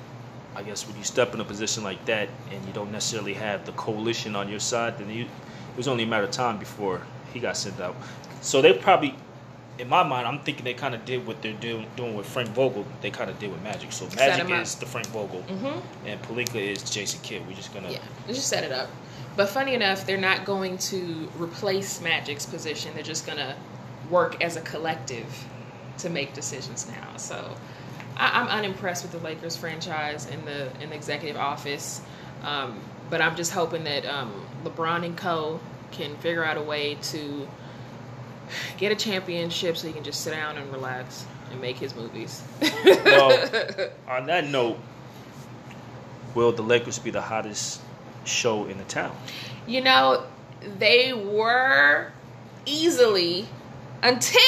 I 0.55 0.63
guess 0.63 0.87
when 0.87 0.97
you 0.97 1.03
step 1.03 1.33
in 1.33 1.41
a 1.41 1.45
position 1.45 1.83
like 1.83 2.03
that 2.05 2.29
and 2.51 2.65
you 2.65 2.73
don't 2.73 2.91
necessarily 2.91 3.33
have 3.33 3.65
the 3.65 3.73
coalition 3.73 4.35
on 4.35 4.49
your 4.49 4.59
side, 4.59 4.97
then 4.97 5.09
you, 5.09 5.23
it 5.23 5.77
was 5.77 5.87
only 5.87 6.03
a 6.03 6.07
matter 6.07 6.23
of 6.23 6.31
time 6.31 6.57
before 6.57 7.01
he 7.33 7.39
got 7.39 7.57
sent 7.57 7.79
out. 7.79 7.95
So 8.41 8.61
they 8.61 8.73
probably 8.73 9.15
in 9.77 9.89
my 9.89 10.03
mind, 10.03 10.27
I'm 10.27 10.39
thinking 10.39 10.63
they 10.63 10.73
kind 10.73 10.95
of 10.95 11.03
did 11.05 11.25
what 11.27 11.41
they're 11.41 11.53
doing 11.53 11.87
doing 11.95 12.15
with 12.15 12.25
Frank 12.25 12.49
Vogel. 12.49 12.85
They 13.01 13.11
kind 13.11 13.29
of 13.29 13.37
did 13.39 13.51
with 13.51 13.61
Magic. 13.61 13.91
So 13.91 14.07
Magic 14.15 14.49
is 14.49 14.75
the 14.75 14.85
Frank 14.85 15.07
Vogel, 15.07 15.43
mm-hmm. 15.47 16.07
and 16.07 16.21
Pelinka 16.23 16.55
is 16.55 16.89
Jason 16.89 17.19
Kidd. 17.21 17.45
We're 17.47 17.55
just 17.55 17.73
gonna 17.73 17.91
yeah, 17.91 17.99
just 18.27 18.47
set 18.47 18.63
it 18.63 18.71
up. 18.71 18.89
But 19.35 19.49
funny 19.49 19.73
enough, 19.73 20.05
they're 20.05 20.17
not 20.17 20.45
going 20.45 20.77
to 20.77 21.29
replace 21.37 22.01
Magic's 22.01 22.45
position. 22.45 22.93
They're 22.93 23.03
just 23.03 23.27
gonna 23.27 23.55
work 24.09 24.41
as 24.41 24.55
a 24.55 24.61
collective 24.61 25.45
to 25.97 26.09
make 26.09 26.33
decisions 26.33 26.87
now. 26.87 27.17
So 27.17 27.55
I, 28.17 28.41
am 28.41 28.47
unimpressed 28.47 29.03
with 29.03 29.11
the 29.11 29.19
Lakers 29.19 29.55
franchise 29.55 30.27
and 30.27 30.45
the 30.45 30.71
in 30.81 30.89
the 30.89 30.95
executive 30.95 31.37
office. 31.37 32.01
Um, 32.43 32.79
but 33.09 33.21
I'm 33.21 33.35
just 33.35 33.51
hoping 33.51 33.83
that 33.85 34.05
um, 34.05 34.45
LeBron 34.63 35.05
and 35.05 35.17
Co 35.17 35.59
can 35.91 36.15
figure 36.17 36.43
out 36.43 36.57
a 36.57 36.61
way 36.61 36.95
to 36.95 37.47
get 38.77 38.91
a 38.91 38.95
championship 38.95 39.77
so 39.77 39.87
he 39.87 39.93
can 39.93 40.03
just 40.03 40.21
sit 40.21 40.31
down 40.31 40.57
and 40.57 40.71
relax 40.71 41.25
and 41.51 41.61
make 41.61 41.77
his 41.77 41.95
movies. 41.95 42.43
well, 42.61 43.31
on 44.07 44.25
that 44.27 44.47
note, 44.47 44.77
will 46.33 46.51
the 46.51 46.61
Lakers 46.61 46.99
be 46.99 47.11
the 47.11 47.21
hottest 47.21 47.81
show 48.25 48.65
in 48.65 48.77
the 48.77 48.83
town? 48.85 49.15
You 49.67 49.81
know, 49.81 50.25
they 50.79 51.13
were 51.13 52.11
easily 52.65 53.47
until 54.01 54.39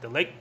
the 0.00 0.08
Lake. 0.08 0.32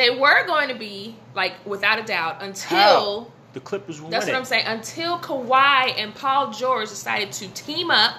They 0.00 0.08
were 0.08 0.46
going 0.46 0.68
to 0.68 0.74
be 0.74 1.14
like 1.34 1.52
without 1.66 1.98
a 1.98 2.02
doubt 2.02 2.42
until 2.42 2.78
How? 2.78 3.26
the 3.52 3.60
Clippers. 3.60 4.00
That's 4.00 4.24
what 4.24 4.34
I'm 4.34 4.46
saying. 4.46 4.64
Until 4.64 5.18
Kawhi 5.18 5.92
and 5.98 6.14
Paul 6.14 6.54
George 6.54 6.88
decided 6.88 7.32
to 7.32 7.48
team 7.48 7.90
up 7.90 8.14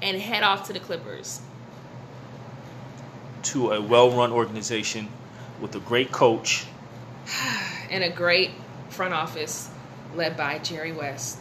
and 0.00 0.16
head 0.16 0.44
off 0.44 0.68
to 0.68 0.72
the 0.72 0.78
Clippers 0.78 1.40
to 3.42 3.72
a 3.72 3.80
well-run 3.80 4.30
organization 4.30 5.08
with 5.60 5.74
a 5.74 5.80
great 5.80 6.12
coach 6.12 6.66
and 7.90 8.04
a 8.04 8.10
great 8.10 8.52
front 8.90 9.12
office 9.12 9.68
led 10.14 10.36
by 10.36 10.60
Jerry 10.60 10.92
West 10.92 11.38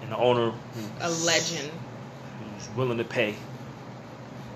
and 0.00 0.10
the 0.10 0.16
owner 0.16 0.54
a 1.02 1.10
legend 1.10 1.70
who's 2.40 2.68
willing 2.74 2.96
to 2.96 3.04
pay 3.04 3.34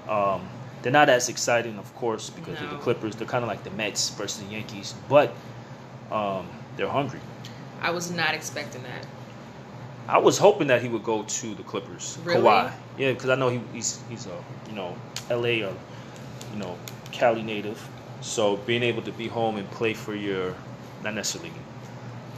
um, 0.09 0.49
they're 0.83 0.93
not 0.93 1.09
as 1.09 1.29
exciting 1.29 1.79
of 1.79 1.95
course 1.95 2.31
because 2.31 2.59
no. 2.61 2.67
of 2.67 2.71
the 2.73 2.79
clippers 2.79 3.17
they're 3.17 3.27
kind 3.27 3.45
of 3.45 3.49
like 3.49 3.63
the 3.65 3.71
mets 3.71 4.11
versus 4.11 4.43
the 4.43 4.53
yankees 4.53 4.95
but 5.09 5.35
um, 6.11 6.47
they're 6.77 6.89
hungry 6.89 7.21
i 7.81 7.91
was 7.91 8.11
not 8.11 8.35
expecting 8.35 8.83
that 8.83 9.07
I 10.09 10.19
was 10.19 10.37
hoping 10.37 10.67
that 10.67 10.83
he 10.83 10.89
would 10.89 11.05
go 11.05 11.23
to 11.23 11.55
the 11.55 11.63
Clippers. 11.63 12.19
Really? 12.25 12.41
Kawhi. 12.41 12.73
Yeah, 12.99 13.13
because 13.13 13.31
I 13.31 13.37
know 13.37 13.49
he, 13.49 13.61
he's 13.73 14.01
he's 14.11 14.27
a 14.27 14.45
you 14.69 14.75
know 14.75 14.97
L.A. 15.31 15.63
or 15.63 15.73
you 16.53 16.59
know, 16.59 16.79
Cali 17.11 17.43
native. 17.43 17.89
So 18.21 18.57
being 18.59 18.83
able 18.83 19.03
to 19.03 19.13
be 19.13 19.27
home 19.27 19.57
and 19.57 19.69
play 19.73 19.95
for 19.95 20.15
your, 20.15 20.55
not 21.03 21.15
necessarily, 21.15 21.53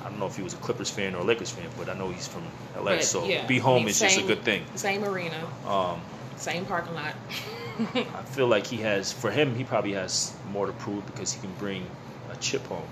I 0.02 0.08
don't 0.08 0.18
know 0.18 0.26
if 0.26 0.36
he 0.36 0.42
was 0.42 0.54
a 0.54 0.58
Clippers 0.58 0.90
fan 0.90 1.14
or 1.14 1.18
a 1.18 1.24
Lakers 1.24 1.50
fan, 1.50 1.66
but 1.76 1.88
I 1.88 1.94
know 1.94 2.10
he's 2.10 2.26
from 2.26 2.42
LA. 2.76 2.96
But, 2.96 3.04
so 3.04 3.24
yeah, 3.24 3.46
be 3.46 3.58
home 3.58 3.76
I 3.76 3.78
mean, 3.80 3.88
is 3.88 3.96
same, 3.96 4.10
just 4.10 4.20
a 4.20 4.26
good 4.26 4.42
thing. 4.42 4.64
Same 4.74 5.04
arena. 5.04 5.46
Um, 5.66 6.00
same 6.36 6.64
parking 6.64 6.94
lot. 6.94 7.14
I 7.78 8.22
feel 8.22 8.46
like 8.46 8.66
he 8.66 8.76
has, 8.78 9.12
for 9.12 9.30
him, 9.30 9.54
he 9.54 9.64
probably 9.64 9.92
has 9.92 10.34
more 10.50 10.66
to 10.66 10.72
prove 10.72 11.04
because 11.06 11.32
he 11.32 11.40
can 11.40 11.52
bring 11.54 11.86
a 12.30 12.36
chip 12.36 12.64
home. 12.66 12.86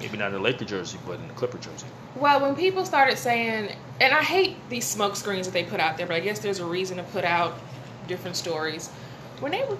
Maybe 0.00 0.16
not 0.16 0.28
in 0.28 0.32
the 0.32 0.40
Laker 0.40 0.64
jersey, 0.64 0.98
but 1.06 1.20
in 1.20 1.28
the 1.28 1.34
Clipper 1.34 1.58
jersey. 1.58 1.86
Well, 2.16 2.40
when 2.40 2.56
people 2.56 2.84
started 2.84 3.16
saying, 3.16 3.76
and 4.00 4.12
I 4.12 4.22
hate 4.22 4.56
these 4.68 4.84
smoke 4.84 5.14
screens 5.14 5.46
that 5.46 5.52
they 5.52 5.62
put 5.62 5.78
out 5.78 5.96
there, 5.96 6.06
but 6.06 6.16
I 6.16 6.20
guess 6.20 6.40
there's 6.40 6.58
a 6.58 6.66
reason 6.66 6.96
to 6.96 7.04
put 7.04 7.24
out 7.24 7.58
different 8.08 8.36
stories. 8.36 8.88
When 9.40 9.52
they 9.52 9.64
were 9.64 9.78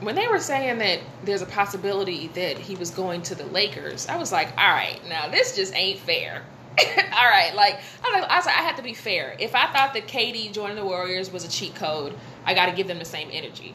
when 0.00 0.14
they 0.14 0.28
were 0.28 0.38
saying 0.38 0.78
that 0.78 1.00
there's 1.24 1.42
a 1.42 1.46
possibility 1.46 2.28
that 2.28 2.56
he 2.56 2.76
was 2.76 2.90
going 2.90 3.22
to 3.22 3.34
the 3.34 3.46
Lakers, 3.46 4.06
I 4.06 4.16
was 4.16 4.30
like, 4.30 4.48
all 4.56 4.68
right, 4.68 5.00
now 5.08 5.28
this 5.28 5.56
just 5.56 5.74
ain't 5.74 5.98
fair. 5.98 6.44
all 7.12 7.28
right, 7.28 7.52
like 7.54 7.80
I 8.04 8.10
was, 8.10 8.22
like, 8.22 8.30
I 8.30 8.36
was 8.36 8.46
like, 8.46 8.56
I 8.56 8.62
have 8.62 8.76
to 8.76 8.82
be 8.82 8.94
fair. 8.94 9.36
If 9.38 9.54
I 9.54 9.72
thought 9.72 9.94
that 9.94 10.06
KD 10.06 10.52
joining 10.52 10.76
the 10.76 10.84
Warriors 10.84 11.30
was 11.30 11.44
a 11.44 11.48
cheat 11.48 11.74
code, 11.74 12.14
I 12.44 12.54
got 12.54 12.66
to 12.66 12.72
give 12.72 12.86
them 12.86 12.98
the 12.98 13.04
same 13.04 13.28
energy. 13.32 13.74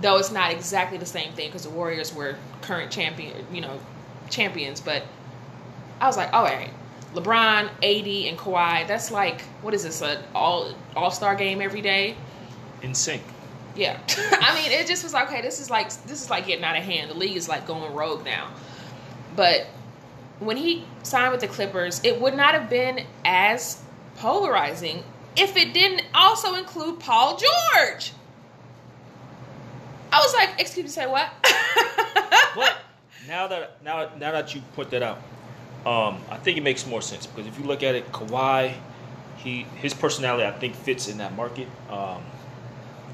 Though 0.00 0.16
it's 0.18 0.30
not 0.30 0.50
exactly 0.50 0.98
the 0.98 1.06
same 1.06 1.32
thing 1.32 1.48
because 1.48 1.64
the 1.64 1.70
Warriors 1.70 2.14
were 2.14 2.36
current 2.62 2.90
champion, 2.90 3.46
you 3.52 3.60
know, 3.60 3.78
champions. 4.30 4.80
But 4.80 5.04
I 6.00 6.06
was 6.06 6.16
like, 6.16 6.32
all 6.32 6.44
right, 6.44 6.70
LeBron, 7.14 7.64
AD, 7.66 8.28
and 8.28 8.38
Kawhi. 8.38 8.86
That's 8.86 9.10
like 9.10 9.42
what 9.62 9.74
is 9.74 9.82
this? 9.82 10.00
An 10.00 10.22
all 10.34 10.74
All 10.96 11.10
Star 11.10 11.34
game 11.34 11.60
every 11.60 11.82
day. 11.82 12.16
In 12.82 12.94
sync. 12.94 13.22
Yeah. 13.76 13.98
I 14.40 14.54
mean, 14.54 14.72
it 14.72 14.86
just 14.86 15.04
was 15.04 15.12
like, 15.12 15.28
okay, 15.28 15.42
this 15.42 15.60
is 15.60 15.70
like 15.70 15.88
this 16.04 16.22
is 16.22 16.30
like 16.30 16.46
getting 16.46 16.64
out 16.64 16.76
of 16.76 16.84
hand. 16.84 17.10
The 17.10 17.14
league 17.14 17.36
is 17.36 17.48
like 17.48 17.66
going 17.66 17.92
rogue 17.94 18.24
now. 18.24 18.50
But 19.36 19.66
when 20.40 20.56
he 20.56 20.84
signed 21.02 21.32
with 21.32 21.40
the 21.40 21.48
Clippers, 21.48 22.00
it 22.04 22.20
would 22.20 22.34
not 22.34 22.54
have 22.54 22.68
been 22.68 23.06
as 23.24 23.82
polarizing 24.16 25.04
if 25.36 25.56
it 25.56 25.72
didn't 25.72 26.02
also 26.14 26.54
include 26.54 26.98
Paul 26.98 27.38
George. 27.38 28.12
I 30.12 30.18
was 30.18 30.34
like, 30.34 30.60
excuse 30.60 30.84
me, 30.84 30.90
say 30.90 31.06
what? 31.06 31.30
but 32.56 32.78
now 33.28 33.46
that 33.46 33.82
now 33.84 34.10
now 34.18 34.32
that 34.32 34.54
you 34.54 34.62
put 34.74 34.90
that 34.90 35.02
out, 35.02 35.18
um, 35.86 36.20
I 36.28 36.36
think 36.36 36.58
it 36.58 36.62
makes 36.62 36.84
more 36.86 37.00
sense 37.00 37.26
because 37.26 37.46
if 37.46 37.58
you 37.58 37.64
look 37.64 37.84
at 37.84 37.94
it, 37.94 38.10
Kawhi, 38.10 38.74
he 39.36 39.62
his 39.76 39.94
personality 39.94 40.44
I 40.44 40.58
think 40.58 40.74
fits 40.74 41.08
in 41.08 41.18
that 41.18 41.36
market. 41.36 41.68
Um, 41.88 42.22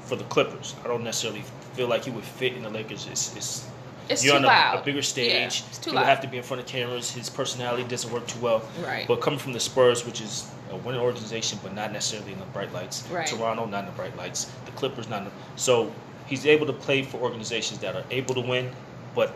for 0.07 0.15
the 0.15 0.23
Clippers. 0.25 0.73
I 0.83 0.87
don't 0.87 1.03
necessarily 1.03 1.43
feel 1.73 1.87
like 1.87 2.05
he 2.05 2.11
would 2.11 2.23
fit 2.23 2.53
in 2.53 2.63
the 2.63 2.69
Lakers. 2.69 3.07
It's, 3.11 3.35
it's 3.35 3.67
it's 4.09 4.23
you're 4.23 4.33
too 4.33 4.37
on 4.39 4.43
a, 4.45 4.47
loud. 4.47 4.79
a 4.79 4.83
bigger 4.83 5.01
stage. 5.01 5.61
Yeah, 5.61 5.67
it's 5.69 5.77
too 5.77 5.91
loud. 5.91 6.05
have 6.05 6.21
to 6.21 6.27
be 6.27 6.37
in 6.37 6.43
front 6.43 6.61
of 6.61 6.67
cameras. 6.67 7.11
His 7.11 7.29
personality 7.29 7.83
doesn't 7.83 8.11
work 8.11 8.25
too 8.27 8.39
well. 8.39 8.61
Right. 8.83 9.07
But 9.07 9.21
coming 9.21 9.39
from 9.39 9.53
the 9.53 9.59
Spurs, 9.59 10.05
which 10.05 10.21
is 10.21 10.49
a 10.71 10.75
winning 10.77 11.01
organization, 11.01 11.59
but 11.63 11.73
not 11.73 11.91
necessarily 11.91 12.33
in 12.33 12.39
the 12.39 12.45
bright 12.45 12.71
lights. 12.73 13.07
Right. 13.09 13.25
Toronto, 13.27 13.65
not 13.65 13.81
in 13.81 13.85
the 13.87 13.91
bright 13.93 14.15
lights. 14.17 14.45
The 14.65 14.71
Clippers, 14.71 15.07
not 15.09 15.19
in 15.19 15.25
the, 15.25 15.31
so 15.55 15.91
he's 16.25 16.45
able 16.45 16.65
to 16.65 16.73
play 16.73 17.03
for 17.03 17.17
organizations 17.17 17.79
that 17.79 17.95
are 17.95 18.03
able 18.11 18.35
to 18.35 18.41
win, 18.41 18.71
but 19.15 19.33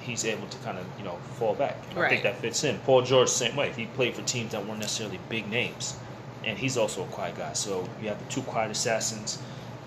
he's 0.00 0.24
able 0.24 0.46
to 0.48 0.58
kind 0.58 0.78
of 0.78 0.86
you 0.98 1.04
know 1.04 1.16
fall 1.38 1.54
back. 1.54 1.76
I 1.94 2.00
Right. 2.00 2.10
think 2.10 2.22
that 2.22 2.36
fits 2.40 2.64
in. 2.64 2.78
Paul 2.80 3.02
George, 3.02 3.28
same 3.28 3.54
way. 3.56 3.72
He 3.76 3.86
played 3.86 4.14
for 4.14 4.22
teams 4.22 4.52
that 4.52 4.64
weren't 4.66 4.80
necessarily 4.80 5.18
big 5.28 5.48
names, 5.50 5.96
and 6.44 6.56
he's 6.58 6.76
also 6.78 7.02
a 7.02 7.06
quiet 7.08 7.36
guy. 7.36 7.52
So 7.52 7.86
you 8.02 8.08
have 8.08 8.18
the 8.18 8.30
two 8.32 8.42
quiet 8.42 8.70
assassins 8.70 9.38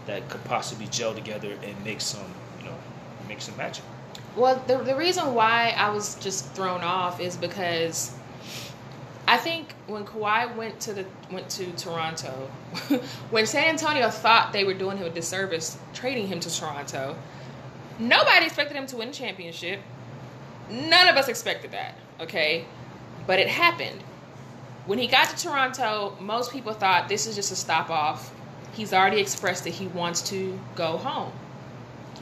that 0.06 0.28
could 0.30 0.43
possibly 0.43 0.86
gel 0.88 1.13
together 1.15 1.54
and 1.63 1.84
make 1.84 2.02
some 2.02 2.26
you 2.60 2.65
know 2.65 2.76
make 3.28 3.41
some 3.41 3.58
magic. 3.58 3.84
Well, 4.36 4.63
the, 4.65 4.78
the 4.80 4.96
reason 4.96 5.36
why 5.36 5.76
I 5.78 5.89
was 5.89 6.15
just 6.15 6.52
thrown 6.54 6.82
off 6.82 7.19
is 7.19 7.38
because 7.38 8.15
I 9.28 9.38
think 9.38 9.74
when 9.86 10.06
Kawhi 10.06 10.56
went 10.56 10.80
to 10.82 10.93
the 10.93 11.06
went 11.32 11.50
to 11.52 11.72
Toronto, 11.74 12.50
when 13.30 13.46
San 13.46 13.65
Antonio 13.65 14.10
thought 14.10 14.52
they 14.52 14.63
were 14.63 14.74
doing 14.74 14.98
him 14.98 15.06
a 15.06 15.10
disservice 15.12 15.78
trading 15.93 16.28
him 16.28 16.39
to 16.39 16.54
Toronto, 16.54 17.15
nobody 18.00 18.46
expected 18.46 18.76
him 18.76 18.88
to 18.88 18.98
win 18.98 19.10
a 19.10 19.13
championship. 19.13 19.80
None 20.69 21.08
of 21.08 21.15
us 21.15 21.28
expected 21.28 21.72
that, 21.72 21.96
okay? 22.19 22.65
But 23.28 23.39
it 23.39 23.48
happened. 23.48 24.02
When 24.88 24.98
he 24.98 25.08
got 25.08 25.30
to 25.30 25.41
Toronto, 25.41 26.17
most 26.19 26.52
people 26.52 26.74
thought 26.74 27.08
this 27.08 27.28
is 27.28 27.36
just 27.36 27.52
a 27.52 27.56
stop 27.56 27.89
off. 27.89 28.34
He's 28.74 28.93
already 28.93 29.22
expressed 29.22 29.63
that 29.65 29.74
he 29.74 29.88
wants 29.88 30.22
to 30.30 30.60
go 30.76 30.98
home 30.98 31.32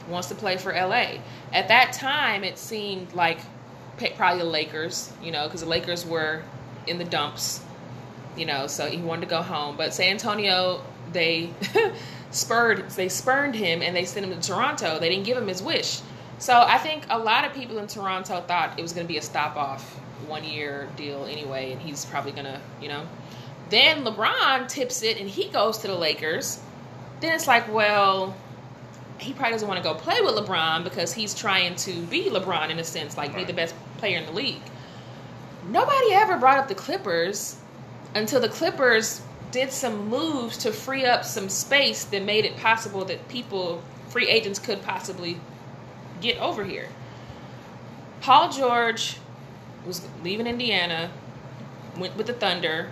wants 0.08 0.28
to 0.28 0.34
play 0.34 0.56
for 0.56 0.72
LA. 0.72 1.18
At 1.52 1.68
that 1.68 1.92
time, 1.92 2.44
it 2.44 2.58
seemed 2.58 3.12
like 3.14 3.38
probably 4.16 4.42
the 4.42 4.48
Lakers, 4.48 5.12
you 5.22 5.30
know, 5.30 5.44
because 5.44 5.60
the 5.60 5.68
Lakers 5.68 6.04
were 6.04 6.42
in 6.86 6.98
the 6.98 7.04
dumps, 7.04 7.62
you 8.36 8.46
know, 8.46 8.66
so 8.66 8.88
he 8.88 8.98
wanted 8.98 9.22
to 9.22 9.26
go 9.26 9.42
home. 9.42 9.76
But 9.76 9.94
San 9.94 10.12
Antonio, 10.12 10.82
they 11.12 11.50
spurred, 12.30 12.90
they 12.90 13.08
spurned 13.08 13.54
him 13.54 13.82
and 13.82 13.94
they 13.94 14.04
sent 14.04 14.26
him 14.26 14.38
to 14.38 14.46
Toronto. 14.46 14.98
They 14.98 15.08
didn't 15.08 15.24
give 15.24 15.36
him 15.36 15.48
his 15.48 15.62
wish. 15.62 16.00
So 16.38 16.60
I 16.60 16.78
think 16.78 17.04
a 17.08 17.18
lot 17.18 17.44
of 17.44 17.54
people 17.54 17.78
in 17.78 17.86
Toronto 17.86 18.40
thought 18.40 18.78
it 18.78 18.82
was 18.82 18.92
going 18.92 19.06
to 19.06 19.12
be 19.12 19.18
a 19.18 19.22
stop 19.22 19.56
off 19.56 19.94
one 20.26 20.44
year 20.44 20.88
deal 20.96 21.24
anyway, 21.24 21.72
and 21.72 21.80
he's 21.80 22.04
probably 22.04 22.32
going 22.32 22.46
to, 22.46 22.60
you 22.80 22.88
know. 22.88 23.06
Then 23.70 24.04
LeBron 24.04 24.68
tips 24.68 25.02
it 25.02 25.18
and 25.18 25.28
he 25.28 25.48
goes 25.48 25.78
to 25.78 25.86
the 25.86 25.94
Lakers. 25.94 26.60
Then 27.20 27.34
it's 27.34 27.46
like, 27.46 27.72
well, 27.72 28.34
he 29.22 29.32
probably 29.32 29.52
doesn't 29.52 29.68
want 29.68 29.82
to 29.82 29.88
go 29.88 29.94
play 29.94 30.20
with 30.20 30.34
LeBron 30.34 30.84
because 30.84 31.12
he's 31.12 31.34
trying 31.34 31.76
to 31.76 32.02
be 32.06 32.28
LeBron 32.28 32.70
in 32.70 32.78
a 32.78 32.84
sense, 32.84 33.16
like 33.16 33.34
be 33.34 33.44
the 33.44 33.52
best 33.52 33.74
player 33.98 34.18
in 34.18 34.26
the 34.26 34.32
league. 34.32 34.62
Nobody 35.68 36.12
ever 36.12 36.36
brought 36.36 36.58
up 36.58 36.68
the 36.68 36.74
Clippers 36.74 37.56
until 38.14 38.40
the 38.40 38.48
Clippers 38.48 39.22
did 39.52 39.70
some 39.70 40.08
moves 40.08 40.56
to 40.58 40.72
free 40.72 41.04
up 41.04 41.24
some 41.24 41.48
space 41.48 42.04
that 42.06 42.22
made 42.22 42.44
it 42.44 42.56
possible 42.56 43.04
that 43.04 43.28
people, 43.28 43.82
free 44.08 44.28
agents, 44.28 44.58
could 44.58 44.82
possibly 44.82 45.38
get 46.20 46.36
over 46.38 46.64
here. 46.64 46.88
Paul 48.20 48.50
George 48.50 49.18
was 49.86 50.06
leaving 50.22 50.46
Indiana, 50.46 51.10
went 51.96 52.16
with 52.16 52.26
the 52.26 52.32
Thunder. 52.32 52.90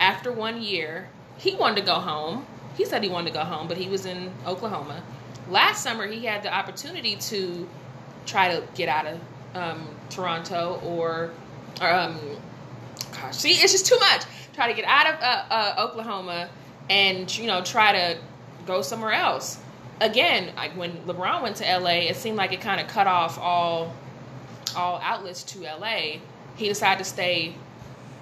After 0.00 0.32
one 0.32 0.62
year, 0.62 1.08
he 1.36 1.54
wanted 1.54 1.76
to 1.76 1.82
go 1.82 1.94
home. 1.94 2.46
He 2.76 2.84
said 2.84 3.02
he 3.02 3.08
wanted 3.08 3.28
to 3.28 3.34
go 3.34 3.44
home, 3.44 3.68
but 3.68 3.76
he 3.76 3.88
was 3.88 4.06
in 4.06 4.32
Oklahoma. 4.46 5.02
Last 5.48 5.82
summer, 5.82 6.06
he 6.06 6.24
had 6.24 6.42
the 6.42 6.52
opportunity 6.52 7.16
to 7.16 7.68
try 8.26 8.54
to 8.54 8.62
get 8.74 8.88
out 8.88 9.06
of 9.06 9.20
um, 9.54 9.88
Toronto 10.10 10.80
or, 10.84 11.30
um, 11.80 12.18
gosh, 13.12 13.36
see, 13.36 13.52
it's 13.52 13.72
just 13.72 13.86
too 13.86 13.98
much. 13.98 14.24
Try 14.54 14.68
to 14.68 14.74
get 14.74 14.84
out 14.86 15.06
of 15.06 15.20
uh, 15.22 15.44
uh, 15.50 15.86
Oklahoma 15.88 16.48
and 16.90 17.36
you 17.36 17.46
know 17.46 17.62
try 17.62 17.92
to 17.92 18.18
go 18.66 18.82
somewhere 18.82 19.12
else. 19.12 19.58
Again, 20.00 20.52
like 20.56 20.76
when 20.76 20.92
LeBron 21.06 21.42
went 21.42 21.56
to 21.56 21.78
LA, 21.78 22.08
it 22.08 22.16
seemed 22.16 22.36
like 22.36 22.52
it 22.52 22.60
kind 22.60 22.80
of 22.80 22.86
cut 22.88 23.06
off 23.06 23.38
all 23.38 23.94
all 24.76 25.00
outlets 25.02 25.42
to 25.44 25.60
LA. 25.60 26.18
He 26.56 26.68
decided 26.68 26.98
to 26.98 27.04
stay 27.04 27.54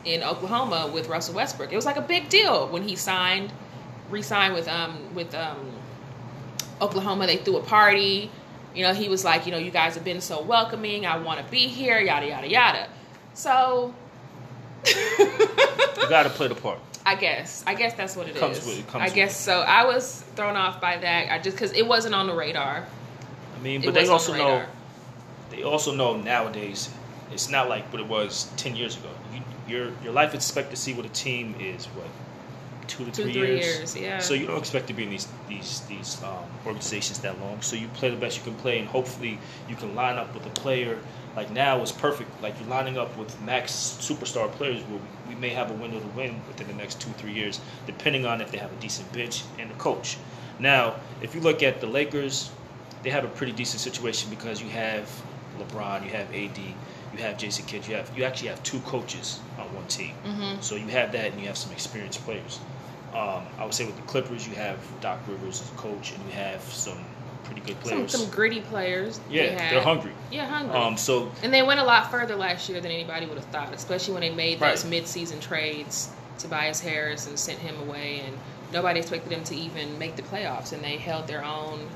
in 0.05 0.23
Oklahoma 0.23 0.91
with 0.93 1.09
Russell 1.09 1.35
Westbrook. 1.35 1.73
It 1.73 1.77
was 1.77 1.87
like 1.87 1.97
a 1.97 2.03
big 2.03 2.29
deal 2.29 2.69
when 2.69 2.83
he 2.83 2.97
signed, 2.97 3.53
re-signed 4.11 4.55
with 4.55 4.69
um 4.69 5.15
with 5.15 5.35
um 5.35 5.73
Oklahoma. 6.81 7.27
They 7.27 7.37
threw 7.39 7.57
a 7.57 7.62
party. 7.62 8.31
You 8.75 8.83
know, 8.83 8.93
he 8.93 9.09
was 9.09 9.25
like, 9.25 9.47
you 9.47 9.53
know, 9.53 9.59
you 9.59 9.71
guys 9.71 9.95
have 9.95 10.05
been 10.05 10.21
so 10.21 10.43
welcoming. 10.43 11.07
I 11.07 11.17
want 11.19 11.45
to 11.45 11.51
be 11.51 11.67
here. 11.67 11.99
Yada 11.99 12.27
yada 12.27 12.49
yada. 12.49 12.89
So. 13.35 13.95
You 15.99 16.11
got 16.11 16.23
to 16.25 16.31
play 16.31 16.47
the 16.47 16.55
part. 16.55 16.79
I 17.05 17.15
guess. 17.15 17.65
I 17.67 17.75
guess 17.75 17.95
that's 17.95 18.15
what 18.17 18.29
it 18.29 18.35
is. 18.37 18.41
Comes 18.41 18.65
with- 18.67 18.79
it 18.81 18.87
comes 18.87 19.11
I 19.11 19.15
guess 19.15 19.37
so. 19.37 19.61
I 19.61 19.85
was 19.85 20.23
thrown 20.37 20.57
off 20.57 20.81
by 20.81 20.97
that. 20.99 21.33
I 21.33 21.39
just 21.39 21.57
because 21.57 21.73
it 21.73 21.87
wasn't 21.87 22.15
on 22.15 22.27
the 22.27 22.35
radar. 22.35 22.85
I 23.57 23.62
mean, 23.62 23.83
It 23.83 23.87
but 23.87 23.95
they 23.95 24.07
also 24.07 24.33
the 24.33 24.39
know 24.39 24.65
they 25.51 25.62
also 25.62 25.95
know 25.95 26.17
nowadays 26.17 26.91
it's 27.33 27.49
not 27.49 27.69
like 27.69 27.91
what 27.93 28.01
it 28.01 28.07
was 28.07 28.51
ten 28.57 28.77
years 28.77 28.97
ago. 28.97 29.09
You, 29.33 29.41
your 29.67 29.93
your 30.05 30.12
life 30.12 30.35
expectancy 30.35 30.93
with 30.93 31.07
a 31.07 31.11
team 31.11 31.55
is 31.59 31.87
what 31.87 32.07
two 32.88 33.05
to 33.05 33.11
Two, 33.11 33.22
three, 33.25 33.33
three 33.33 33.42
years. 33.57 33.79
years, 33.79 33.96
yeah. 33.96 34.18
So 34.18 34.35
you 34.35 34.46
don't 34.46 34.59
expect 34.59 34.87
to 34.88 34.94
be 34.94 35.03
in 35.05 35.11
these 35.11 35.29
these 35.49 35.81
these 35.88 36.22
um, 36.22 36.44
organizations 36.66 37.18
that 37.20 37.40
long. 37.40 37.61
So 37.62 37.77
you 37.77 37.88
play 37.88 38.11
the 38.11 38.16
best 38.16 38.37
you 38.38 38.44
can 38.44 38.55
play, 38.55 38.79
and 38.79 38.88
hopefully 38.88 39.38
you 39.68 39.77
can 39.77 39.94
line 39.94 40.16
up 40.16 40.33
with 40.35 40.46
a 40.46 40.51
player. 40.51 40.99
Like 41.37 41.51
now 41.51 41.83
is 41.83 41.92
perfect. 41.92 42.31
Like 42.42 42.59
you're 42.59 42.68
lining 42.68 42.96
up 42.99 43.16
with 43.18 43.38
max 43.42 43.72
superstar 44.01 44.51
players 44.53 44.83
where 44.85 44.99
we, 45.29 45.35
we 45.35 45.40
may 45.40 45.51
have 45.51 45.70
a 45.70 45.75
window 45.75 46.01
to 46.01 46.07
win 46.09 46.40
within 46.49 46.66
the 46.66 46.75
next 46.75 47.01
two 47.01 47.11
three 47.18 47.33
years, 47.33 47.61
depending 47.87 48.25
on 48.27 48.40
if 48.40 48.51
they 48.51 48.59
have 48.59 48.72
a 48.72 48.77
decent 48.77 49.12
bench 49.12 49.42
and 49.59 49.70
a 49.70 49.75
coach. 49.75 50.16
Now, 50.59 50.96
if 51.20 51.35
you 51.35 51.40
look 51.42 51.62
at 51.62 51.81
the 51.83 51.87
Lakers, 51.87 52.51
they 53.03 53.11
have 53.11 53.25
a 53.25 53.29
pretty 53.29 53.53
decent 53.53 53.81
situation 53.81 54.31
because 54.31 54.62
you 54.62 54.68
have 54.70 55.11
LeBron, 55.59 56.05
you 56.05 56.11
have 56.12 56.29
AD, 56.35 56.59
you 56.59 57.18
have 57.22 57.37
Jason 57.38 57.64
Kidd, 57.66 57.87
you 57.87 57.94
have 57.94 58.11
you 58.16 58.25
actually 58.25 58.49
have 58.49 58.62
two 58.62 58.81
coaches 58.81 59.40
on 59.59 59.66
one 59.75 59.87
team. 59.88 60.14
Mhm. 60.25 60.62
So 60.62 60.77
you 60.77 60.87
have 60.88 61.12
that, 61.12 61.33
and 61.33 61.40
you 61.40 61.46
have 61.49 61.57
some 61.59 61.72
experienced 61.72 62.25
players. 62.25 62.59
Um, 63.17 63.47
I 63.59 63.65
would 63.65 63.73
say 63.73 63.87
with 63.87 63.97
the 63.97 64.03
Clippers, 64.03 64.47
you 64.47 64.55
have 64.57 64.79
Doc 65.01 65.21
Rivers 65.27 65.63
as 65.63 65.71
a 65.71 65.75
coach, 65.77 66.13
and 66.13 66.23
you 66.27 66.33
have 66.33 66.61
some 66.63 66.99
pretty 67.45 67.63
good 67.63 67.79
players. 67.81 68.13
some 68.13 68.29
gritty 68.31 68.61
players. 68.61 69.21
yeah, 69.31 69.51
they 69.69 69.75
they're 69.75 69.83
hungry. 69.83 70.13
Yeah, 70.31 70.47
hungry. 70.47 70.77
Um, 70.77 70.97
so 70.97 71.31
and 71.43 71.55
they 71.55 71.63
went 71.63 71.81
a 71.81 71.85
lot 71.85 72.11
further 72.11 72.37
last 72.37 72.69
year 72.69 72.81
than 72.81 72.91
anybody 72.91 73.25
would 73.27 73.39
have 73.39 73.47
thought, 73.47 73.73
especially 73.73 74.13
when 74.15 74.21
they 74.21 74.31
made 74.35 74.59
those 74.61 74.85
Right. 74.85 74.91
mid-season 74.91 75.41
trades. 75.41 76.11
Tobias 76.39 76.81
Harris 76.81 77.27
and 77.27 77.39
sent 77.39 77.59
him 77.61 77.81
away, 77.89 78.21
and 78.27 78.37
nobody 78.71 79.01
expected 79.01 79.31
them 79.31 79.43
to 79.45 79.55
even 79.57 79.99
make 79.99 80.17
the 80.17 80.23
playoffs, 80.23 80.73
and 80.73 80.85
they 80.85 80.99
held 80.99 81.27
their 81.27 81.43
own. 81.43 81.89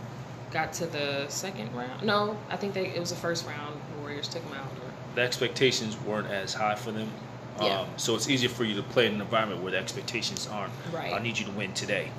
Got 0.50 0.72
to 0.74 0.86
the 0.86 1.26
second 1.28 1.72
round. 1.74 2.02
No, 2.02 2.36
I 2.48 2.56
think 2.56 2.72
they 2.72 2.86
it 2.86 2.98
was 2.98 3.10
the 3.10 3.16
first 3.16 3.46
round. 3.46 3.78
The 3.94 4.00
Warriors 4.00 4.26
took 4.28 4.42
them 4.44 4.54
out. 4.58 4.66
Or, 4.66 4.90
the 5.14 5.20
expectations 5.20 5.96
weren't 6.00 6.28
as 6.28 6.54
high 6.54 6.74
for 6.76 6.90
them. 6.92 7.10
Um, 7.60 7.86
So 7.96 8.14
it's 8.14 8.28
easier 8.28 8.48
for 8.48 8.64
you 8.64 8.74
to 8.76 8.82
play 8.82 9.06
in 9.06 9.14
an 9.14 9.20
environment 9.20 9.62
where 9.62 9.72
the 9.72 9.78
expectations 9.78 10.48
aren't. 10.50 10.72
Right. 10.92 11.12
I 11.12 11.18
need 11.20 11.38
you 11.38 11.44
to 11.46 11.52
win 11.52 11.72
today. 11.74 12.10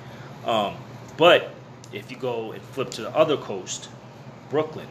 Um, 0.46 0.74
but 1.16 1.50
if 1.92 2.10
you 2.10 2.16
go 2.16 2.52
and 2.52 2.62
flip 2.62 2.90
to 2.90 3.02
the 3.02 3.10
other 3.16 3.36
coast, 3.36 3.88
Brooklyn. 4.50 4.88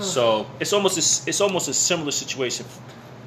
so 0.00 0.46
it's 0.60 0.72
almost 0.72 0.96
a, 0.96 1.28
it's 1.28 1.40
almost 1.40 1.68
a 1.68 1.74
similar 1.74 2.10
situation 2.10 2.66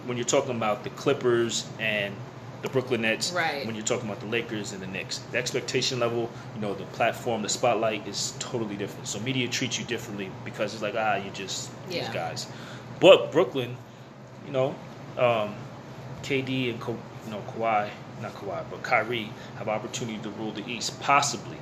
when 0.05 0.17
you're 0.17 0.25
talking 0.25 0.55
about 0.55 0.83
the 0.83 0.89
Clippers 0.91 1.67
and 1.79 2.13
the 2.61 2.69
Brooklyn 2.69 3.01
Nets. 3.01 3.31
Right. 3.31 3.65
When 3.65 3.75
you're 3.75 3.85
talking 3.85 4.07
about 4.09 4.19
the 4.19 4.27
Lakers 4.27 4.71
and 4.71 4.81
the 4.81 4.87
Knicks, 4.87 5.19
the 5.31 5.37
expectation 5.37 5.99
level, 5.99 6.29
you 6.55 6.61
know, 6.61 6.73
the 6.73 6.83
platform, 6.85 7.41
the 7.41 7.49
spotlight 7.49 8.07
is 8.07 8.33
totally 8.39 8.75
different. 8.75 9.07
So 9.07 9.19
media 9.19 9.47
treats 9.47 9.79
you 9.79 9.85
differently 9.85 10.29
because 10.45 10.73
it's 10.73 10.83
like 10.83 10.95
ah, 10.95 11.15
you're 11.15 11.33
just 11.33 11.69
these 11.89 12.09
guys. 12.09 12.47
But 12.99 13.31
Brooklyn, 13.31 13.75
you 14.45 14.51
know, 14.51 14.75
um, 15.17 15.55
KD 16.23 16.71
and 16.71 16.79
Ka- 16.79 16.91
you 17.25 17.31
know 17.31 17.41
Kawhi, 17.55 17.89
not 18.21 18.33
Kawhi, 18.33 18.63
but 18.69 18.83
Kyrie 18.83 19.29
have 19.57 19.67
opportunity 19.67 20.19
to 20.19 20.29
rule 20.31 20.51
the 20.51 20.65
East, 20.67 20.99
possibly. 21.01 21.57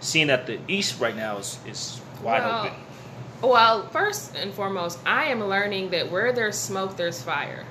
Seeing 0.00 0.26
that 0.28 0.46
the 0.46 0.58
East 0.68 1.00
right 1.00 1.16
now 1.16 1.38
is 1.38 1.58
is 1.66 2.00
wide 2.22 2.42
Well, 2.42 2.60
open. 2.66 2.72
Well, 3.42 3.88
first 3.88 4.34
and 4.36 4.52
foremost, 4.52 4.98
I 5.04 5.26
am 5.26 5.44
learning 5.44 5.90
that 5.90 6.10
where 6.10 6.32
there's 6.32 6.56
smoke, 6.56 6.96
there's 6.96 7.22
fire. 7.22 7.64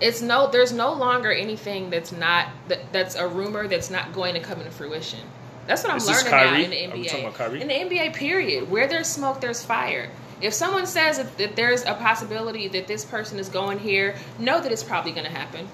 It's 0.00 0.20
no, 0.20 0.50
there's 0.50 0.72
no 0.72 0.92
longer 0.92 1.32
anything 1.32 1.88
that's 1.88 2.12
not 2.12 2.48
that, 2.68 2.92
that's 2.92 3.14
a 3.14 3.26
rumor 3.26 3.66
that's 3.66 3.90
not 3.90 4.12
going 4.12 4.34
to 4.34 4.40
come 4.40 4.58
into 4.58 4.70
fruition. 4.70 5.20
That's 5.66 5.82
what 5.82 5.92
I'm 5.92 5.98
Is 5.98 6.06
learning 6.06 6.30
now 6.30 6.54
in 6.54 6.70
the 6.70 6.76
NBA. 6.76 6.92
Are 6.92 6.96
we 6.96 7.04
talking 7.04 7.24
about 7.24 7.34
Kyrie? 7.34 7.62
In 7.62 7.68
the 7.68 7.74
NBA, 7.74 8.14
period, 8.14 8.70
where 8.70 8.86
there's 8.86 9.08
smoke, 9.08 9.40
there's 9.40 9.64
fire. 9.64 10.10
If 10.40 10.52
someone 10.52 10.86
says 10.86 11.16
that, 11.16 11.38
that 11.38 11.56
there's 11.56 11.84
a 11.84 11.94
possibility 11.94 12.68
that 12.68 12.86
this 12.86 13.04
person 13.04 13.38
is 13.38 13.48
going 13.48 13.78
here, 13.78 14.16
know 14.38 14.60
that 14.60 14.70
it's 14.70 14.84
probably 14.84 15.12
going 15.12 15.26
to 15.26 15.32
happen. 15.32 15.68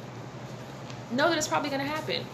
Know 1.10 1.28
that 1.28 1.38
it's 1.38 1.48
probably 1.48 1.70
going 1.70 1.82
to 1.82 1.88
happen. 1.88 2.24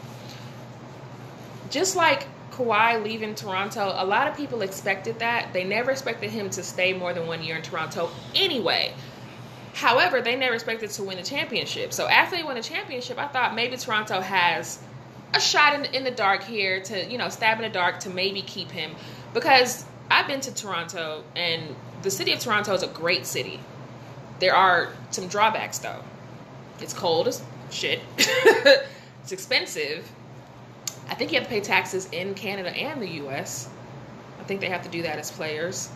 Just 1.71 1.97
like 1.97 2.27
Kawhi 2.53 3.03
leaving 3.03 3.35
Toronto, 3.35 3.93
a 3.95 4.05
lot 4.05 4.27
of 4.27 4.37
people 4.37 4.63
expected 4.63 5.21
that. 5.21 5.53
They 5.53 5.65
never 5.65 5.91
expected 5.91 6.31
him 6.31 6.51
to 6.51 6.63
stay 6.63 6.93
more 6.93 7.15
than 7.15 7.27
one 7.27 7.43
year 7.43 7.57
in 7.57 7.63
Toronto 7.63 8.11
anyway. 8.35 8.93
However, 9.75 10.21
they 10.21 10.35
never 10.35 10.55
expected 10.55 10.91
to 10.91 11.05
win 11.05 11.17
the 11.17 11.23
championship. 11.23 11.93
So 11.93 12.09
after 12.09 12.37
they 12.37 12.43
won 12.43 12.57
the 12.57 12.63
championship, 12.63 13.19
I 13.19 13.29
thought 13.29 13.55
maybe 13.55 13.77
Toronto 13.77 14.21
has 14.21 14.81
a 15.35 15.41
shot 15.41 15.75
in, 15.75 15.85
in 15.95 16.05
the 16.05 16.11
dark 16.11 16.43
here 16.43 16.81
to, 16.83 17.07
you 17.07 17.17
know, 17.17 17.29
stab 17.29 17.59
in 17.59 17.63
the 17.63 17.69
dark 17.69 18.01
to 18.01 18.11
maybe 18.11 18.43
keep 18.43 18.71
him. 18.71 18.93
Because 19.35 19.85
I've 20.11 20.27
been 20.27 20.41
to 20.41 20.55
Toronto, 20.55 21.23
and 21.37 21.77
the 22.03 22.11
city 22.11 22.33
of 22.33 22.41
Toronto 22.41 22.75
is 22.75 22.83
a 22.83 22.89
great 22.89 23.27
city. 23.27 23.61
There 24.41 24.55
are 24.55 24.93
some 25.11 25.29
drawbacks, 25.29 25.79
though. 25.79 26.03
It's 26.81 26.95
cold 26.95 27.29
as 27.29 27.43
shit. 27.71 28.01
it's 28.17 29.33
expensive. 29.33 30.11
I 31.09 31.15
think 31.15 31.33
you 31.33 31.39
have 31.39 31.49
to 31.49 31.53
pay 31.53 31.61
taxes 31.61 32.09
in 32.13 32.35
Canada 32.35 32.71
and 32.71 33.01
the 33.03 33.09
U.S. 33.23 33.69
I 34.39 34.45
think 34.45 34.61
they 34.61 34.69
have 34.69 34.83
to 34.83 34.89
do 34.89 35.03
that 35.03 35.19
as 35.19 35.31
players. 35.31 35.91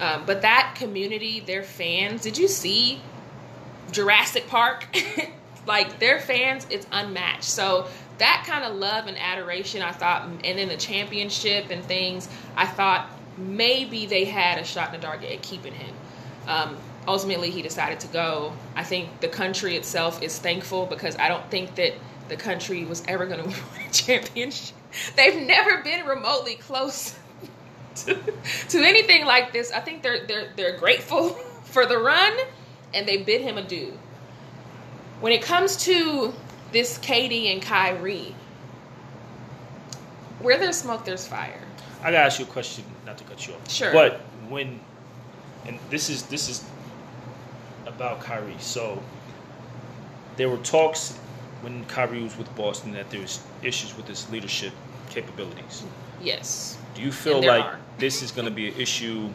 Um, 0.00 0.24
but 0.26 0.42
that 0.42 0.74
community, 0.76 1.40
their 1.40 1.62
fans, 1.62 2.22
did 2.22 2.38
you 2.38 2.48
see 2.48 3.00
Jurassic 3.92 4.46
Park? 4.46 4.86
like 5.66 5.98
their 5.98 6.20
fans, 6.20 6.66
it's 6.70 6.86
unmatched. 6.92 7.44
So 7.44 7.88
that 8.18 8.44
kind 8.46 8.64
of 8.64 8.76
love 8.76 9.06
and 9.06 9.16
adoration, 9.18 9.82
I 9.82 9.92
thought, 9.92 10.22
and 10.22 10.58
then 10.58 10.68
the 10.68 10.76
championship 10.76 11.70
and 11.70 11.84
things, 11.84 12.28
I 12.56 12.66
thought 12.66 13.10
maybe 13.38 14.06
they 14.06 14.24
had 14.24 14.58
a 14.58 14.64
shot 14.64 14.94
in 14.94 15.00
the 15.00 15.06
dark 15.06 15.22
at 15.24 15.42
keeping 15.42 15.72
him. 15.74 15.94
Um, 16.46 16.76
ultimately, 17.06 17.50
he 17.50 17.62
decided 17.62 18.00
to 18.00 18.08
go. 18.08 18.52
I 18.74 18.84
think 18.84 19.20
the 19.20 19.28
country 19.28 19.76
itself 19.76 20.22
is 20.22 20.38
thankful 20.38 20.86
because 20.86 21.16
I 21.16 21.28
don't 21.28 21.48
think 21.50 21.74
that 21.76 21.94
the 22.28 22.36
country 22.36 22.84
was 22.84 23.02
ever 23.08 23.26
going 23.26 23.40
to 23.42 23.46
win 23.48 23.88
a 23.88 23.92
championship. 23.92 24.76
They've 25.16 25.46
never 25.46 25.82
been 25.82 26.06
remotely 26.06 26.56
close 26.56 27.18
to, 27.96 28.14
to 28.68 28.78
anything 28.78 29.24
like 29.24 29.52
this. 29.52 29.72
I 29.72 29.80
think 29.80 30.02
they're 30.02 30.26
they're 30.26 30.52
they're 30.56 30.78
grateful 30.78 31.30
for 31.64 31.86
the 31.86 31.98
run, 31.98 32.32
and 32.94 33.06
they 33.06 33.18
bid 33.18 33.42
him 33.42 33.58
adieu. 33.58 33.98
When 35.20 35.32
it 35.32 35.42
comes 35.42 35.76
to 35.84 36.34
this 36.72 36.98
KD 36.98 37.52
and 37.52 37.62
Kyrie, 37.62 38.34
where 40.40 40.58
there's 40.58 40.76
smoke, 40.76 41.04
there's 41.04 41.26
fire. 41.26 41.65
I 42.06 42.12
gotta 42.12 42.24
ask 42.24 42.38
you 42.38 42.44
a 42.44 42.48
question, 42.48 42.84
not 43.04 43.18
to 43.18 43.24
cut 43.24 43.44
you 43.48 43.54
off. 43.54 43.68
Sure. 43.68 43.92
But 43.92 44.20
when, 44.48 44.78
and 45.66 45.76
this 45.90 46.08
is 46.08 46.22
this 46.22 46.48
is 46.48 46.64
about 47.84 48.20
Kyrie. 48.20 48.54
So 48.60 49.02
there 50.36 50.48
were 50.48 50.58
talks 50.58 51.16
when 51.62 51.84
Kyrie 51.86 52.22
was 52.22 52.38
with 52.38 52.54
Boston 52.54 52.92
that 52.92 53.10
there 53.10 53.20
was 53.20 53.42
issues 53.60 53.96
with 53.96 54.06
his 54.06 54.30
leadership 54.30 54.72
capabilities. 55.10 55.82
Yes. 56.22 56.78
Do 56.94 57.02
you 57.02 57.10
feel 57.10 57.44
like 57.44 57.64
are. 57.64 57.80
this 57.98 58.22
is 58.22 58.30
going 58.30 58.46
to 58.46 58.54
be 58.54 58.68
an 58.68 58.80
issue 58.80 59.28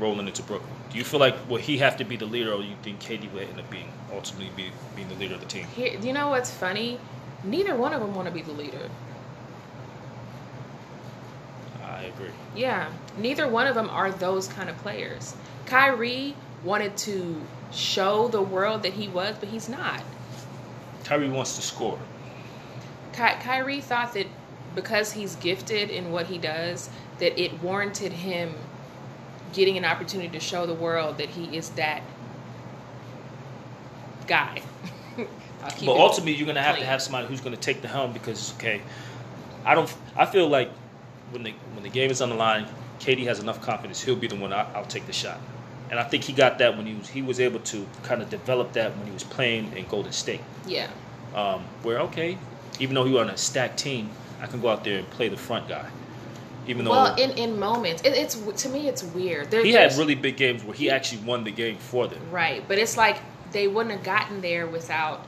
rolling 0.00 0.26
into 0.26 0.42
Brooklyn? 0.42 0.72
Do 0.90 0.98
you 0.98 1.04
feel 1.04 1.20
like 1.20 1.48
will 1.48 1.58
he 1.58 1.78
have 1.78 1.96
to 1.98 2.04
be 2.04 2.16
the 2.16 2.26
leader, 2.26 2.54
or 2.54 2.62
do 2.62 2.66
you 2.66 2.74
think 2.82 2.98
KD 2.98 3.32
will 3.32 3.42
end 3.42 3.60
up 3.60 3.70
being 3.70 3.92
ultimately 4.12 4.50
be, 4.56 4.72
being 4.96 5.08
the 5.08 5.14
leader 5.14 5.34
of 5.34 5.40
the 5.42 5.46
team? 5.46 5.66
Here, 5.76 5.96
you 6.00 6.12
know 6.12 6.28
what's 6.30 6.50
funny? 6.50 6.98
Neither 7.44 7.76
one 7.76 7.92
of 7.92 8.00
them 8.00 8.16
want 8.16 8.26
to 8.26 8.34
be 8.34 8.42
the 8.42 8.52
leader. 8.52 8.90
I 11.95 11.95
agree. 12.06 12.30
Yeah, 12.54 12.90
neither 13.18 13.48
one 13.48 13.66
of 13.66 13.74
them 13.74 13.90
are 13.90 14.10
those 14.10 14.48
kind 14.48 14.68
of 14.68 14.76
players. 14.78 15.34
Kyrie 15.66 16.34
wanted 16.64 16.96
to 16.98 17.40
show 17.72 18.28
the 18.28 18.42
world 18.42 18.82
that 18.82 18.92
he 18.92 19.08
was, 19.08 19.36
but 19.38 19.48
he's 19.48 19.68
not. 19.68 20.02
Kyrie 21.04 21.28
wants 21.28 21.56
to 21.56 21.62
score. 21.62 21.98
Ky- 23.12 23.40
Kyrie 23.40 23.80
thought 23.80 24.14
that 24.14 24.26
because 24.74 25.12
he's 25.12 25.36
gifted 25.36 25.90
in 25.90 26.12
what 26.12 26.26
he 26.26 26.38
does, 26.38 26.90
that 27.18 27.40
it 27.40 27.62
warranted 27.62 28.12
him 28.12 28.54
getting 29.52 29.76
an 29.78 29.84
opportunity 29.84 30.28
to 30.28 30.40
show 30.40 30.66
the 30.66 30.74
world 30.74 31.18
that 31.18 31.30
he 31.30 31.56
is 31.56 31.70
that 31.70 32.02
guy. 34.26 34.60
but 35.16 35.88
ultimately, 35.88 36.34
you're 36.34 36.44
going 36.44 36.56
to 36.56 36.62
have 36.62 36.78
to 36.78 36.84
have 36.84 37.00
somebody 37.00 37.26
who's 37.26 37.40
going 37.40 37.54
to 37.54 37.60
take 37.60 37.80
the 37.80 37.88
helm 37.88 38.12
because, 38.12 38.52
okay, 38.56 38.82
I 39.64 39.74
don't. 39.74 39.92
I 40.14 40.26
feel 40.26 40.48
like 40.48 40.70
when 41.30 41.42
the 41.42 41.52
when 41.74 41.82
the 41.82 41.88
game 41.88 42.10
is 42.10 42.20
on 42.20 42.28
the 42.28 42.34
line, 42.34 42.66
KD 43.00 43.24
has 43.24 43.40
enough 43.40 43.60
confidence. 43.60 44.02
He'll 44.02 44.16
be 44.16 44.26
the 44.26 44.36
one. 44.36 44.52
I, 44.52 44.78
will 44.78 44.86
take 44.86 45.06
the 45.06 45.12
shot, 45.12 45.38
and 45.90 45.98
I 45.98 46.04
think 46.04 46.24
he 46.24 46.32
got 46.32 46.58
that 46.58 46.76
when 46.76 46.86
he 46.86 46.94
was 46.94 47.08
he 47.08 47.22
was 47.22 47.40
able 47.40 47.60
to 47.60 47.86
kind 48.02 48.22
of 48.22 48.30
develop 48.30 48.72
that 48.72 48.96
when 48.96 49.06
he 49.06 49.12
was 49.12 49.24
playing 49.24 49.72
in 49.76 49.86
Golden 49.86 50.12
State. 50.12 50.40
Yeah. 50.66 50.88
Um, 51.34 51.64
where 51.82 52.00
okay, 52.00 52.38
even 52.78 52.94
though 52.94 53.04
he 53.04 53.12
was 53.12 53.22
on 53.22 53.30
a 53.30 53.36
stacked 53.36 53.78
team, 53.78 54.10
I 54.40 54.46
can 54.46 54.60
go 54.60 54.68
out 54.68 54.84
there 54.84 54.98
and 54.98 55.10
play 55.10 55.28
the 55.28 55.36
front 55.36 55.68
guy. 55.68 55.88
Even 56.66 56.84
though 56.84 56.90
well, 56.90 57.14
in, 57.14 57.30
in 57.32 57.58
moments, 57.58 58.02
it, 58.02 58.14
it's 58.14 58.34
to 58.34 58.68
me 58.68 58.88
it's 58.88 59.02
weird. 59.02 59.50
There, 59.50 59.64
he 59.64 59.72
had 59.72 59.94
really 59.96 60.14
big 60.14 60.36
games 60.36 60.64
where 60.64 60.74
he 60.74 60.90
actually 60.90 61.22
won 61.22 61.44
the 61.44 61.52
game 61.52 61.76
for 61.76 62.08
them. 62.08 62.20
Right, 62.30 62.66
but 62.66 62.78
it's 62.78 62.96
like 62.96 63.18
they 63.52 63.68
wouldn't 63.68 63.94
have 63.94 64.04
gotten 64.04 64.40
there 64.40 64.66
without 64.66 65.24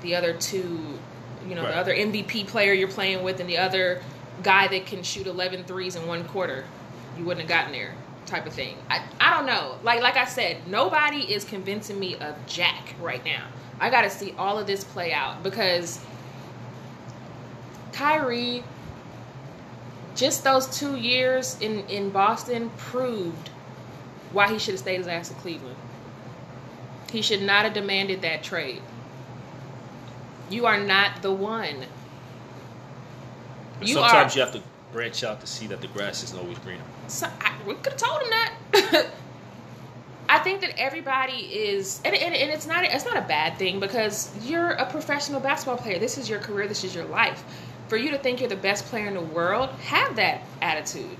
the 0.00 0.14
other 0.14 0.32
two, 0.32 0.80
you 1.46 1.54
know, 1.54 1.62
right. 1.62 1.72
the 1.72 1.76
other 1.76 1.94
MVP 1.94 2.46
player 2.46 2.72
you're 2.72 2.88
playing 2.88 3.22
with 3.22 3.40
and 3.40 3.48
the 3.48 3.58
other 3.58 4.02
guy 4.42 4.68
that 4.68 4.86
can 4.86 5.02
shoot 5.02 5.26
11 5.26 5.64
threes 5.64 5.96
in 5.96 6.06
one 6.06 6.24
quarter. 6.24 6.64
You 7.18 7.24
wouldn't 7.24 7.48
have 7.48 7.48
gotten 7.48 7.72
there, 7.72 7.94
type 8.26 8.46
of 8.46 8.52
thing. 8.52 8.76
I, 8.88 9.02
I 9.20 9.36
don't 9.36 9.46
know. 9.46 9.78
Like 9.82 10.02
like 10.02 10.16
I 10.16 10.24
said, 10.24 10.66
nobody 10.68 11.32
is 11.32 11.44
convincing 11.44 11.98
me 11.98 12.16
of 12.16 12.34
Jack 12.46 12.94
right 13.00 13.24
now. 13.24 13.46
I 13.80 13.90
got 13.90 14.02
to 14.02 14.10
see 14.10 14.34
all 14.36 14.58
of 14.58 14.66
this 14.66 14.84
play 14.84 15.12
out 15.12 15.42
because 15.42 16.04
Kyrie, 17.92 18.62
just 20.14 20.44
those 20.44 20.66
two 20.78 20.96
years 20.96 21.56
in, 21.60 21.80
in 21.88 22.10
Boston 22.10 22.70
proved 22.76 23.48
why 24.32 24.50
he 24.50 24.58
should 24.58 24.72
have 24.74 24.80
stayed 24.80 24.98
his 24.98 25.06
ass 25.06 25.30
in 25.30 25.36
Cleveland. 25.36 25.76
He 27.10 27.22
should 27.22 27.42
not 27.42 27.64
have 27.64 27.72
demanded 27.72 28.22
that 28.22 28.42
trade. 28.42 28.82
You 30.48 30.66
are 30.66 30.78
not 30.78 31.22
the 31.22 31.32
one. 31.32 31.86
You 33.80 33.94
Sometimes 33.94 34.34
are, 34.34 34.38
you 34.38 34.44
have 34.44 34.54
to 34.54 34.62
branch 34.92 35.24
out 35.24 35.40
to 35.40 35.46
see 35.46 35.66
that 35.68 35.80
the 35.80 35.88
grass 35.88 36.22
isn't 36.24 36.38
always 36.38 36.58
greener. 36.58 36.82
So 37.08 37.26
I, 37.40 37.54
we 37.66 37.74
could 37.74 37.92
have 37.92 37.96
told 37.96 38.22
him 38.22 38.30
that. 38.30 39.06
I 40.28 40.38
think 40.38 40.60
that 40.60 40.78
everybody 40.78 41.32
is, 41.32 42.00
and, 42.04 42.14
and, 42.14 42.34
and, 42.34 42.50
it's 42.52 42.66
not 42.66 42.84
it's 42.84 43.04
not 43.04 43.16
a 43.16 43.22
bad 43.22 43.58
thing 43.58 43.80
because 43.80 44.32
you're 44.46 44.70
a 44.70 44.88
professional 44.88 45.40
basketball 45.40 45.76
player. 45.76 45.98
This 45.98 46.18
is 46.18 46.28
your 46.28 46.38
career. 46.38 46.68
This 46.68 46.84
is 46.84 46.94
your 46.94 47.04
life. 47.06 47.42
For 47.88 47.96
you 47.96 48.12
to 48.12 48.18
think 48.18 48.38
you're 48.38 48.48
the 48.48 48.54
best 48.54 48.86
player 48.86 49.08
in 49.08 49.14
the 49.14 49.20
world, 49.20 49.70
have 49.80 50.14
that 50.16 50.42
attitude. 50.62 51.16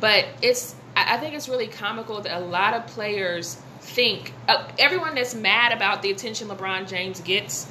But 0.00 0.24
it's 0.40 0.74
I 0.96 1.18
think 1.18 1.34
it's 1.34 1.50
really 1.50 1.66
comical 1.66 2.22
that 2.22 2.36
a 2.36 2.40
lot 2.40 2.72
of 2.72 2.86
players 2.86 3.60
think 3.80 4.32
uh, 4.48 4.66
everyone 4.78 5.14
that's 5.14 5.34
mad 5.34 5.72
about 5.72 6.02
the 6.02 6.10
attention 6.10 6.48
LeBron 6.48 6.88
James 6.88 7.20
gets, 7.20 7.70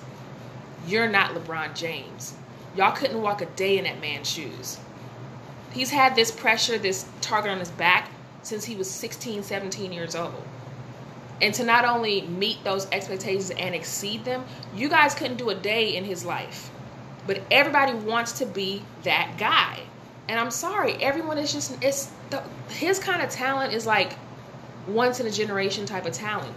you're 0.88 1.10
not 1.10 1.32
LeBron 1.34 1.76
James. 1.76 2.36
Y'all 2.76 2.92
couldn't 2.92 3.22
walk 3.22 3.42
a 3.42 3.46
day 3.46 3.78
in 3.78 3.84
that 3.86 4.00
man's 4.00 4.30
shoes. 4.30 4.78
He's 5.72 5.92
had 5.92 6.16
this 6.16 6.32
pressure, 6.32 6.78
this 6.78 7.06
target 7.22 7.52
on 7.52 7.60
his 7.60 7.70
back 7.70 8.10
since 8.42 8.66
he 8.66 8.76
was 8.76 8.90
16, 8.90 9.44
17 9.44 9.92
years 9.92 10.16
old. 10.16 10.44
And 11.42 11.54
to 11.54 11.64
not 11.64 11.86
only 11.86 12.22
meet 12.24 12.64
those 12.64 12.90
expectations 12.92 13.52
and 13.52 13.74
exceed 13.74 14.26
them, 14.26 14.44
you 14.76 14.90
guys 14.90 15.14
couldn't 15.14 15.38
do 15.38 15.50
a 15.50 15.56
day 15.56 15.96
in 15.96 16.04
his 16.04 16.26
life. 16.26 16.70
But 17.28 17.42
everybody 17.52 17.94
wants 17.94 18.34
to 18.34 18.46
be 18.46 18.84
that 19.04 19.36
guy. 19.38 19.82
And 20.28 20.40
I'm 20.40 20.52
sorry, 20.52 20.94
everyone 20.96 21.38
is 21.38 21.52
just 21.52 21.82
it's 21.84 22.12
the, 22.30 22.44
his 22.70 23.00
kind 23.00 23.22
of 23.22 23.30
talent 23.30 23.74
is 23.74 23.86
like 23.86 24.14
once 24.88 25.20
in 25.20 25.28
a 25.28 25.32
generation 25.32 25.86
type 25.86 26.06
of 26.06 26.14
talent. 26.14 26.56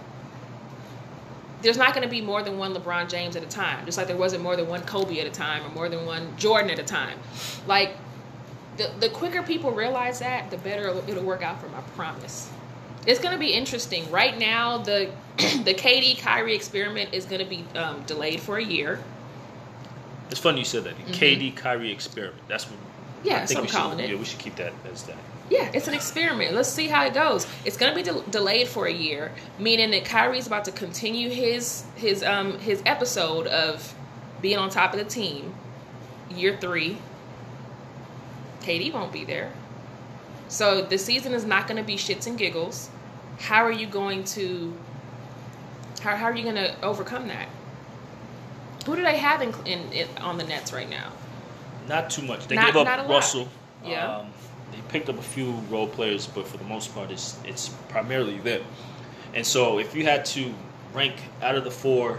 There's 1.63 1.79
not 1.79 1.95
going 1.95 2.03
to 2.03 2.11
be 2.11 2.21
more 2.21 2.43
than 2.43 2.59
one 2.59 2.75
LeBron 2.75 3.09
James 3.09 3.37
at 3.37 3.43
a 3.43 3.47
time, 3.47 3.87
just 3.87 3.97
like 3.97 4.09
there 4.09 4.17
wasn't 4.17 4.43
more 4.43 4.57
than 4.57 4.69
one 4.69 4.83
Kobe 4.83 5.19
at 5.21 5.27
a 5.27 5.31
time 5.31 5.65
or 5.65 5.71
more 5.71 5.89
than 5.89 6.05
one 6.05 6.37
Jordan 6.37 6.71
at 6.71 6.79
a 6.79 6.85
time. 6.85 7.19
Like, 7.67 7.97
the, 8.77 8.91
the 9.01 9.09
quicker 9.09 9.43
people 9.43 9.71
realize 9.71 10.19
that, 10.21 10.51
the 10.51 10.57
better 10.59 10.89
it'll, 10.89 11.09
it'll 11.09 11.25
work 11.25 11.43
out 11.43 11.61
for 11.61 11.67
them, 11.67 11.77
I 11.77 11.81
promise. 11.95 12.51
It's 13.07 13.21
going 13.21 13.33
to 13.33 13.39
be 13.39 13.53
interesting. 13.53 14.11
Right 14.11 14.39
now, 14.39 14.79
the 14.79 15.11
the 15.37 15.75
KD 15.75 16.19
Kyrie 16.19 16.55
experiment 16.55 17.13
is 17.13 17.25
going 17.25 17.41
to 17.41 17.49
be 17.49 17.65
um, 17.77 18.03
delayed 18.03 18.41
for 18.41 18.59
a 18.59 18.65
year. 18.65 19.03
It's 20.31 20.41
funny 20.41 20.61
you 20.61 20.65
said 20.65 20.85
that. 20.85 20.97
Mm-hmm. 20.97 21.13
KD 21.13 21.57
Kyrie 21.57 21.91
experiment. 21.91 22.41
That's 22.49 22.65
what 22.65 22.79
yeah, 23.25 23.43
I 23.43 23.47
think 23.47 23.63
we 23.63 23.69
calling 23.69 23.99
should, 23.99 24.05
it. 24.05 24.11
Yeah, 24.13 24.19
we 24.19 24.25
should 24.25 24.39
keep 24.39 24.57
that 24.57 24.73
as 24.91 25.05
that. 25.05 25.17
Yeah, 25.53 25.71
it's 25.75 25.87
an 25.87 25.93
experiment. 25.93 26.55
Let's 26.55 26.71
see 26.71 26.89
how 26.89 27.05
it 27.05 27.13
goes. 27.13 27.47
It's 27.67 27.77
going 27.77 27.95
to 27.95 27.97
be 27.97 28.03
de- 28.03 28.31
delayed 28.31 28.69
for 28.69 28.87
a 28.87 28.93
year, 28.93 29.33
meaning 29.59 29.91
that 29.91 30.07
Kyrie's 30.07 30.47
about 30.47 30.65
to 30.65 30.73
continue 30.73 31.29
his 31.29 31.85
his 31.95 32.23
um 32.23 32.59
his 32.59 32.83
episode 32.87 33.47
of 33.49 33.95
being 34.41 34.57
on 34.57 34.71
top 34.71 34.95
of 34.95 34.99
the 34.99 35.05
team. 35.05 35.55
Year 36.31 36.57
three, 36.59 36.97
KD 38.63 38.95
won't 38.95 39.13
be 39.13 39.27
there, 39.27 39.53
so 40.49 40.81
the 40.81 40.97
season 40.97 41.35
is 41.35 41.45
not 41.45 41.69
going 41.69 41.77
to 41.77 41.87
be 41.87 41.97
shits 41.97 42.27
and 42.27 42.39
giggles. 42.39 42.89
How 43.39 43.63
are 43.63 43.73
you 43.73 43.87
going 43.87 44.25
to? 44.37 44.73
How 46.01 46.17
how 46.17 46.25
are 46.25 46.35
you 46.35 46.45
going 46.45 46.57
to 46.57 46.75
overcome 46.83 47.29
that? 47.29 47.49
Who 48.87 48.97
do 48.97 49.03
they 49.03 49.19
have 49.19 49.43
in, 49.43 49.53
in, 49.67 49.93
in 49.93 50.09
on 50.17 50.39
the 50.39 50.45
Nets 50.45 50.73
right 50.73 50.89
now? 50.89 51.13
Not 51.89 52.09
too 52.09 52.23
much. 52.23 52.49
They 52.49 52.55
not, 52.55 52.73
gave 52.73 52.87
up 52.87 53.07
Russell. 53.07 53.49
Yeah. 53.85 54.17
Um, 54.17 54.33
they 54.73 54.81
picked 54.89 55.09
up 55.09 55.19
a 55.19 55.23
few 55.23 55.53
role 55.71 55.87
players, 55.87 56.27
but 56.27 56.47
for 56.47 56.57
the 56.57 56.65
most 56.65 56.95
part, 56.95 57.11
it's 57.11 57.39
it's 57.45 57.69
primarily 57.89 58.39
them. 58.39 58.63
And 59.35 59.47
so, 59.47 59.79
if 59.79 59.95
you 59.95 60.05
had 60.05 60.25
to 60.27 60.53
rank 60.93 61.15
out 61.43 61.55
of 61.55 61.65
the 61.65 61.71
four, 61.71 62.19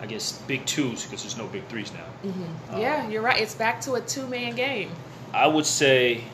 I 0.00 0.06
guess 0.06 0.32
big 0.46 0.66
twos 0.66 1.04
because 1.04 1.22
there's 1.22 1.36
no 1.36 1.46
big 1.46 1.66
threes 1.68 1.92
now. 1.92 2.28
Mm-hmm. 2.28 2.74
Um, 2.74 2.80
yeah, 2.80 3.08
you're 3.08 3.22
right. 3.22 3.40
It's 3.40 3.54
back 3.54 3.80
to 3.82 3.94
a 3.94 4.00
two 4.00 4.26
man 4.26 4.54
game. 4.54 4.90
I 5.32 5.46
would 5.46 5.66
say, 5.66 6.24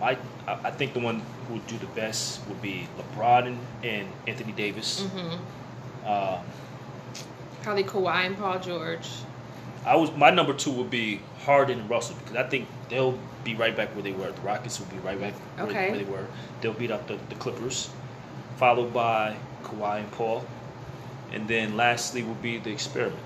my 0.00 0.16
I 0.46 0.70
think 0.70 0.92
the 0.92 1.00
one 1.00 1.22
who 1.46 1.54
would 1.54 1.66
do 1.66 1.78
the 1.78 1.86
best 1.86 2.46
would 2.48 2.60
be 2.60 2.88
LeBron 2.98 3.56
and, 3.82 4.08
Anthony 4.26 4.52
Davis. 4.52 5.02
Mm-hmm. 5.02 6.06
Um, 6.06 6.44
Probably 7.62 7.84
Kawhi 7.84 8.26
and 8.26 8.36
Paul 8.36 8.58
George. 8.58 9.08
I 9.86 9.96
was 9.96 10.10
my 10.16 10.30
number 10.30 10.54
two 10.54 10.70
would 10.72 10.90
be 10.90 11.20
Harden 11.44 11.80
and 11.80 11.90
Russell 11.90 12.16
because 12.16 12.36
I 12.36 12.48
think 12.48 12.68
they'll 12.88 13.18
be 13.44 13.54
right 13.54 13.76
back 13.76 13.94
where 13.94 14.02
they 14.02 14.12
were. 14.12 14.30
The 14.30 14.40
Rockets 14.40 14.80
will 14.80 14.86
be 14.86 14.96
right 14.98 15.20
back 15.20 15.34
where, 15.34 15.66
okay. 15.66 15.90
where 15.90 15.98
they 15.98 16.04
were. 16.04 16.26
They'll 16.60 16.72
beat 16.72 16.90
up 16.90 17.06
the, 17.06 17.18
the 17.28 17.34
Clippers, 17.34 17.90
followed 18.56 18.94
by 18.94 19.36
Kawhi 19.62 20.00
and 20.00 20.10
Paul, 20.12 20.46
and 21.32 21.46
then 21.46 21.76
lastly 21.76 22.22
will 22.22 22.34
be 22.34 22.58
the 22.58 22.70
experiment. 22.70 23.20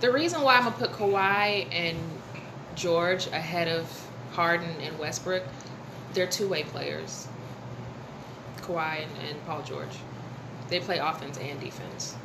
The 0.00 0.10
reason 0.10 0.42
why 0.42 0.56
I'm 0.56 0.64
gonna 0.64 0.76
put 0.76 0.90
Kawhi 0.90 1.72
and 1.72 1.96
George 2.74 3.26
ahead 3.28 3.68
of 3.68 4.08
Harden 4.32 4.74
and 4.80 4.98
Westbrook, 4.98 5.44
they're 6.14 6.26
two 6.26 6.48
way 6.48 6.64
players. 6.64 7.28
Kawhi 8.62 9.02
and, 9.02 9.28
and 9.28 9.46
Paul 9.46 9.62
George, 9.62 9.96
they 10.68 10.80
play 10.80 10.98
offense 10.98 11.38
and 11.38 11.60
defense. 11.60 12.16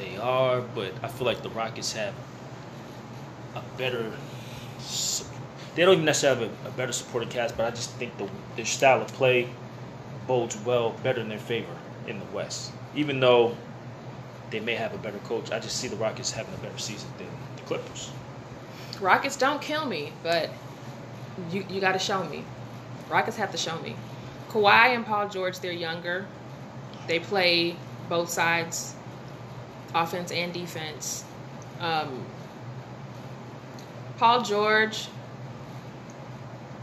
They 0.00 0.16
are, 0.16 0.62
but 0.62 0.92
I 1.02 1.08
feel 1.08 1.26
like 1.26 1.42
the 1.42 1.50
Rockets 1.50 1.92
have 1.92 2.14
a 3.54 3.62
better. 3.76 4.10
They 5.74 5.84
don't 5.84 5.92
even 5.92 6.04
necessarily 6.06 6.48
have 6.48 6.64
a, 6.64 6.68
a 6.68 6.72
better 6.72 6.92
supporting 6.92 7.28
cast, 7.28 7.54
but 7.54 7.66
I 7.66 7.70
just 7.70 7.90
think 7.92 8.16
the 8.16 8.26
their 8.56 8.64
style 8.64 9.02
of 9.02 9.08
play 9.08 9.50
bodes 10.26 10.56
well, 10.64 10.92
better 11.02 11.20
in 11.20 11.28
their 11.28 11.38
favor 11.38 11.76
in 12.06 12.18
the 12.18 12.24
West. 12.26 12.72
Even 12.94 13.20
though 13.20 13.54
they 14.50 14.60
may 14.60 14.74
have 14.74 14.94
a 14.94 14.98
better 14.98 15.18
coach, 15.18 15.52
I 15.52 15.58
just 15.58 15.76
see 15.76 15.88
the 15.88 15.96
Rockets 15.96 16.30
having 16.30 16.54
a 16.54 16.58
better 16.58 16.78
season 16.78 17.10
than 17.18 17.28
the 17.56 17.62
Clippers. 17.62 18.10
Rockets 19.00 19.36
don't 19.36 19.60
kill 19.60 19.84
me, 19.84 20.12
but 20.22 20.48
you 21.50 21.64
you 21.68 21.78
got 21.78 21.92
to 21.92 21.98
show 21.98 22.24
me. 22.24 22.42
Rockets 23.10 23.36
have 23.36 23.52
to 23.52 23.58
show 23.58 23.78
me. 23.80 23.96
Kawhi 24.48 24.94
and 24.94 25.04
Paul 25.04 25.28
George, 25.28 25.58
they're 25.60 25.72
younger. 25.72 26.26
They 27.06 27.18
play 27.18 27.76
both 28.08 28.30
sides, 28.30 28.94
offense 29.94 30.32
and 30.32 30.52
defense. 30.52 31.24
Um, 31.80 32.24
Paul 34.18 34.42
George. 34.42 35.08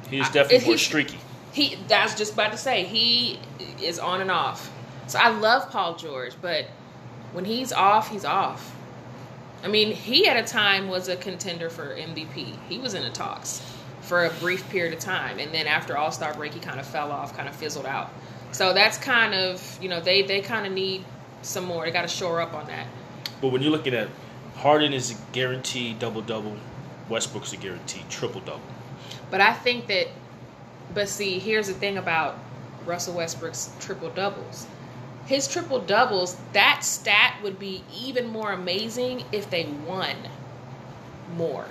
He's 0.10 0.30
definitely 0.30 0.68
more 0.68 0.78
streaky. 0.78 1.18
He 1.52 1.78
that's 1.88 2.16
just 2.16 2.34
about 2.34 2.52
to 2.52 2.58
say 2.58 2.84
he 2.84 3.40
is 3.82 4.00
on 4.00 4.22
and 4.22 4.32
off. 4.32 4.72
So 5.08 5.20
I 5.20 5.30
love 5.30 5.70
Paul 5.70 5.96
George, 5.96 6.34
but 6.42 6.66
when 7.34 7.46
he's 7.46 7.72
off, 7.72 8.10
he's 8.10 8.26
off. 8.26 8.76
I 9.64 9.68
mean, 9.68 9.92
he 9.92 10.28
at 10.28 10.38
a 10.38 10.48
time 10.48 10.88
was 10.88 11.08
a 11.08 11.16
contender 11.16 11.70
for 11.70 11.96
MVP. 11.96 12.58
He 12.70 12.78
was 12.78 12.94
in 12.94 13.04
the 13.04 13.10
talks 13.10 13.62
for 14.02 14.26
a 14.26 14.30
brief 14.36 14.68
period 14.70 14.94
of 14.94 15.00
time, 15.00 15.40
and 15.40 15.54
then 15.54 15.68
after 15.68 15.98
All 15.98 16.12
Star 16.12 16.34
break, 16.34 16.54
he 16.54 16.60
kind 16.60 16.80
of 16.80 16.86
fell 16.86 17.12
off, 17.12 17.36
kind 17.36 17.50
of 17.50 17.56
fizzled 17.56 17.86
out. 17.86 18.12
So 18.52 18.74
that's 18.74 18.98
kind 18.98 19.34
of 19.34 19.80
you 19.82 19.90
know 19.90 20.00
they 20.00 20.24
they 20.24 20.42
kind 20.42 20.66
of 20.66 20.74
need 20.74 21.04
some 21.42 21.66
more. 21.66 21.86
They 21.86 21.92
got 21.92 22.04
to 22.04 22.08
shore 22.08 22.42
up 22.42 22.54
on 22.54 22.66
that. 22.68 22.88
But 23.42 23.50
when 23.50 23.62
you're 23.62 23.72
looking 23.72 23.94
at 23.94 24.10
Harden 24.56 24.94
is 24.94 25.12
a 25.12 25.16
guaranteed 25.32 26.00
double 26.00 26.22
double, 26.22 26.58
Westbrook's 27.10 27.54
a 27.54 27.58
guaranteed 27.58 28.10
triple 28.10 28.42
double. 28.42 28.62
But 29.30 29.42
I 29.42 29.54
think 29.54 29.88
that, 29.88 30.08
but 30.94 31.10
see, 31.10 31.40
here's 31.40 31.68
the 31.68 31.74
thing 31.74 31.98
about 31.98 32.40
Russell 32.86 33.16
Westbrook's 33.16 33.72
triple 33.80 34.10
doubles. 34.10 34.66
His 35.26 35.48
triple 35.48 35.80
doubles, 35.80 36.38
that 36.54 36.84
stat 36.84 37.36
would 37.44 37.60
be 37.60 37.84
even 37.94 38.28
more 38.28 38.54
amazing 38.54 39.26
if 39.32 39.50
they 39.50 39.66
won 39.86 40.16
more. 41.36 41.66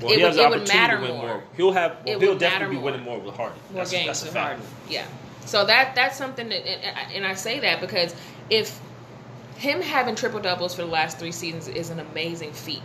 Well, 0.00 0.12
it, 0.12 0.22
would, 0.22 0.36
it 0.36 0.50
would 0.50 0.68
matter 0.68 0.98
more. 1.00 1.08
more. 1.08 1.44
He'll 1.56 1.72
have. 1.72 1.96
Well, 2.06 2.20
he'll 2.20 2.38
definitely 2.38 2.76
be 2.76 2.82
winning 2.82 3.02
more 3.02 3.18
with 3.18 3.34
Harden. 3.34 3.58
More 3.70 3.78
that's, 3.78 3.90
games 3.90 4.06
that's 4.06 4.24
with 4.24 4.34
Harden. 4.34 4.62
Yeah. 4.88 5.06
So 5.44 5.64
that 5.64 5.94
that's 5.94 6.16
something 6.16 6.48
that, 6.50 6.66
and 7.12 7.26
I 7.26 7.34
say 7.34 7.58
that 7.60 7.80
because 7.80 8.14
if 8.50 8.78
him 9.58 9.82
having 9.82 10.14
triple 10.14 10.38
doubles 10.38 10.74
for 10.76 10.82
the 10.82 10.88
last 10.88 11.18
three 11.18 11.32
seasons 11.32 11.66
is 11.66 11.90
an 11.90 11.98
amazing 11.98 12.52
feat. 12.52 12.82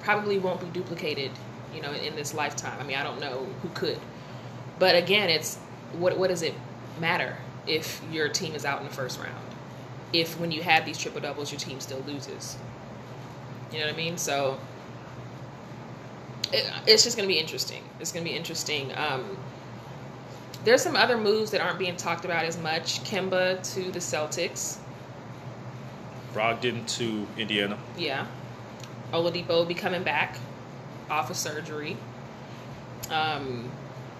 Probably 0.00 0.40
won't 0.40 0.60
be 0.60 0.66
duplicated, 0.66 1.30
you 1.72 1.80
know, 1.80 1.92
in, 1.92 2.16
this 2.16 2.34
lifetime. 2.34 2.76
I 2.80 2.82
mean, 2.82 2.96
I 2.96 3.04
don't 3.04 3.20
know 3.20 3.46
who 3.62 3.68
could, 3.70 3.98
but 4.80 4.96
again, 4.96 5.30
it's 5.30 5.56
what 5.92 6.18
what 6.18 6.28
does 6.28 6.42
it 6.42 6.54
matter 7.00 7.36
if 7.68 8.02
your 8.10 8.28
team 8.28 8.56
is 8.56 8.64
out 8.64 8.80
in 8.80 8.88
the 8.88 8.92
first 8.92 9.20
round? 9.20 9.46
If 10.12 10.38
when 10.40 10.50
you 10.50 10.62
have 10.62 10.84
these 10.84 10.98
triple 10.98 11.20
doubles, 11.20 11.52
your 11.52 11.60
team 11.60 11.78
still 11.78 12.02
loses. 12.08 12.56
You 13.72 13.78
know 13.78 13.86
what 13.86 13.94
I 13.94 13.96
mean? 13.96 14.18
So 14.18 14.58
it, 16.52 16.68
it's 16.88 17.04
just 17.04 17.16
going 17.16 17.28
to 17.28 17.32
be 17.32 17.38
interesting. 17.38 17.84
It's 18.00 18.10
going 18.10 18.24
to 18.24 18.30
be 18.30 18.36
interesting. 18.36 18.92
Um, 18.96 19.36
there's 20.64 20.82
some 20.82 20.96
other 20.96 21.16
moves 21.16 21.52
that 21.52 21.60
aren't 21.60 21.78
being 21.78 21.96
talked 21.96 22.24
about 22.24 22.44
as 22.44 22.58
much. 22.58 23.04
Kemba 23.04 23.62
to 23.74 23.92
the 23.92 24.00
Celtics. 24.00 24.78
Brogdon 26.36 26.86
to 26.98 27.26
Indiana. 27.38 27.78
Yeah. 27.96 28.26
Oladipo 29.12 29.48
will 29.48 29.64
be 29.64 29.74
coming 29.74 30.02
back 30.02 30.38
off 31.08 31.30
of 31.30 31.36
surgery. 31.36 31.96
Um, 33.10 33.70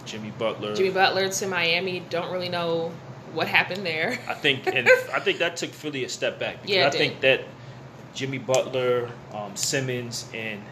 Jimmy 0.06 0.32
Butler. 0.38 0.74
Jimmy 0.74 0.90
Butler 0.90 1.28
to 1.28 1.46
Miami. 1.46 2.00
Don't 2.08 2.32
really 2.32 2.48
know 2.48 2.92
what 3.34 3.48
happened 3.48 3.84
there. 3.84 4.18
I 4.28 4.34
think, 4.34 4.66
and 4.74 4.88
I 5.12 5.20
think 5.20 5.38
that 5.40 5.58
took 5.58 5.70
Philly 5.70 6.04
a 6.04 6.08
step 6.08 6.38
back 6.38 6.62
because 6.62 6.74
yeah, 6.74 6.86
I 6.86 6.90
did. 6.90 6.98
think 6.98 7.20
that 7.20 7.42
Jimmy 8.14 8.38
Butler, 8.38 9.10
um, 9.34 9.54
Simmons, 9.54 10.30
and 10.32 10.62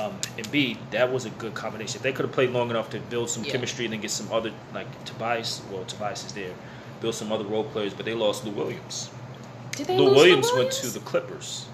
um, 0.00 0.16
Embiid, 0.36 0.78
that 0.92 1.12
was 1.12 1.24
a 1.24 1.30
good 1.30 1.54
combination. 1.54 1.96
If 1.96 2.02
they 2.02 2.12
could 2.12 2.24
have 2.24 2.34
played 2.34 2.50
long 2.50 2.70
enough 2.70 2.90
to 2.90 3.00
build 3.00 3.30
some 3.30 3.42
yeah. 3.42 3.52
chemistry 3.52 3.86
and 3.86 3.94
then 3.94 4.00
get 4.00 4.10
some 4.12 4.30
other 4.32 4.52
like 4.72 5.04
Tobias. 5.04 5.60
Well, 5.72 5.84
Tobias 5.86 6.24
is 6.24 6.32
there. 6.32 6.54
Build 7.00 7.16
some 7.16 7.32
other 7.32 7.44
role 7.44 7.64
players, 7.64 7.94
but 7.94 8.06
they 8.06 8.14
lost 8.14 8.44
Lou 8.44 8.52
Williams. 8.52 9.10
Did 9.76 9.86
they 9.86 9.96
Lou 9.96 10.08
lose 10.08 10.16
Williams, 10.16 10.46
Williams 10.52 10.82
went 10.82 10.92
to 10.92 10.98
the 10.98 11.04
Clippers. 11.04 11.66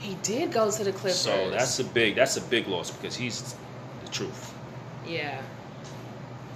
He 0.00 0.14
did 0.22 0.52
go 0.52 0.70
to 0.70 0.84
the 0.84 0.92
Clippers. 0.92 1.18
So 1.18 1.50
that's 1.50 1.78
a 1.78 1.84
big 1.84 2.14
that's 2.14 2.36
a 2.36 2.42
big 2.42 2.68
loss 2.68 2.90
because 2.90 3.16
he's 3.16 3.54
the 4.04 4.10
truth. 4.10 4.54
Yeah. 5.06 5.40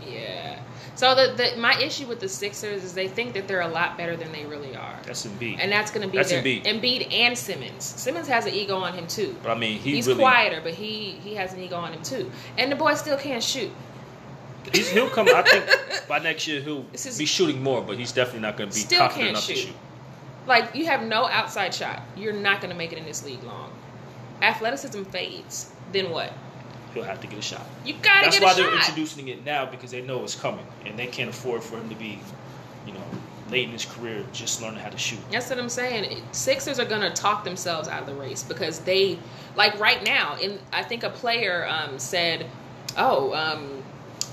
Yeah. 0.06 0.60
So 0.94 1.14
the, 1.14 1.32
the 1.34 1.60
my 1.60 1.80
issue 1.80 2.06
with 2.06 2.18
the 2.20 2.28
Sixers 2.28 2.82
is 2.82 2.92
they 2.92 3.06
think 3.08 3.34
that 3.34 3.46
they're 3.46 3.60
a 3.60 3.68
lot 3.68 3.96
better 3.96 4.16
than 4.16 4.32
they 4.32 4.44
really 4.44 4.74
are. 4.74 4.98
That's 5.04 5.26
Embiid, 5.26 5.58
and 5.60 5.70
that's 5.70 5.92
going 5.92 6.04
to 6.04 6.10
be 6.10 6.18
that's 6.18 6.30
their, 6.30 6.42
Embiid. 6.42 6.64
Embiid 6.64 7.12
and 7.12 7.38
Simmons. 7.38 7.84
Simmons 7.84 8.26
has 8.26 8.46
an 8.46 8.52
ego 8.52 8.76
on 8.76 8.94
him 8.94 9.06
too. 9.06 9.36
But 9.42 9.52
I 9.52 9.54
mean, 9.54 9.78
he 9.78 9.92
he's 9.92 10.08
really, 10.08 10.20
quieter, 10.20 10.60
but 10.60 10.74
he 10.74 11.12
he 11.22 11.34
has 11.36 11.52
an 11.52 11.60
ego 11.60 11.76
on 11.76 11.92
him 11.92 12.02
too. 12.02 12.30
And 12.56 12.72
the 12.72 12.76
boy 12.76 12.94
still 12.94 13.16
can't 13.16 13.42
shoot. 13.42 13.70
He's, 14.72 14.90
he'll 14.90 15.08
come. 15.08 15.28
I 15.32 15.42
think 15.42 16.06
by 16.08 16.18
next 16.18 16.46
year 16.46 16.60
he'll 16.60 16.84
is, 16.92 17.16
be 17.16 17.26
shooting 17.26 17.62
more, 17.62 17.80
but 17.80 17.96
he's 17.96 18.12
definitely 18.12 18.40
not 18.40 18.56
going 18.56 18.70
to 18.70 18.88
be 18.88 18.96
confident 18.96 19.30
enough 19.30 19.44
shoot. 19.44 19.54
to 19.54 19.60
shoot. 19.60 19.76
Like 20.48 20.74
you 20.74 20.86
have 20.86 21.02
no 21.02 21.26
outside 21.26 21.74
shot. 21.74 22.02
You're 22.16 22.32
not 22.32 22.60
going 22.60 22.70
to 22.70 22.76
make 22.76 22.90
it 22.92 22.98
in 22.98 23.04
this 23.04 23.24
league 23.24 23.42
long. 23.44 23.70
Athleticism 24.40 25.04
fades. 25.04 25.70
Then 25.92 26.10
what? 26.10 26.32
He'll 26.94 27.04
have 27.04 27.20
to 27.20 27.26
get 27.26 27.38
a 27.38 27.42
shot. 27.42 27.66
You 27.84 27.94
gotta 28.02 28.24
That's 28.24 28.38
get 28.38 28.42
a 28.42 28.46
shot. 28.46 28.56
That's 28.56 28.58
why 28.58 28.64
they're 28.64 28.74
introducing 28.74 29.28
it 29.28 29.44
now 29.44 29.66
because 29.66 29.90
they 29.90 30.00
know 30.00 30.24
it's 30.24 30.34
coming 30.34 30.66
and 30.86 30.98
they 30.98 31.06
can't 31.06 31.28
afford 31.28 31.62
for 31.62 31.76
him 31.76 31.88
to 31.90 31.94
be, 31.94 32.18
you 32.86 32.94
know, 32.94 33.04
late 33.50 33.64
in 33.64 33.70
his 33.70 33.84
career 33.84 34.24
just 34.32 34.62
learning 34.62 34.80
how 34.80 34.88
to 34.88 34.96
shoot. 34.96 35.18
That's 35.30 35.50
what 35.50 35.58
I'm 35.58 35.68
saying. 35.68 36.22
Sixers 36.32 36.78
are 36.78 36.86
gonna 36.86 37.12
talk 37.12 37.44
themselves 37.44 37.88
out 37.88 38.00
of 38.00 38.06
the 38.06 38.14
race 38.14 38.42
because 38.42 38.78
they, 38.80 39.18
like 39.54 39.78
right 39.78 40.02
now, 40.02 40.36
in 40.40 40.58
I 40.72 40.82
think 40.82 41.02
a 41.02 41.10
player 41.10 41.66
um, 41.68 41.98
said, 41.98 42.46
"Oh, 42.96 43.34
um, 43.34 43.82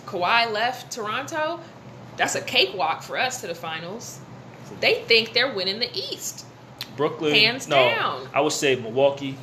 Kawhi 0.06 0.52
left 0.52 0.94
Toronto. 0.94 1.60
That's 2.16 2.36
a 2.36 2.42
cakewalk 2.42 3.04
for 3.04 3.18
us 3.18 3.42
to 3.42 3.48
the 3.48 3.56
finals." 3.56 4.20
They 4.80 5.04
think 5.04 5.34
they're 5.34 5.54
winning 5.54 5.80
the 5.80 5.90
East. 5.94 6.46
Brooklyn, 6.96 7.34
hands 7.34 7.68
no, 7.68 7.76
down. 7.76 8.30
I 8.34 8.42
would 8.42 8.54
say 8.54 8.76
Milwaukee, 8.76 9.38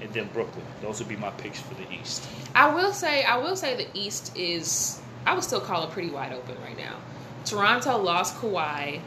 and 0.00 0.12
then 0.12 0.28
Brooklyn. 0.32 0.64
Those 0.80 0.98
would 0.98 1.08
be 1.08 1.16
my 1.16 1.30
picks 1.30 1.60
for 1.60 1.74
the 1.74 1.90
East. 1.92 2.26
I 2.54 2.74
will 2.74 2.92
say, 2.92 3.24
I 3.24 3.36
will 3.36 3.56
say 3.56 3.76
the 3.76 3.86
East 3.98 4.36
is. 4.36 5.00
I 5.24 5.34
would 5.34 5.44
still 5.44 5.60
call 5.60 5.84
it 5.84 5.90
pretty 5.90 6.10
wide 6.10 6.32
open 6.32 6.56
right 6.62 6.76
now. 6.76 6.96
Toronto 7.44 7.98
lost 7.98 8.36
Kawhi. 8.36 9.00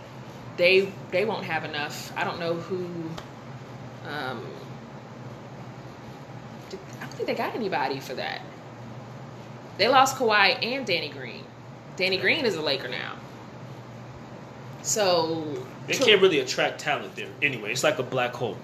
They 0.58 0.92
they 1.12 1.26
won't 1.26 1.44
have 1.44 1.66
enough. 1.66 2.14
I 2.16 2.24
don't 2.24 2.40
know 2.40 2.54
who. 2.56 2.86
Um, 4.08 4.46
I 6.72 7.02
don't 7.02 7.14
think 7.14 7.28
they 7.28 7.36
got 7.36 7.56
anybody 7.56 8.00
for 8.00 8.14
that. 8.16 8.42
They 9.78 9.88
lost 9.90 10.16
Kawhi 10.16 10.64
and 10.64 10.86
Danny 10.86 11.10
Green. 11.10 11.44
Danny 11.98 12.18
Green 12.18 12.46
is 12.46 12.56
a 12.56 12.62
Laker 12.62 12.88
now. 12.88 13.16
So 14.86 15.44
they 15.88 15.94
can't 15.96 16.22
really 16.22 16.40
attract 16.40 16.80
talent 16.80 17.16
there. 17.16 17.30
Anyway, 17.42 17.72
it's 17.72 17.84
like 17.84 18.00
a 18.00 18.04
black 18.04 18.34
hole. 18.34 18.58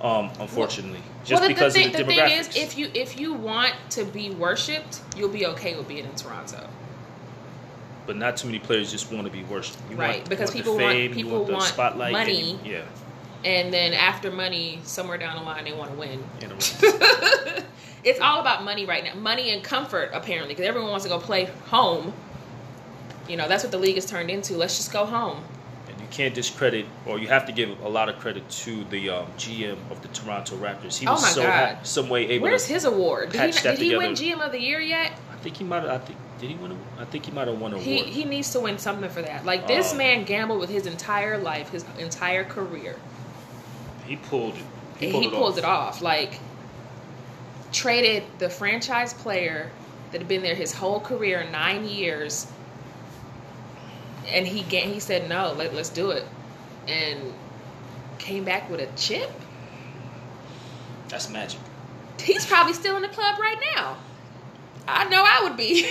Um, 0.00 0.30
unfortunately, 0.40 1.00
well, 1.00 1.24
just 1.24 1.40
well, 1.40 1.48
because 1.48 1.74
the 1.74 1.80
thing, 1.80 1.88
of 1.88 1.96
the, 1.96 2.04
the 2.04 2.14
thing 2.14 2.38
is, 2.38 2.54
if 2.56 2.76
you 2.76 2.90
if 2.94 3.18
you 3.18 3.32
want 3.32 3.74
to 3.90 4.04
be 4.04 4.30
worshipped, 4.30 5.00
you'll 5.16 5.30
be 5.30 5.46
okay 5.46 5.76
with 5.76 5.88
being 5.88 6.04
in 6.04 6.14
Toronto. 6.14 6.68
But 8.06 8.16
not 8.16 8.36
too 8.36 8.46
many 8.46 8.58
players 8.58 8.90
just 8.90 9.10
want 9.10 9.26
to 9.26 9.32
be 9.32 9.42
worshipped. 9.44 9.78
You 9.90 9.96
right, 9.96 10.18
want, 10.18 10.28
because 10.28 10.50
want 10.50 10.56
people 10.56 10.76
fame, 10.76 11.10
want 11.10 11.14
people 11.14 11.38
want, 11.40 11.52
want 11.52 11.64
spotlight, 11.64 12.12
money. 12.12 12.52
And, 12.52 12.66
yeah. 12.66 12.82
And 13.44 13.72
then 13.72 13.94
after 13.94 14.30
money, 14.30 14.80
somewhere 14.82 15.18
down 15.18 15.36
the 15.36 15.42
line, 15.42 15.64
they 15.64 15.72
want 15.72 15.92
to 15.92 15.96
win. 15.96 16.24
it's 18.04 18.20
all 18.20 18.40
about 18.40 18.64
money 18.64 18.86
right 18.86 19.04
now. 19.04 19.14
Money 19.14 19.50
and 19.50 19.62
comfort, 19.62 20.10
apparently, 20.12 20.54
because 20.54 20.66
everyone 20.66 20.90
wants 20.90 21.04
to 21.04 21.08
go 21.08 21.18
play 21.18 21.44
home. 21.66 22.12
You 23.28 23.36
know, 23.36 23.46
that's 23.46 23.62
what 23.62 23.70
the 23.70 23.78
league 23.78 23.94
has 23.94 24.06
turned 24.06 24.30
into. 24.30 24.56
Let's 24.56 24.76
just 24.76 24.92
go 24.92 25.04
home 25.04 25.44
you 26.06 26.16
can't 26.16 26.34
discredit, 26.34 26.86
or 27.04 27.18
you 27.18 27.28
have 27.28 27.46
to 27.46 27.52
give 27.52 27.80
a 27.80 27.88
lot 27.88 28.08
of 28.08 28.18
credit 28.18 28.48
to 28.48 28.84
the 28.84 29.10
um, 29.10 29.26
GM 29.38 29.78
of 29.90 30.00
the 30.02 30.08
Toronto 30.08 30.56
Raptors. 30.56 30.98
He 30.98 31.06
was 31.06 31.36
oh 31.36 31.42
so 31.42 31.78
some 31.82 32.08
way 32.08 32.28
able. 32.28 32.46
To 32.46 32.50
where's 32.50 32.66
his 32.66 32.84
award? 32.84 33.32
Did 33.32 33.54
he, 33.54 33.62
did 33.62 33.78
he 33.78 33.96
win 33.96 34.12
GM 34.12 34.40
of 34.40 34.52
the 34.52 34.60
year 34.60 34.80
yet? 34.80 35.18
I 35.32 35.36
think 35.36 35.56
he 35.56 35.64
might. 35.64 35.84
I 35.84 35.98
think 35.98 36.18
did 36.40 36.50
he 36.50 36.56
win? 36.56 36.72
A, 36.72 37.02
I 37.02 37.04
think 37.06 37.26
he 37.26 37.32
might 37.32 37.48
have 37.48 37.58
won 37.58 37.74
a 37.74 37.78
he, 37.78 37.98
award. 37.98 38.08
He 38.08 38.24
needs 38.24 38.52
to 38.52 38.60
win 38.60 38.78
something 38.78 39.08
for 39.10 39.22
that. 39.22 39.44
Like 39.44 39.66
this 39.66 39.92
uh, 39.92 39.96
man 39.96 40.24
gambled 40.24 40.60
with 40.60 40.70
his 40.70 40.86
entire 40.86 41.38
life, 41.38 41.70
his 41.70 41.84
entire 41.98 42.44
career. 42.44 42.96
He 44.06 44.16
pulled 44.16 44.54
it. 44.54 44.62
He, 44.98 45.10
pulled, 45.10 45.22
he 45.22 45.28
it, 45.28 45.34
pulled 45.34 45.52
off. 45.52 45.58
it 45.58 45.64
off. 45.64 46.02
Like 46.02 46.38
traded 47.72 48.22
the 48.38 48.48
franchise 48.48 49.12
player 49.12 49.70
that 50.12 50.20
had 50.20 50.28
been 50.28 50.42
there 50.42 50.54
his 50.54 50.72
whole 50.72 51.00
career, 51.00 51.46
nine 51.50 51.84
years 51.84 52.46
and 54.28 54.46
he 54.46 54.62
get, 54.62 54.84
he 54.84 55.00
said 55.00 55.28
no, 55.28 55.52
let 55.52 55.74
let's 55.74 55.88
do 55.88 56.10
it, 56.10 56.24
and 56.86 57.32
came 58.18 58.44
back 58.44 58.70
with 58.70 58.80
a 58.80 58.88
chip. 58.96 59.30
That's 61.08 61.30
magic. 61.30 61.60
He's 62.20 62.46
probably 62.46 62.72
still 62.72 62.96
in 62.96 63.02
the 63.02 63.08
club 63.08 63.38
right 63.38 63.58
now. 63.76 63.96
I 64.88 65.08
know 65.08 65.22
I 65.24 65.40
would 65.44 65.56
be. 65.56 65.86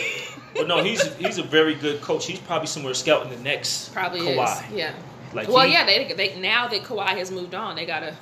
but 0.55 0.67
no, 0.67 0.83
he's 0.83 1.01
he's 1.15 1.37
a 1.37 1.43
very 1.43 1.75
good 1.75 2.01
coach. 2.01 2.25
He's 2.25 2.39
probably 2.39 2.67
somewhere 2.67 2.93
scouting 2.93 3.29
the 3.29 3.43
next 3.43 3.93
probably 3.93 4.21
Kawhi. 4.21 4.71
Is. 4.71 4.77
Yeah. 4.77 4.93
Like 5.33 5.49
well, 5.49 5.65
he, 5.65 5.73
yeah, 5.73 5.85
they, 5.85 6.13
they 6.13 6.39
now 6.39 6.67
that 6.67 6.83
Kawhi 6.83 7.09
has 7.09 7.29
moved 7.31 7.55
on, 7.55 7.75
they 7.75 7.85
gotta. 7.85 8.15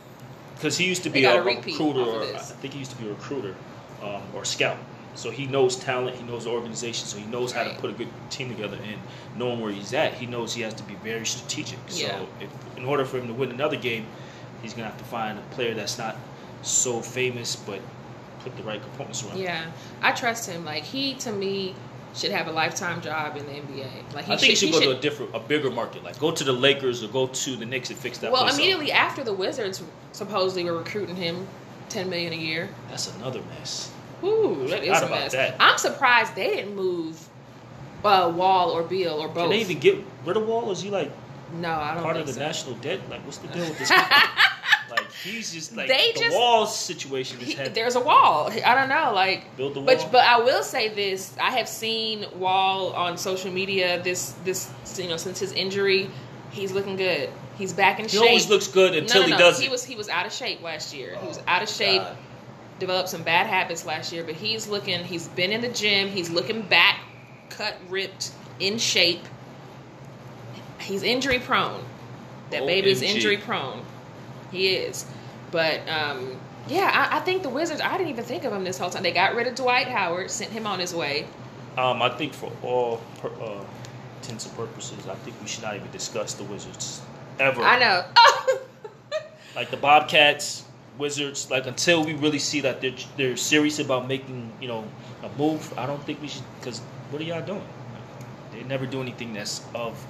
Because 0.55 0.77
he 0.77 0.85
used 0.85 1.03
to 1.03 1.09
be 1.09 1.25
a, 1.25 1.41
a 1.41 1.43
recruiter, 1.43 1.99
or 1.99 2.23
I 2.23 2.37
think 2.37 2.73
he 2.73 2.79
used 2.79 2.91
to 2.91 2.97
be 2.97 3.07
a 3.07 3.11
recruiter 3.11 3.55
um, 4.01 4.23
or 4.33 4.45
scout. 4.45 4.77
So 5.15 5.29
he 5.29 5.45
knows 5.45 5.75
talent, 5.75 6.15
he 6.17 6.23
knows 6.23 6.45
the 6.45 6.49
organization, 6.49 7.05
so 7.05 7.17
he 7.17 7.25
knows 7.25 7.51
how 7.51 7.63
to 7.63 7.73
put 7.75 7.89
a 7.89 7.93
good 7.93 8.09
team 8.29 8.49
together. 8.49 8.77
And 8.83 8.99
knowing 9.37 9.59
where 9.59 9.71
he's 9.71 9.93
at, 9.93 10.13
he 10.13 10.25
knows 10.25 10.53
he 10.53 10.61
has 10.61 10.73
to 10.75 10.83
be 10.83 10.95
very 10.95 11.25
strategic. 11.25 11.77
Yeah. 11.89 12.19
So 12.19 12.27
if, 12.41 12.77
in 12.77 12.85
order 12.85 13.05
for 13.05 13.19
him 13.19 13.27
to 13.27 13.33
win 13.33 13.51
another 13.51 13.77
game, 13.77 14.05
he's 14.61 14.73
gonna 14.73 14.87
have 14.87 14.97
to 14.97 15.03
find 15.03 15.37
a 15.37 15.41
player 15.51 15.73
that's 15.73 15.97
not 15.97 16.15
so 16.63 17.01
famous, 17.01 17.55
but 17.55 17.79
put 18.39 18.55
the 18.57 18.63
right 18.63 18.81
components 18.81 19.23
around. 19.23 19.37
Yeah, 19.37 19.71
I 20.01 20.11
trust 20.11 20.49
him. 20.49 20.65
Like 20.65 20.83
he, 20.83 21.13
to 21.15 21.31
me, 21.31 21.75
should 22.15 22.31
have 22.31 22.47
a 22.47 22.51
lifetime 22.51 23.01
job 23.01 23.37
in 23.37 23.45
the 23.45 23.51
NBA. 23.51 24.13
Like 24.13 24.25
he 24.25 24.33
I 24.33 24.37
think 24.37 24.39
should, 24.39 24.47
he 24.49 24.55
should 24.55 24.71
go 24.71 24.79
should, 24.79 24.91
to 24.91 24.97
a 24.97 25.01
different, 25.01 25.35
a 25.35 25.39
bigger 25.39 25.69
market. 25.69 26.03
Like 26.03 26.19
go 26.19 26.31
to 26.31 26.43
the 26.43 26.53
Lakers 26.53 27.03
or 27.03 27.07
go 27.07 27.27
to 27.27 27.55
the 27.55 27.65
Knicks 27.65 27.89
and 27.89 27.99
fix 27.99 28.17
that. 28.19 28.31
Well, 28.31 28.47
immediately 28.47 28.91
up. 28.91 28.99
after 28.99 29.23
the 29.23 29.33
Wizards 29.33 29.83
supposedly 30.11 30.63
were 30.65 30.77
recruiting 30.77 31.15
him, 31.15 31.47
ten 31.89 32.09
million 32.09 32.33
a 32.33 32.37
year. 32.37 32.69
That's 32.89 33.13
another 33.15 33.41
mess. 33.59 33.91
Ooh, 34.23 34.67
that 34.67 34.83
is 34.83 35.01
a 35.01 35.09
mess. 35.09 35.31
That. 35.33 35.55
I'm 35.59 35.77
surprised 35.77 36.35
they 36.35 36.47
didn't 36.47 36.75
move 36.75 37.29
uh, 38.03 38.31
Wall 38.35 38.71
or 38.71 38.83
Beal 38.83 39.13
or 39.13 39.27
both. 39.27 39.43
Can 39.43 39.49
they 39.49 39.61
even 39.61 39.79
get 39.79 40.03
rid 40.25 40.37
of 40.37 40.47
Wall? 40.47 40.71
Is 40.71 40.81
he 40.81 40.89
like 40.89 41.11
no? 41.53 41.71
I 41.71 41.93
don't 41.93 42.03
part 42.03 42.17
of 42.17 42.27
the 42.27 42.33
so. 42.33 42.39
national 42.39 42.75
debt. 42.75 42.99
Like, 43.09 43.21
what's 43.25 43.37
the 43.37 43.47
deal 43.49 43.67
with 43.67 43.79
this? 43.79 43.91
like 44.89 45.11
he's 45.11 45.53
just 45.53 45.75
like 45.75 45.87
they 45.87 46.11
the 46.13 46.19
just, 46.19 46.35
wall 46.35 46.65
situation 46.65 47.39
is 47.41 47.47
he, 47.47 47.55
there's 47.69 47.95
a 47.95 47.99
wall 47.99 48.51
i 48.65 48.75
don't 48.75 48.89
know 48.89 49.11
like 49.13 49.55
build 49.55 49.73
the 49.73 49.79
wall 49.79 49.87
but 49.87 50.09
but 50.11 50.23
i 50.25 50.39
will 50.39 50.61
say 50.61 50.89
this 50.89 51.35
i 51.41 51.49
have 51.49 51.67
seen 51.67 52.25
wall 52.35 52.93
on 52.93 53.17
social 53.17 53.51
media 53.51 54.01
this 54.03 54.31
this 54.43 54.71
you 54.97 55.07
know 55.07 55.17
since 55.17 55.39
his 55.39 55.51
injury 55.53 56.09
he's 56.51 56.71
looking 56.71 56.95
good 56.95 57.29
he's 57.57 57.73
back 57.73 57.97
in 57.97 58.05
he 58.05 58.09
shape 58.09 58.21
he 58.21 58.27
always 58.27 58.49
looks 58.49 58.67
good 58.67 58.93
until 58.93 59.21
no, 59.21 59.27
no, 59.27 59.29
no. 59.29 59.37
he 59.37 59.41
doesn't. 59.41 59.63
he 59.63 59.69
was 59.69 59.83
he 59.83 59.95
was 59.95 60.09
out 60.09 60.25
of 60.25 60.33
shape 60.33 60.61
last 60.61 60.93
year 60.93 61.13
oh, 61.17 61.21
he 61.21 61.27
was 61.27 61.39
out 61.47 61.63
of 61.63 61.69
shape 61.69 62.01
God 62.01 62.17
developed 62.83 63.07
some 63.07 63.23
bad 63.23 63.47
habits 63.47 63.85
last 63.85 64.11
year, 64.11 64.23
but 64.25 64.35
he's 64.35 64.67
looking, 64.67 65.03
he's 65.05 65.29
been 65.29 65.51
in 65.51 65.61
the 65.61 65.69
gym, 65.69 66.09
he's 66.09 66.29
looking 66.29 66.61
back, 66.63 66.99
cut, 67.49 67.75
ripped, 67.89 68.31
in 68.59 68.77
shape. 68.77 69.23
He's 70.79 71.01
injury 71.01 71.39
prone. 71.39 71.83
That 72.51 72.65
baby's 72.65 73.01
injury 73.01 73.37
prone. 73.37 73.85
He 74.51 74.75
is. 74.75 75.05
But 75.49 75.87
um, 75.87 76.37
yeah, 76.67 77.09
I, 77.09 77.17
I, 77.17 77.19
think 77.21 77.41
the 77.41 77.49
Wizards, 77.49 77.79
I 77.79 77.97
didn't 77.97 78.09
even 78.09 78.25
think 78.25 78.43
of 78.43 78.51
him 78.51 78.65
this 78.65 78.77
whole 78.77 78.89
time. 78.89 79.01
They 79.01 79.11
got 79.11 79.33
rid 79.33 79.47
of 79.47 79.55
Dwight 79.55 79.87
Howard, 79.87 80.29
sent 80.29 80.51
him 80.51 80.67
on 80.67 80.79
his 80.79 80.93
way. 80.93 81.25
Um, 81.77 82.01
I 82.01 82.09
think 82.09 82.33
for 82.33 82.51
all 82.61 83.01
per, 83.19 83.29
uh, 83.29 83.63
intents 84.17 84.45
and 84.45 84.55
purposes, 84.57 85.07
I 85.07 85.15
think 85.15 85.39
we 85.41 85.47
should 85.47 85.63
not 85.63 85.75
even 85.75 85.89
discuss 85.91 86.33
the 86.33 86.43
Wizards 86.43 87.01
ever. 87.39 87.61
I 87.61 87.79
know. 87.79 88.05
like 89.55 89.71
the 89.71 89.77
Bobcats, 89.77 90.65
Wizards, 90.97 91.49
like 91.49 91.65
until 91.65 92.03
we 92.03 92.13
really 92.13 92.39
see 92.39 92.61
that 92.61 92.81
they're 92.81 92.95
they're 93.17 93.37
serious 93.37 93.79
about 93.79 94.07
making 94.07 94.51
you 94.61 94.67
know 94.67 94.85
a 95.23 95.29
move, 95.37 95.73
I 95.77 95.85
don't 95.85 96.03
think 96.03 96.21
we 96.21 96.27
should. 96.27 96.43
Because 96.59 96.79
what 97.09 97.21
are 97.21 97.25
y'all 97.25 97.45
doing? 97.45 97.67
They 98.51 98.63
never 98.63 98.85
do 98.85 99.01
anything 99.01 99.33
that's 99.33 99.61
of. 99.73 100.05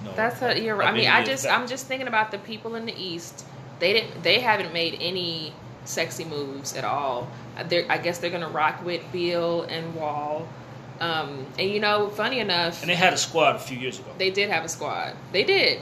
You 0.00 0.08
know, 0.08 0.16
that's 0.16 0.42
a, 0.42 0.60
you're. 0.60 0.82
I 0.82 0.92
mean, 0.92 1.08
I 1.08 1.24
just 1.24 1.46
I'm 1.46 1.66
just 1.68 1.86
thinking 1.86 2.08
about 2.08 2.30
the 2.30 2.38
people 2.38 2.74
in 2.74 2.86
the 2.86 2.94
East. 2.96 3.44
They 3.78 3.92
didn't. 3.92 4.22
They 4.22 4.40
haven't 4.40 4.72
made 4.72 4.98
any 5.00 5.52
sexy 5.84 6.24
moves 6.24 6.76
at 6.76 6.84
all. 6.84 7.28
They're, 7.68 7.86
I 7.90 7.98
guess 7.98 8.18
they're 8.18 8.30
gonna 8.30 8.48
rock 8.48 8.84
with 8.84 9.02
Beal 9.12 9.62
and 9.62 9.94
Wall. 9.94 10.48
Um, 11.00 11.46
and 11.58 11.70
you 11.70 11.80
know, 11.80 12.08
funny 12.08 12.40
enough, 12.40 12.80
and 12.82 12.90
they 12.90 12.94
had 12.94 13.12
a 13.12 13.18
squad 13.18 13.56
a 13.56 13.58
few 13.58 13.78
years 13.78 13.98
ago. 13.98 14.10
They 14.18 14.30
did 14.30 14.50
have 14.50 14.64
a 14.64 14.68
squad. 14.68 15.14
They 15.32 15.44
did. 15.44 15.80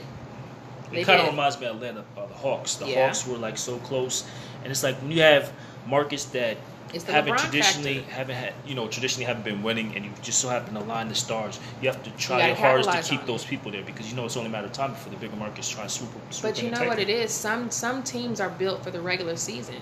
It 0.91 1.05
kind 1.05 1.21
of 1.21 1.27
reminds 1.27 1.59
me 1.59 1.67
of 1.67 1.75
Atlanta, 1.75 2.05
uh, 2.17 2.25
the 2.25 2.33
Hawks. 2.33 2.75
The 2.75 2.87
yeah. 2.87 3.05
Hawks 3.05 3.27
were 3.27 3.37
like 3.37 3.57
so 3.57 3.77
close, 3.79 4.27
and 4.63 4.71
it's 4.71 4.83
like 4.83 4.95
when 5.01 5.11
you 5.11 5.21
have 5.21 5.51
markets 5.87 6.25
that 6.25 6.57
haven't 7.03 7.33
LeBron 7.33 7.37
traditionally 7.37 7.95
factor. 7.95 8.13
haven't 8.13 8.35
had 8.35 8.53
you 8.65 8.75
know 8.75 8.87
traditionally 8.87 9.25
haven't 9.25 9.43
been 9.43 9.63
winning, 9.63 9.95
and 9.95 10.05
you 10.05 10.11
just 10.21 10.39
so 10.39 10.49
happen 10.49 10.73
to 10.73 10.79
line 10.81 11.09
the 11.09 11.15
stars. 11.15 11.59
You 11.81 11.89
have 11.89 12.01
to 12.03 12.11
try 12.11 12.47
your 12.47 12.55
hardest 12.55 12.91
to 12.91 13.01
keep 13.01 13.25
those 13.25 13.43
people 13.45 13.71
there 13.71 13.83
because 13.83 14.09
you 14.09 14.15
know 14.15 14.25
it's 14.25 14.37
only 14.37 14.49
a 14.49 14.51
matter 14.51 14.67
of 14.67 14.73
time 14.73 14.91
before 14.91 15.11
the 15.11 15.19
bigger 15.19 15.35
markets 15.35 15.69
try 15.69 15.83
and 15.83 15.91
swoop. 15.91 16.11
swoop 16.29 16.53
but 16.53 16.61
you 16.61 16.69
know 16.69 16.85
what 16.85 16.99
it 16.99 17.09
is? 17.09 17.31
Some 17.31 17.71
some 17.71 18.03
teams 18.03 18.39
are 18.39 18.49
built 18.49 18.83
for 18.83 18.91
the 18.91 19.01
regular 19.01 19.35
season. 19.35 19.81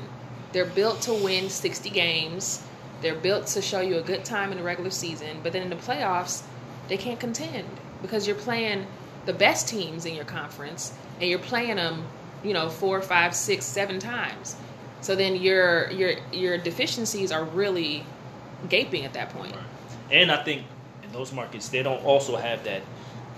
They're 0.52 0.66
built 0.66 1.02
to 1.02 1.14
win 1.14 1.50
sixty 1.50 1.90
games. 1.90 2.64
They're 3.02 3.16
built 3.16 3.48
to 3.48 3.62
show 3.62 3.82
you 3.82 3.98
a 3.98 4.02
good 4.02 4.24
time 4.24 4.52
in 4.52 4.58
the 4.58 4.64
regular 4.64 4.90
season, 4.90 5.40
but 5.44 5.52
then 5.52 5.62
in 5.62 5.70
the 5.70 5.76
playoffs, 5.76 6.44
they 6.88 6.96
can't 6.96 7.20
contend 7.20 7.68
because 8.02 8.26
you're 8.26 8.36
playing 8.38 8.88
the 9.26 9.34
best 9.34 9.68
teams 9.68 10.06
in 10.06 10.16
your 10.16 10.26
conference 10.26 10.94
and 11.20 11.30
you're 11.30 11.40
playing 11.40 11.76
them, 11.78 12.06
you 12.44 12.54
know, 12.54 12.70
four, 12.70 13.02
five, 13.02 13.36
six, 13.36 13.66
seven 13.66 14.00
times. 14.00 14.56
So 15.02 15.16
then 15.16 15.36
your 15.36 15.92
your 15.92 16.14
your 16.32 16.58
deficiencies 16.58 17.32
are 17.32 17.44
really 17.44 18.06
gaping 18.70 19.06
at 19.06 19.14
that 19.14 19.30
point. 19.30 19.54
Right. 19.54 19.64
And 20.12 20.32
I 20.32 20.44
think 20.44 20.64
in 21.04 21.12
those 21.12 21.34
markets 21.34 21.70
they 21.70 21.84
don't 21.84 22.04
also 22.06 22.36
have 22.36 22.64
that 22.64 22.82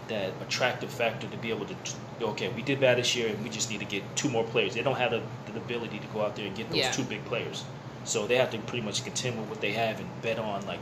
that 0.08 0.34
attractive 0.42 0.92
factor 0.92 1.28
to 1.28 1.38
be 1.38 1.50
able 1.50 1.66
to 1.66 1.76
okay 2.22 2.48
we 2.50 2.62
did 2.62 2.80
bad 2.80 3.00
this 3.00 3.16
year 3.16 3.30
and 3.30 3.44
we 3.44 3.50
just 3.50 3.72
need 3.72 3.80
to 3.80 3.86
get 3.86 4.04
two 4.16 4.30
more 4.30 4.44
players. 4.44 4.76
They 4.76 4.84
don't 4.84 4.98
have 4.98 5.12
the, 5.12 5.22
the 5.52 5.58
ability 5.58 6.00
to 6.00 6.08
go 6.08 6.22
out 6.22 6.36
there 6.36 6.46
and 6.46 6.56
get 6.56 6.70
those 6.70 6.78
yeah. 6.78 6.92
two 6.92 7.04
big 7.04 7.26
players. 7.26 7.64
So 8.04 8.28
they 8.28 8.38
have 8.38 8.52
to 8.52 8.60
pretty 8.60 8.86
much 8.86 9.04
contend 9.04 9.40
with 9.40 9.50
what 9.50 9.62
they 9.62 9.72
have 9.74 10.00
and 10.00 10.08
bet 10.22 10.38
on 10.38 10.66
like 10.68 10.80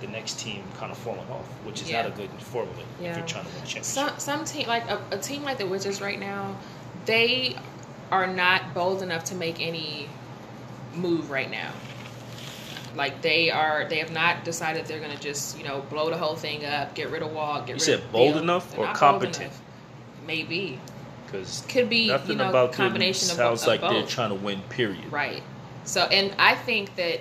the 0.00 0.06
next 0.06 0.38
team 0.38 0.62
kind 0.76 0.92
of 0.92 0.98
falling 0.98 1.28
off, 1.30 1.46
which 1.64 1.82
is 1.82 1.90
yeah. 1.90 2.02
not 2.02 2.12
a 2.12 2.14
good 2.14 2.30
formula 2.40 2.82
yeah. 3.00 3.10
if 3.10 3.18
you're 3.18 3.26
trying 3.26 3.44
to 3.44 3.50
win 3.50 3.62
a 3.62 3.66
championship. 3.66 3.84
Some 3.84 4.18
some 4.18 4.44
team 4.44 4.68
like 4.68 4.88
a, 4.88 5.00
a 5.10 5.18
team 5.18 5.42
like 5.42 5.58
the 5.58 5.66
Wizards 5.66 6.00
right 6.00 6.18
now, 6.18 6.56
they 7.06 7.56
are 8.10 8.26
not 8.26 8.74
bold 8.74 9.02
enough 9.02 9.24
to 9.24 9.34
make 9.34 9.60
any 9.60 10.08
move 10.94 11.30
right 11.30 11.50
now. 11.50 11.72
Like 12.94 13.20
they 13.22 13.50
are, 13.50 13.86
they 13.88 13.98
have 13.98 14.12
not 14.12 14.44
decided 14.44 14.86
they're 14.86 14.98
going 14.98 15.14
to 15.14 15.22
just 15.22 15.58
you 15.58 15.64
know 15.64 15.82
blow 15.90 16.10
the 16.10 16.16
whole 16.16 16.36
thing 16.36 16.64
up, 16.64 16.94
get 16.94 17.10
rid 17.10 17.22
of 17.22 17.32
Wall, 17.32 17.60
get 17.60 17.68
you 17.68 17.74
rid. 17.74 17.80
You 17.80 17.80
said 17.80 18.12
bold 18.12 18.36
enough 18.36 18.76
or 18.78 18.86
competent? 18.92 19.52
Maybe. 20.26 20.80
Because 21.26 21.64
could 21.68 21.90
be 21.90 22.10
you 22.26 22.34
know 22.34 22.48
about 22.48 22.72
combination 22.72 23.30
of 23.30 23.36
sounds 23.36 23.62
of 23.62 23.68
like 23.68 23.80
both. 23.82 23.92
they're 23.92 24.06
trying 24.06 24.30
to 24.30 24.34
win. 24.34 24.62
Period. 24.70 25.12
Right. 25.12 25.42
So, 25.84 26.02
and 26.02 26.34
I 26.38 26.54
think 26.54 26.96
that 26.96 27.20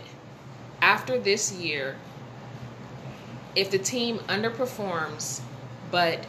after 0.82 1.19
this 1.19 1.51
year, 1.51 1.95
if 3.58 3.72
the 3.72 3.80
team 3.80 4.20
underperforms, 4.30 5.41
but 5.89 6.24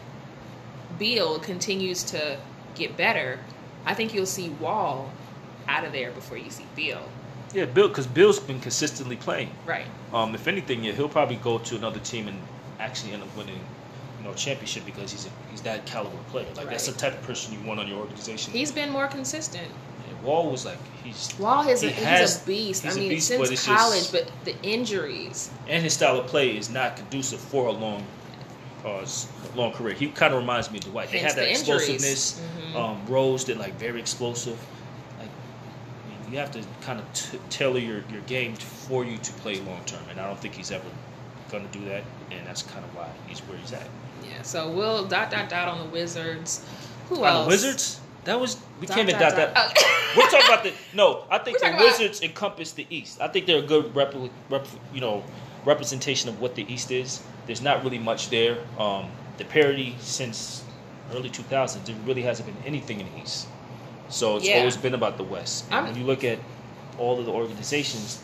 Beal 0.99 1.39
continues 1.39 2.03
to 2.05 2.39
get 2.75 2.97
better, 2.97 3.39
I 3.85 3.93
think 3.93 4.15
you'll 4.15 4.25
see 4.25 4.49
Wall 4.49 5.13
out 5.69 5.85
of 5.85 5.93
there 5.93 6.11
before 6.11 6.39
you 6.39 6.49
see 6.49 6.65
Beal. 6.75 7.07
Yeah, 7.53 7.67
Beal, 7.67 7.89
because 7.89 8.07
Beal's 8.07 8.41
been 8.41 8.61
consistently 8.61 9.17
playing. 9.17 9.51
Right. 9.67 9.85
Um, 10.13 10.35
if 10.35 10.49
anything, 10.49 10.83
yeah, 10.83 10.93
he'll 10.93 11.09
probably 11.09 11.37
go 11.37 11.59
to 11.59 11.77
another 11.77 12.01
team 12.01 12.29
and 12.29 12.41
actually 12.81 13.13
end 13.13 13.23
up 13.23 13.37
winning, 13.37 13.61
you 14.19 14.25
know, 14.25 14.31
a 14.31 14.35
championship 14.35 14.87
because 14.87 15.13
he's 15.13 15.27
a, 15.27 15.31
he's 15.51 15.61
that 15.63 15.85
caliber 15.85 16.17
player. 16.31 16.47
Like 16.49 16.57
right. 16.57 16.71
that's 16.71 16.87
the 16.87 16.93
type 16.93 17.13
of 17.13 17.23
person 17.25 17.53
you 17.53 17.61
want 17.67 17.79
on 17.79 17.89
your 17.89 17.99
organization. 17.99 18.55
He's 18.55 18.73
been 18.73 18.89
more 18.89 19.07
consistent. 19.07 19.69
Wall 20.23 20.51
was 20.51 20.65
like 20.65 20.79
he's 21.05 21.33
Wall 21.39 21.69
is 21.69 21.81
he 21.81 21.89
a, 21.89 21.93
has, 21.93 22.35
he's 22.35 22.43
a 22.43 22.47
beast. 22.47 22.83
He's 22.83 22.97
I 22.97 23.01
mean, 23.01 23.09
beast, 23.11 23.29
since 23.29 23.49
but 23.49 23.77
college, 23.77 24.11
just, 24.11 24.13
but 24.13 24.31
the 24.45 24.55
injuries 24.63 25.51
and 25.69 25.83
his 25.83 25.95
style 25.95 26.19
of 26.19 26.27
play 26.27 26.57
is 26.57 26.71
not 26.71 26.97
conducive 26.97 27.41
for 27.41 27.69
a 27.69 27.73
long, 27.73 28.05
uh, 28.85 29.07
long 29.55 29.73
career. 29.73 29.95
He 29.95 30.09
kind 30.09 30.35
of 30.35 30.41
reminds 30.41 30.71
me 30.71 30.79
of 30.79 30.85
Dwight. 30.85 31.11
They 31.11 31.19
have 31.19 31.37
that 31.37 31.43
the 31.43 31.51
explosiveness. 31.51 32.41
Mm-hmm. 32.41 32.77
Um, 32.77 33.07
Rose 33.07 33.45
did 33.45 33.59
like 33.59 33.75
very 33.75 34.01
explosive. 34.01 34.59
Like 35.19 35.29
I 35.29 36.23
mean, 36.25 36.33
you 36.33 36.39
have 36.39 36.51
to 36.53 36.63
kind 36.83 36.99
of 36.99 37.13
t- 37.13 37.39
tailor 37.51 37.79
your, 37.79 38.03
your 38.11 38.23
game 38.23 38.55
for 38.55 39.05
you 39.05 39.19
to 39.19 39.33
play 39.35 39.61
long 39.61 39.85
term, 39.85 40.03
and 40.11 40.21
I 40.21 40.27
don't 40.27 40.39
think 40.39 40.55
he's 40.55 40.71
ever 40.71 40.89
going 41.51 41.69
to 41.69 41.79
do 41.79 41.85
that, 41.87 42.03
and 42.31 42.47
that's 42.47 42.63
kind 42.63 42.85
of 42.85 42.95
why 42.95 43.09
he's 43.27 43.41
where 43.41 43.57
he's 43.59 43.73
at. 43.73 43.87
Yeah. 44.29 44.43
So 44.43 44.71
we'll 44.71 45.07
dot 45.07 45.31
dot 45.31 45.49
dot 45.49 45.69
on 45.69 45.79
the 45.79 45.93
Wizards. 45.93 46.67
Who 47.09 47.25
on 47.25 47.25
else? 47.25 47.45
The 47.45 47.49
Wizards. 47.49 48.01
That 48.29 48.39
was 48.39 48.59
we 48.79 48.87
dot, 48.87 48.95
can't 48.95 49.09
even 49.09 49.19
dot, 49.19 49.35
dot 49.35 49.55
that. 49.55 49.75
Oh. 49.75 50.13
We're 50.17 50.29
talking 50.29 50.47
about 50.47 50.63
the 50.63 50.75
no. 50.93 51.25
I 51.31 51.39
think 51.39 51.61
the 51.61 51.75
Wizards 51.81 52.19
about... 52.19 52.29
encompass 52.29 52.73
the 52.73 52.87
East. 52.91 53.23
I 53.23 53.29
think 53.29 53.47
they're 53.47 53.65
a 53.65 53.67
good 53.67 53.97
rep, 53.97 54.15
rep, 54.51 54.67
you 54.93 55.01
know 55.01 55.25
representation 55.65 56.29
of 56.29 56.39
what 56.39 56.55
the 56.55 56.71
East 56.71 56.91
is. 56.91 57.23
There's 57.47 57.63
not 57.63 57.83
really 57.83 57.99
much 57.99 58.29
there. 58.29 58.59
Um, 58.79 59.09
the 59.39 59.47
parity 59.47 59.97
since 60.01 60.63
early 61.15 61.31
2000s, 61.31 61.87
there 61.87 61.97
really 62.05 62.21
hasn't 62.21 62.47
been 62.47 62.67
anything 62.67 63.01
in 63.01 63.11
the 63.11 63.23
East. 63.23 63.49
So 64.11 64.37
it's 64.37 64.47
yeah. 64.47 64.59
always 64.59 64.77
been 64.77 64.93
about 64.93 65.17
the 65.17 65.25
West. 65.25 65.65
And 65.71 65.87
when 65.87 65.97
you 65.97 66.05
look 66.05 66.23
at 66.23 66.39
all 66.99 67.19
of 67.19 67.25
the 67.25 67.33
organizations, 67.33 68.23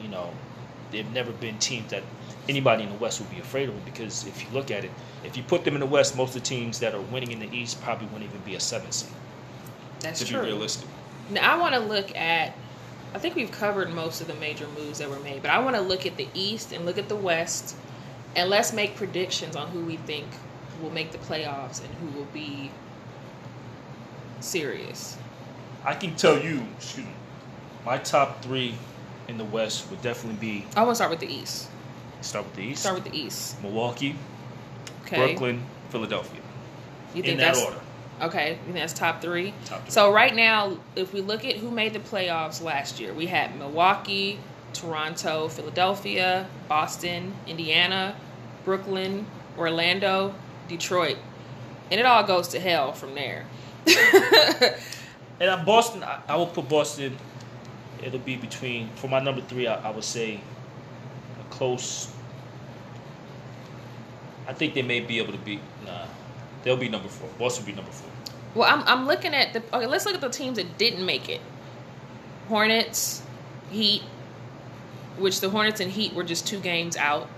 you 0.00 0.08
know, 0.08 0.32
they've 0.92 1.10
never 1.12 1.32
been 1.32 1.58
teams 1.58 1.90
that 1.90 2.04
anybody 2.48 2.84
in 2.84 2.90
the 2.90 2.98
West 2.98 3.20
would 3.20 3.30
be 3.30 3.40
afraid 3.40 3.68
of 3.68 3.74
them 3.74 3.84
because 3.84 4.24
if 4.24 4.40
you 4.40 4.48
look 4.52 4.70
at 4.70 4.84
it, 4.84 4.92
if 5.24 5.36
you 5.36 5.42
put 5.42 5.64
them 5.64 5.74
in 5.74 5.80
the 5.80 5.86
West, 5.86 6.16
most 6.16 6.36
of 6.36 6.42
the 6.42 6.48
teams 6.48 6.78
that 6.78 6.94
are 6.94 7.00
winning 7.00 7.32
in 7.32 7.40
the 7.40 7.52
East 7.52 7.82
probably 7.82 8.06
wouldn't 8.06 8.30
even 8.30 8.40
be 8.42 8.54
a 8.54 8.60
seven 8.60 8.92
seed. 8.92 9.10
That's 10.02 10.20
to 10.20 10.26
true. 10.26 10.40
be 10.40 10.46
realistic. 10.48 10.88
Now 11.30 11.54
I 11.54 11.58
want 11.58 11.74
to 11.74 11.80
look 11.80 12.16
at. 12.16 12.54
I 13.14 13.18
think 13.18 13.34
we've 13.34 13.52
covered 13.52 13.92
most 13.92 14.22
of 14.22 14.26
the 14.26 14.34
major 14.34 14.66
moves 14.68 14.98
that 14.98 15.10
were 15.10 15.20
made, 15.20 15.42
but 15.42 15.50
I 15.50 15.58
want 15.58 15.76
to 15.76 15.82
look 15.82 16.06
at 16.06 16.16
the 16.16 16.28
East 16.32 16.72
and 16.72 16.86
look 16.86 16.96
at 16.96 17.08
the 17.08 17.16
West, 17.16 17.76
and 18.34 18.48
let's 18.48 18.72
make 18.72 18.96
predictions 18.96 19.54
on 19.54 19.68
who 19.68 19.84
we 19.84 19.96
think 19.96 20.26
will 20.82 20.90
make 20.90 21.12
the 21.12 21.18
playoffs 21.18 21.82
and 21.84 21.94
who 21.94 22.18
will 22.18 22.26
be 22.32 22.70
serious. 24.40 25.16
I 25.84 25.94
can 25.94 26.14
tell 26.16 26.42
you, 26.42 26.66
excuse 26.76 27.06
me, 27.06 27.12
my 27.84 27.98
top 27.98 28.42
three 28.42 28.74
in 29.28 29.38
the 29.38 29.44
West 29.44 29.88
would 29.90 30.02
definitely 30.02 30.38
be. 30.40 30.66
I 30.76 30.82
want 30.82 30.92
to 30.92 30.96
start 30.96 31.10
with 31.10 31.20
the 31.20 31.32
East. 31.32 31.68
Start 32.20 32.46
with 32.46 32.54
the 32.54 32.62
East. 32.62 32.82
Start 32.82 32.94
with 32.96 33.04
the 33.04 33.16
East. 33.16 33.60
Milwaukee, 33.62 34.16
okay. 35.04 35.16
Brooklyn, 35.16 35.64
Philadelphia. 35.90 36.40
You 37.14 37.22
think 37.22 37.34
in 37.34 37.38
that's, 37.38 37.58
that 37.58 37.66
order. 37.66 37.80
Okay, 38.20 38.58
that's 38.68 38.92
top 38.92 39.20
three. 39.20 39.54
Top 39.64 39.82
three. 39.82 39.90
So 39.90 40.12
right 40.12 40.34
now, 40.34 40.76
if 40.94 41.12
we 41.12 41.20
look 41.20 41.44
at 41.44 41.56
who 41.56 41.70
made 41.70 41.92
the 41.92 41.98
playoffs 41.98 42.62
last 42.62 43.00
year, 43.00 43.12
we 43.12 43.26
had 43.26 43.58
Milwaukee, 43.58 44.38
Toronto, 44.72 45.48
Philadelphia, 45.48 46.46
Boston, 46.68 47.34
Indiana, 47.46 48.16
Brooklyn, 48.64 49.26
Orlando, 49.58 50.34
Detroit, 50.68 51.18
and 51.90 52.00
it 52.00 52.06
all 52.06 52.22
goes 52.22 52.48
to 52.48 52.60
hell 52.60 52.92
from 52.92 53.14
there. 53.14 53.44
and 55.40 55.50
uh, 55.50 55.64
Boston, 55.64 56.02
I, 56.02 56.20
I 56.28 56.36
will 56.36 56.46
put 56.46 56.68
Boston. 56.68 57.16
It'll 58.02 58.18
be 58.18 58.36
between 58.36 58.88
for 58.96 59.08
my 59.08 59.20
number 59.20 59.40
three. 59.42 59.66
I, 59.66 59.88
I 59.88 59.90
would 59.90 60.04
say 60.04 60.40
a 61.40 61.50
close. 61.52 62.12
I 64.46 64.52
think 64.52 64.74
they 64.74 64.82
may 64.82 65.00
be 65.00 65.18
able 65.18 65.32
to 65.32 65.38
beat. 65.38 65.60
Nah, 65.84 66.06
they'll 66.62 66.76
be 66.76 66.88
number 66.88 67.08
four. 67.08 67.28
Boston 67.38 67.64
will 67.64 67.72
be 67.72 67.76
number 67.76 67.92
four. 67.92 68.10
Well, 68.54 68.72
I'm 68.72 68.82
I'm 68.86 69.06
looking 69.06 69.34
at 69.34 69.52
the. 69.52 69.62
Okay, 69.74 69.86
let's 69.86 70.04
look 70.04 70.14
at 70.14 70.20
the 70.20 70.28
teams 70.28 70.56
that 70.56 70.78
didn't 70.78 71.04
make 71.04 71.28
it. 71.28 71.40
Hornets, 72.48 73.22
Heat, 73.70 74.02
which 75.16 75.40
the 75.40 75.50
Hornets 75.50 75.80
and 75.80 75.90
Heat 75.90 76.12
were 76.12 76.24
just 76.24 76.46
two 76.46 76.60
games 76.60 76.96
out. 76.96 77.28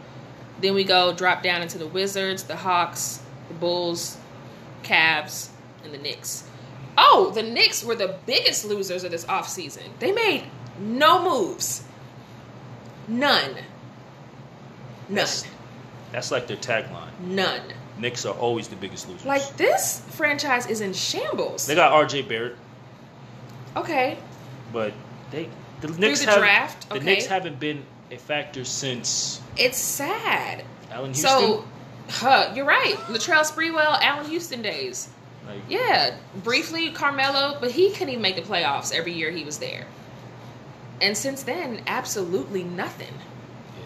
Then 0.61 0.75
we 0.75 0.85
go 0.85 1.13
drop 1.13 1.43
down 1.43 1.63
into 1.63 1.79
the 1.79 1.87
Wizards, 1.87 2.45
the 2.45 2.57
Hawks, 2.57 3.23
the 3.49 3.55
Bulls, 3.55 4.19
Cavs, 4.83 5.49
and 5.85 5.93
the 5.93 5.99
Knicks. 5.99 6.49
Oh, 6.97 7.33
the 7.35 7.43
Knicks 7.43 7.85
were 7.85 7.95
the 7.97 8.17
biggest 8.27 8.65
losers 8.65 9.05
of 9.05 9.11
this 9.11 9.25
offseason. 9.27 9.83
They 9.99 10.13
made 10.13 10.45
no 10.79 11.23
moves. 11.23 11.85
None. 13.09 13.55
None. 13.55 13.65
That's, 15.11 15.45
that's 16.13 16.31
like 16.31 16.47
their 16.47 16.57
tagline. 16.57 17.19
None. 17.21 17.73
Knicks 17.99 18.27
are 18.27 18.35
always 18.35 18.69
the 18.69 18.77
biggest 18.77 19.09
losers. 19.09 19.25
Like 19.25 19.57
this 19.57 20.01
franchise 20.11 20.67
is 20.67 20.81
in 20.81 20.93
shambles. 20.93 21.67
They 21.67 21.75
got 21.75 21.93
RJ 21.93 22.29
Barrett. 22.29 22.57
Okay. 23.77 24.19
But 24.73 24.93
they 25.31 25.49
the 25.81 25.89
Knicks 25.89 26.25
the 26.25 26.31
have, 26.31 26.39
draft. 26.39 26.89
The 26.91 27.01
Knicks 27.01 27.27
haven't 27.27 27.61
been 27.61 27.85
a 28.11 28.17
factor 28.17 28.65
since. 28.65 29.41
It's 29.57 29.79
sad. 29.79 30.65
Allan 30.91 31.13
Houston. 31.13 31.31
So, 31.31 31.65
huh, 32.09 32.53
you're 32.55 32.65
right. 32.65 32.95
Latrell 33.09 33.45
Sprewell, 33.45 34.01
Allan 34.01 34.27
Houston 34.27 34.63
days. 34.63 35.09
Like, 35.47 35.61
yeah, 35.69 36.17
briefly 36.43 36.91
Carmelo, 36.91 37.59
but 37.61 37.71
he 37.71 37.91
couldn't 37.91 38.11
even 38.11 38.23
make 38.23 38.37
the 38.37 38.43
playoffs 38.43 38.95
every 38.95 39.13
year 39.13 39.31
he 39.31 39.45
was 39.45 39.59
there. 39.59 39.87
And 41.01 41.17
since 41.17 41.43
then, 41.43 41.83
absolutely 41.87 42.65
nothing. 42.65 43.13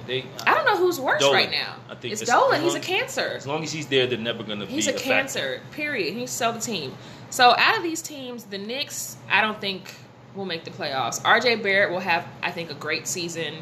They. 0.09 0.27
I 0.45 0.55
don't 0.55 0.65
know 0.65 0.77
who's 0.77 0.99
worse 0.99 1.21
Dolan. 1.21 1.35
right 1.35 1.51
now. 1.51 1.77
I 1.89 1.95
think 1.95 2.13
it's, 2.13 2.23
Dolan. 2.23 2.63
He's 2.63 2.75
a 2.75 2.81
cancer. 2.81 3.35
As 3.37 3.47
long 3.47 3.63
as 3.63 3.71
he's 3.71 3.87
there, 3.87 4.09
they're 4.09 4.19
never 4.19 4.43
going 4.43 4.59
to. 4.59 4.67
He's 4.67 4.89
a, 4.89 4.95
a 4.95 4.99
cancer. 4.99 5.59
Factor. 5.59 5.77
Period. 5.77 6.15
He's 6.15 6.31
sell 6.31 6.53
the 6.53 6.61
team. 6.61 6.95
So 7.31 7.55
out 7.57 7.77
of 7.77 7.83
these 7.85 8.03
teams, 8.03 8.45
the 8.45 8.59
Knicks, 8.59 9.19
I 9.31 9.41
don't 9.41 9.61
think 9.61 9.95
will 10.35 10.47
make 10.47 10.65
the 10.65 10.71
playoffs. 10.71 11.21
RJ 11.23 11.63
Barrett 11.63 11.91
will 11.91 12.01
have, 12.01 12.27
I 12.43 12.51
think, 12.51 12.71
a 12.71 12.75
great 12.75 13.07
season 13.07 13.55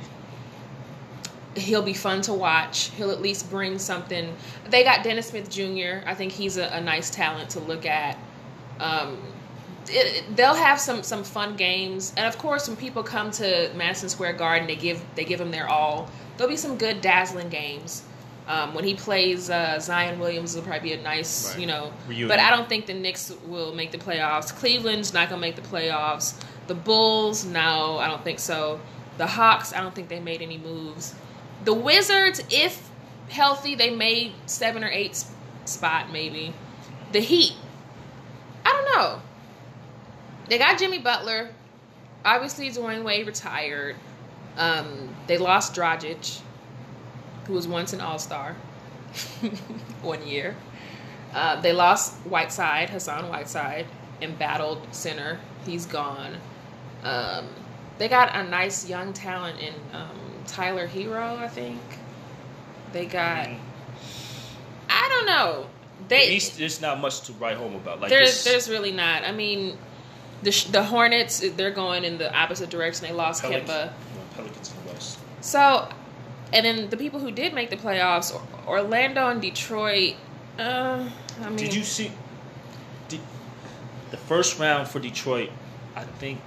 he'll 1.57 1.83
be 1.83 1.95
fun 1.95 2.21
to 2.23 2.35
watch. 2.35 2.91
He'll 2.91 3.11
at 3.11 3.21
least 3.21 3.51
bring 3.51 3.79
something. 3.79 4.35
They 4.69 4.85
got 4.85 5.03
Dennis 5.03 5.29
Smith 5.29 5.51
Jr. 5.51 6.07
I 6.07 6.15
think 6.15 6.33
he's 6.33 6.57
a, 6.57 6.67
a 6.69 6.81
nice 6.81 7.11
talent 7.11 7.51
to 7.51 7.61
look 7.61 7.87
at. 7.87 8.19
Um, 8.79 9.19
it, 9.89 10.37
they'll 10.37 10.55
have 10.55 10.81
some 10.81 11.03
some 11.03 11.25
fun 11.25 11.57
games, 11.57 12.13
and 12.17 12.27
of 12.27 12.39
course, 12.39 12.69
when 12.69 12.77
people 12.77 13.03
come 13.03 13.31
to 13.33 13.71
Madison 13.75 14.09
Square 14.09 14.35
Garden, 14.35 14.67
they 14.67 14.77
give 14.77 15.03
they 15.15 15.25
give 15.25 15.41
him 15.41 15.51
their 15.51 15.69
all. 15.69 16.11
There'll 16.37 16.51
be 16.51 16.57
some 16.57 16.77
good 16.77 17.01
dazzling 17.01 17.49
games. 17.49 18.03
Um, 18.49 18.75
when 18.75 18.85
he 18.85 18.95
plays 18.95 19.51
uh, 19.51 19.81
Zion 19.81 20.21
Williams, 20.21 20.55
will 20.55 20.63
probably 20.63 20.91
be 20.91 20.93
a 20.93 21.03
nice, 21.03 21.51
right. 21.51 21.61
you 21.61 21.67
know. 21.67 21.93
Reunion. 22.07 22.29
But 22.29 22.39
I 22.39 22.51
don't 22.51 22.69
think 22.69 22.87
the 22.87 22.95
Knicks 22.95 23.33
will 23.47 23.75
make 23.75 23.91
the 23.91 23.99
playoffs. 23.99 24.55
Cleveland's 24.55 25.13
not 25.13 25.29
gonna 25.29 25.41
make 25.41 25.57
the 25.57 25.63
playoffs. 25.63 26.41
The 26.69 26.75
Bulls, 26.75 27.45
no, 27.45 27.99
I 27.99 28.07
don't 28.07 28.23
think 28.23 28.39
so. 28.39 28.81
The 29.19 29.27
Hawks, 29.27 29.73
I 29.73 29.81
don't 29.81 29.95
think 29.95 30.09
they 30.09 30.21
made 30.21 30.43
any 30.43 30.59
moves. 30.59 31.15
The 31.65 31.75
Wizards, 31.75 32.41
if 32.51 32.89
healthy, 33.29 33.75
they 33.75 33.91
made 33.91 34.33
seven 34.47 34.85
or 34.85 34.89
eight 34.89 35.25
spot 35.65 36.13
maybe. 36.13 36.55
The 37.13 37.21
Heat, 37.21 37.55
I 38.65 38.71
don't 38.71 38.97
know. 38.97 39.23
They 40.49 40.59
got 40.59 40.79
Jimmy 40.79 40.99
Butler. 40.99 41.51
Obviously, 42.25 42.71
Dwyane 42.71 43.05
Wade 43.05 43.27
retired. 43.27 43.97
Um, 44.57 45.15
they 45.27 45.39
lost 45.39 45.75
Dragic, 45.75 46.41
who 47.47 47.53
was 47.53 47.69
once 47.69 47.93
an 47.93 48.01
All 48.01 48.19
Star, 48.19 48.55
one 50.03 50.27
year. 50.27 50.57
Uh, 51.35 51.61
they 51.61 51.73
lost 51.73 52.15
Whiteside, 52.27 52.91
Hassan 52.91 53.29
Whiteside, 53.29 53.87
embattled 54.23 54.87
center. 54.93 55.39
He's 55.67 55.85
gone. 55.87 56.37
Um, 57.03 57.49
they 57.99 58.09
got 58.09 58.35
a 58.35 58.49
nice 58.49 58.89
young 58.89 59.13
talent 59.13 59.61
in 59.61 59.75
um, 59.93 60.19
Tyler 60.47 60.87
Herro, 60.87 61.37
I 61.37 61.49
think. 61.49 61.81
They 62.93 63.07
got. 63.07 63.47
Mm. 63.47 63.59
I 64.89 65.09
don't 65.09 65.27
know. 65.27 65.67
They. 66.09 66.29
The 66.29 66.35
East, 66.35 66.59
there's 66.59 66.81
not 66.81 67.01
much 67.01 67.21
to 67.23 67.33
write 67.35 67.57
home 67.57 67.75
about. 67.75 68.01
Like 68.01 68.11
there's, 68.11 68.45
there's 68.45 68.69
really 68.71 68.93
not. 68.93 69.25
I 69.25 69.33
mean, 69.33 69.77
the 70.47 70.69
the 70.71 70.85
Hornets, 70.85 71.45
they're 71.57 71.73
going 71.73 72.05
in 72.05 72.19
the 72.19 72.33
opposite 72.33 72.71
direction. 72.71 73.07
They 73.07 73.13
lost 73.13 73.43
Pelic- 73.43 73.67
Kemba. 73.67 73.93
Pelicans 74.35 74.73
in 74.73 74.85
the 74.85 74.93
West. 74.93 75.19
So, 75.41 75.89
and 76.53 76.65
then 76.65 76.89
the 76.89 76.97
people 76.97 77.19
who 77.19 77.33
did 77.33 77.53
make 77.53 77.71
the 77.71 77.77
playoffs, 77.77 78.33
Orlando 78.67 79.29
and 79.29 79.43
Detroit. 79.43 80.15
Uh, 80.59 81.09
I 81.43 81.49
mean, 81.49 81.57
did 81.57 81.75
you 81.75 81.83
see? 81.83 82.13
Did, 83.09 83.21
the 84.11 84.17
first 84.17 84.59
round 84.59 84.89
for 84.89 85.01
Detroit, 85.01 85.51
I 85.97 86.05
think 86.05 86.41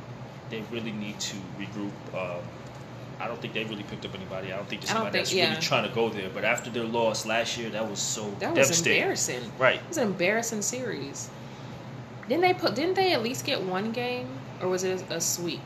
they 0.50 0.64
really 0.72 0.94
need 0.94 1.20
to 1.20 1.36
regroup. 1.60 1.92
Um, 2.14 2.42
I 3.20 3.28
don't 3.28 3.42
think 3.42 3.54
they 3.54 3.66
really 3.66 3.84
picked 3.84 4.06
up 4.06 4.16
anybody. 4.16 4.54
I 4.54 4.56
don't 4.56 4.70
think 4.70 4.82
there's 4.82 4.92
somebody 4.92 5.12
think, 5.12 5.26
that's 5.26 5.34
yeah. 5.34 5.50
really 5.50 5.62
trying 5.62 5.90
to 5.90 5.94
go 5.94 6.08
there. 6.08 6.30
But 6.30 6.46
after 6.46 6.70
their 6.70 6.86
loss 6.86 7.26
last 7.26 7.58
year, 7.58 7.70
that 7.72 7.88
was 7.90 8.00
so 8.00 8.34
that 8.40 8.56
was 8.56 8.80
embarrassing. 8.80 9.52
Right, 9.60 9.76
it 9.76 9.88
was 9.90 9.98
an 9.98 10.08
embarrassing 10.08 10.62
series. 10.62 11.30
Didn't 12.30 12.42
they 12.42 12.54
put? 12.54 12.76
Didn't 12.76 12.94
they 12.94 13.14
at 13.14 13.22
least 13.22 13.46
get 13.46 13.62
one 13.62 13.92
game, 13.92 14.30
or 14.62 14.70
was 14.70 14.84
it 14.84 15.04
a 15.10 15.20
sweep? 15.20 15.60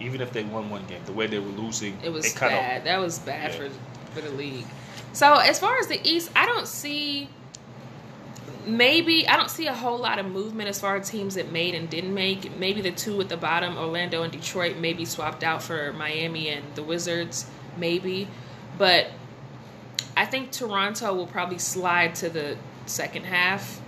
Even 0.00 0.20
if 0.20 0.32
they 0.32 0.42
won 0.42 0.70
one 0.70 0.86
game, 0.86 1.02
the 1.04 1.12
way 1.12 1.26
they 1.26 1.38
were 1.38 1.50
losing, 1.50 1.96
it 2.02 2.10
was 2.10 2.34
bad. 2.34 2.78
Of, 2.78 2.84
that 2.84 2.98
was 2.98 3.18
bad 3.18 3.52
yeah. 3.52 3.68
for 3.68 3.70
for 4.14 4.20
the 4.22 4.30
league. 4.30 4.66
So 5.12 5.34
as 5.34 5.58
far 5.58 5.78
as 5.78 5.86
the 5.86 6.00
East, 6.08 6.30
I 6.34 6.46
don't 6.46 6.66
see 6.66 7.28
maybe 8.66 9.26
I 9.26 9.36
don't 9.36 9.50
see 9.50 9.66
a 9.66 9.74
whole 9.74 9.98
lot 9.98 10.18
of 10.18 10.26
movement 10.26 10.68
as 10.68 10.80
far 10.80 10.96
as 10.96 11.10
teams 11.10 11.34
that 11.34 11.52
made 11.52 11.74
and 11.74 11.88
didn't 11.88 12.14
make. 12.14 12.56
Maybe 12.56 12.80
the 12.80 12.92
two 12.92 13.20
at 13.20 13.28
the 13.28 13.36
bottom, 13.36 13.76
Orlando 13.76 14.22
and 14.22 14.32
Detroit, 14.32 14.76
maybe 14.76 15.04
swapped 15.04 15.44
out 15.44 15.62
for 15.62 15.92
Miami 15.92 16.48
and 16.48 16.64
the 16.74 16.82
Wizards, 16.82 17.46
maybe. 17.76 18.28
But 18.78 19.08
I 20.16 20.26
think 20.26 20.52
Toronto 20.52 21.14
will 21.14 21.26
probably 21.26 21.58
slide 21.58 22.14
to 22.16 22.28
the 22.28 22.56
second 22.86 23.24
half, 23.24 23.80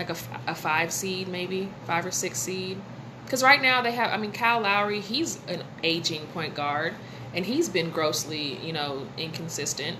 like 0.00 0.08
a, 0.08 0.16
a 0.46 0.54
five 0.54 0.90
seed, 0.90 1.28
maybe 1.28 1.68
five 1.86 2.06
or 2.06 2.10
six 2.10 2.38
seed. 2.38 2.80
Because 3.24 3.42
right 3.42 3.60
now 3.60 3.82
they 3.82 3.92
have, 3.92 4.10
I 4.10 4.16
mean, 4.16 4.32
Kyle 4.32 4.60
Lowry, 4.60 5.00
he's 5.00 5.38
an 5.46 5.62
aging 5.84 6.26
point 6.28 6.54
guard, 6.54 6.94
and 7.34 7.44
he's 7.44 7.68
been 7.68 7.90
grossly, 7.90 8.58
you 8.66 8.72
know, 8.72 9.06
inconsistent. 9.18 9.98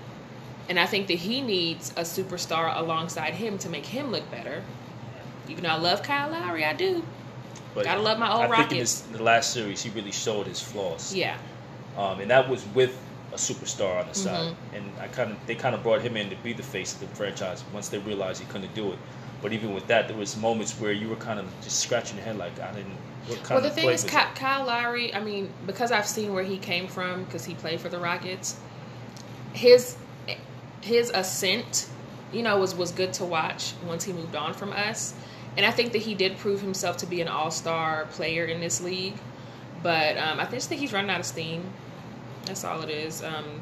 And 0.67 0.79
I 0.79 0.87
think 0.87 1.07
that 1.07 1.19
he 1.19 1.41
needs 1.41 1.91
a 1.91 2.01
superstar 2.01 2.75
alongside 2.75 3.35
him 3.35 3.59
to 3.59 3.69
make 3.69 3.85
him 3.85 4.11
look 4.11 4.29
better. 4.31 4.63
Even 5.47 5.63
though 5.63 5.69
I 5.69 5.77
love 5.77 6.01
Kyle 6.01 6.31
Lowry, 6.31 6.65
I 6.65 6.73
do. 6.73 7.03
But 7.75 7.85
Gotta 7.85 8.01
love 8.01 8.17
my 8.17 8.31
old 8.31 8.45
I 8.45 8.49
Rockets. 8.49 8.59
think 8.59 8.71
in, 8.71 8.79
this, 8.79 9.05
in 9.07 9.13
the 9.13 9.23
last 9.23 9.53
series, 9.53 9.83
he 9.83 9.91
really 9.91 10.11
showed 10.11 10.47
his 10.47 10.59
flaws. 10.59 11.13
Yeah. 11.13 11.37
Um, 11.95 12.19
and 12.21 12.31
that 12.31 12.49
was 12.49 12.65
with 12.73 12.97
a 13.31 13.35
superstar 13.35 13.99
on 13.99 14.07
the 14.07 14.13
mm-hmm. 14.13 14.13
side, 14.13 14.55
and 14.73 14.91
I 14.99 15.07
kind 15.07 15.31
of 15.31 15.37
they 15.45 15.55
kind 15.55 15.75
of 15.75 15.83
brought 15.83 16.01
him 16.01 16.17
in 16.17 16.29
to 16.29 16.35
be 16.37 16.53
the 16.53 16.63
face 16.63 16.93
of 16.93 16.99
the 17.01 17.07
franchise 17.15 17.63
once 17.73 17.87
they 17.89 17.99
realized 17.99 18.41
he 18.41 18.47
couldn't 18.47 18.73
do 18.75 18.91
it. 18.91 18.99
But 19.41 19.53
even 19.53 19.73
with 19.73 19.87
that, 19.87 20.07
there 20.07 20.17
was 20.17 20.37
moments 20.37 20.73
where 20.73 20.91
you 20.91 21.09
were 21.09 21.15
kind 21.15 21.39
of 21.39 21.47
just 21.61 21.79
scratching 21.79 22.17
your 22.17 22.25
head, 22.25 22.37
like 22.37 22.59
I 22.59 22.71
didn't. 22.73 22.95
well, 23.49 23.61
the 23.61 23.69
thing 23.69 23.89
is, 23.89 24.03
Kyle 24.03 24.65
Lowry. 24.65 25.13
I 25.13 25.19
mean, 25.19 25.49
because 25.65 25.91
I've 25.91 26.07
seen 26.07 26.33
where 26.33 26.43
he 26.43 26.57
came 26.57 26.87
from, 26.87 27.23
because 27.23 27.45
he 27.45 27.55
played 27.55 27.79
for 27.79 27.89
the 27.89 27.99
Rockets. 27.99 28.59
His 29.53 29.97
his 30.81 31.09
ascent, 31.09 31.89
you 32.31 32.43
know, 32.43 32.59
was 32.59 32.75
was 32.75 32.91
good 32.91 33.13
to 33.13 33.25
watch 33.25 33.73
once 33.85 34.03
he 34.03 34.13
moved 34.13 34.35
on 34.35 34.53
from 34.53 34.71
us, 34.73 35.13
and 35.57 35.65
I 35.65 35.71
think 35.71 35.91
that 35.93 36.03
he 36.03 36.13
did 36.13 36.37
prove 36.37 36.61
himself 36.61 36.97
to 36.97 37.05
be 37.05 37.21
an 37.21 37.27
all 37.27 37.51
star 37.51 38.05
player 38.11 38.45
in 38.45 38.59
this 38.59 38.81
league. 38.81 39.15
But 39.81 40.17
um, 40.17 40.39
I 40.39 40.45
just 40.45 40.69
think 40.69 40.81
he's 40.81 40.93
running 40.93 41.09
out 41.09 41.19
of 41.19 41.25
steam. 41.25 41.63
That's 42.45 42.63
all 42.63 42.81
it 42.81 42.89
is. 42.89 43.23
Um, 43.23 43.61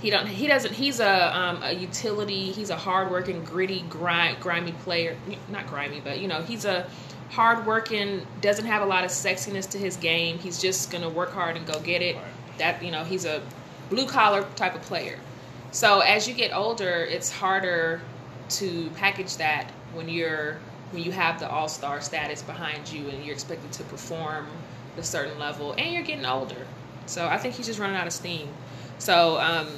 he 0.00 0.10
don't. 0.10 0.26
He 0.26 0.46
doesn't. 0.46 0.74
He's 0.74 1.00
a 1.00 1.36
um, 1.36 1.62
a 1.62 1.72
utility. 1.72 2.52
He's 2.52 2.70
a 2.70 2.76
hardworking, 2.76 3.44
gritty, 3.44 3.82
grind, 3.88 4.40
grimy 4.40 4.72
player. 4.72 5.16
Not 5.48 5.66
grimy, 5.66 6.00
but 6.00 6.20
you 6.20 6.28
know, 6.28 6.42
he's 6.42 6.64
a 6.64 6.86
hardworking. 7.30 8.26
Doesn't 8.40 8.66
have 8.66 8.82
a 8.82 8.86
lot 8.86 9.04
of 9.04 9.10
sexiness 9.10 9.68
to 9.70 9.78
his 9.78 9.96
game. 9.96 10.38
He's 10.38 10.60
just 10.60 10.90
gonna 10.90 11.08
work 11.08 11.32
hard 11.32 11.56
and 11.56 11.66
go 11.66 11.80
get 11.80 12.02
it. 12.02 12.16
That 12.58 12.82
you 12.82 12.90
know, 12.90 13.04
he's 13.04 13.24
a 13.24 13.42
blue 13.88 14.06
collar 14.06 14.46
type 14.54 14.74
of 14.74 14.82
player. 14.82 15.18
So 15.70 16.00
as 16.00 16.28
you 16.28 16.34
get 16.34 16.54
older, 16.54 17.04
it's 17.08 17.30
harder 17.30 18.00
to 18.48 18.90
package 18.96 19.36
that 19.36 19.70
when 19.94 20.08
you're 20.08 20.58
when 20.90 21.02
you 21.02 21.12
have 21.12 21.40
the 21.40 21.48
all 21.48 21.68
star 21.68 22.00
status 22.00 22.42
behind 22.42 22.90
you 22.90 23.08
and 23.08 23.24
you're 23.24 23.34
expected 23.34 23.72
to 23.72 23.82
perform 23.84 24.46
a 24.96 25.02
certain 25.02 25.38
level 25.38 25.72
and 25.72 25.92
you're 25.92 26.02
getting 26.02 26.24
older. 26.24 26.66
So 27.06 27.26
I 27.26 27.38
think 27.38 27.54
he's 27.54 27.66
just 27.66 27.78
running 27.78 27.96
out 27.96 28.06
of 28.06 28.12
steam. 28.12 28.48
So 28.98 29.38
um, 29.38 29.68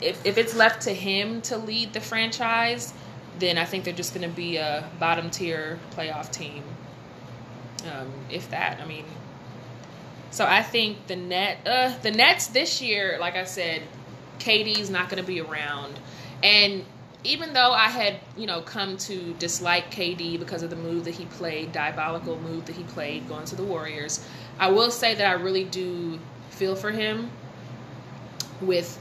if, 0.00 0.24
if 0.24 0.38
it's 0.38 0.54
left 0.54 0.82
to 0.82 0.94
him 0.94 1.40
to 1.42 1.56
lead 1.56 1.92
the 1.92 2.00
franchise, 2.00 2.92
then 3.38 3.58
I 3.58 3.64
think 3.64 3.84
they're 3.84 3.92
just 3.92 4.14
going 4.14 4.28
to 4.28 4.34
be 4.34 4.56
a 4.56 4.88
bottom 4.98 5.30
tier 5.30 5.78
playoff 5.96 6.30
team. 6.30 6.62
Um, 7.90 8.10
if 8.30 8.50
that, 8.50 8.80
I 8.80 8.86
mean. 8.86 9.04
So 10.30 10.44
I 10.46 10.62
think 10.62 11.06
the 11.06 11.16
net, 11.16 11.58
uh, 11.66 11.96
the 12.02 12.10
Nets 12.10 12.48
this 12.48 12.80
year, 12.80 13.18
like 13.20 13.36
I 13.36 13.44
said, 13.44 13.82
KD's 14.38 14.90
not 14.90 15.08
going 15.08 15.22
to 15.22 15.26
be 15.26 15.40
around, 15.40 15.98
and 16.42 16.84
even 17.24 17.54
though 17.54 17.72
I 17.72 17.88
had, 17.88 18.20
you 18.36 18.46
know, 18.46 18.60
come 18.60 18.96
to 18.98 19.32
dislike 19.34 19.90
KD 19.90 20.38
because 20.38 20.62
of 20.62 20.70
the 20.70 20.76
move 20.76 21.04
that 21.04 21.14
he 21.14 21.24
played, 21.24 21.72
diabolical 21.72 22.38
move 22.38 22.66
that 22.66 22.76
he 22.76 22.82
played 22.84 23.26
going 23.28 23.46
to 23.46 23.56
the 23.56 23.62
Warriors, 23.62 24.26
I 24.58 24.70
will 24.70 24.90
say 24.90 25.14
that 25.14 25.26
I 25.26 25.32
really 25.32 25.64
do 25.64 26.18
feel 26.50 26.76
for 26.76 26.90
him 26.90 27.30
with 28.60 28.98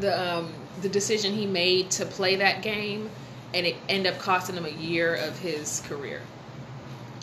the 0.00 0.20
um, 0.20 0.52
the 0.80 0.88
decision 0.88 1.32
he 1.32 1.46
made 1.46 1.90
to 1.92 2.06
play 2.06 2.36
that 2.36 2.62
game, 2.62 3.10
and 3.54 3.66
it 3.66 3.76
ended 3.88 4.12
up 4.12 4.18
costing 4.20 4.56
him 4.56 4.64
a 4.64 4.70
year 4.70 5.14
of 5.14 5.38
his 5.38 5.80
career. 5.86 6.20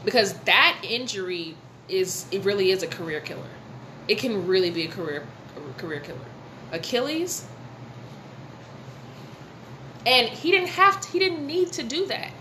Because 0.06 0.34
that 0.42 0.80
injury 0.84 1.56
is 1.88 2.26
it 2.32 2.44
really 2.44 2.72
is 2.72 2.84
a 2.84 2.88
career 2.88 3.20
killer. 3.20 3.50
It 4.08 4.18
can 4.18 4.48
really 4.48 4.70
be 4.70 4.86
a 4.86 4.88
career 4.88 5.24
a 5.58 5.80
career 5.80 6.00
killer. 6.00 6.20
Achilles, 6.72 7.48
and 10.06 10.30
he 10.30 10.52
didn't 10.52 10.70
have 10.70 11.02
to, 11.02 11.10
he 11.10 11.20
didn't 11.20 11.46
need 11.46 11.72
to 11.74 11.84
do 11.84 12.06
that, 12.08 12.32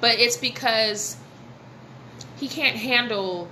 but 0.00 0.18
it's 0.18 0.36
because 0.36 1.16
he 2.36 2.48
can't 2.48 2.76
handle 2.76 3.48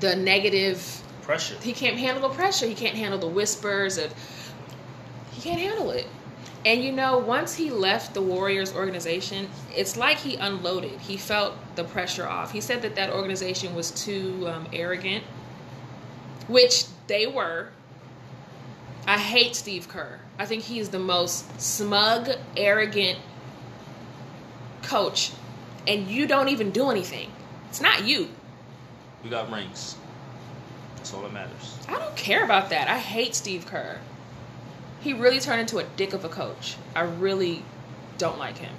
the 0.00 0.14
negative 0.14 1.02
pressure. 1.28 1.56
He 1.60 1.74
can't 1.74 1.98
handle 1.98 2.26
the 2.26 2.34
pressure. 2.34 2.66
He 2.66 2.74
can't 2.74 2.96
handle 2.96 3.20
the 3.20 3.28
whispers 3.28 3.98
of. 3.98 4.14
He 5.30 5.42
can't 5.42 5.60
handle 5.60 5.90
it. 5.90 6.06
And 6.64 6.82
you 6.82 6.90
know, 6.90 7.18
once 7.18 7.54
he 7.54 7.70
left 7.70 8.14
the 8.14 8.22
Warriors 8.22 8.74
organization, 8.74 9.50
it's 9.76 9.98
like 9.98 10.16
he 10.16 10.36
unloaded. 10.36 10.98
He 11.00 11.18
felt 11.18 11.54
the 11.76 11.84
pressure 11.84 12.26
off. 12.26 12.50
He 12.50 12.62
said 12.62 12.80
that 12.80 12.96
that 12.96 13.10
organization 13.10 13.74
was 13.74 13.90
too 13.90 14.48
um, 14.48 14.66
arrogant, 14.72 15.22
which 16.48 16.86
they 17.08 17.26
were. 17.26 17.68
I 19.06 19.18
hate 19.18 19.54
Steve 19.54 19.86
Kerr. 19.86 20.20
I 20.38 20.46
think 20.46 20.62
he 20.62 20.78
is 20.78 20.88
the 20.88 20.98
most 20.98 21.60
smug, 21.60 22.30
arrogant 22.56 23.18
coach, 24.82 25.32
and 25.86 26.08
you 26.08 26.26
don't 26.26 26.48
even 26.48 26.70
do 26.70 26.90
anything. 26.90 27.30
It's 27.68 27.82
not 27.82 28.06
you. 28.06 28.28
We 29.22 29.28
got 29.28 29.52
rings. 29.52 29.96
That's 30.98 31.14
all 31.14 31.22
that 31.22 31.32
matters. 31.32 31.78
I 31.88 31.98
don't 31.98 32.16
care 32.16 32.44
about 32.44 32.70
that. 32.70 32.88
I 32.88 32.98
hate 32.98 33.34
Steve 33.34 33.66
Kerr. 33.66 33.98
He 35.00 35.12
really 35.12 35.38
turned 35.38 35.60
into 35.60 35.78
a 35.78 35.84
dick 35.96 36.12
of 36.12 36.24
a 36.24 36.28
coach. 36.28 36.76
I 36.94 37.02
really 37.02 37.62
don't 38.18 38.38
like 38.38 38.58
him. 38.58 38.74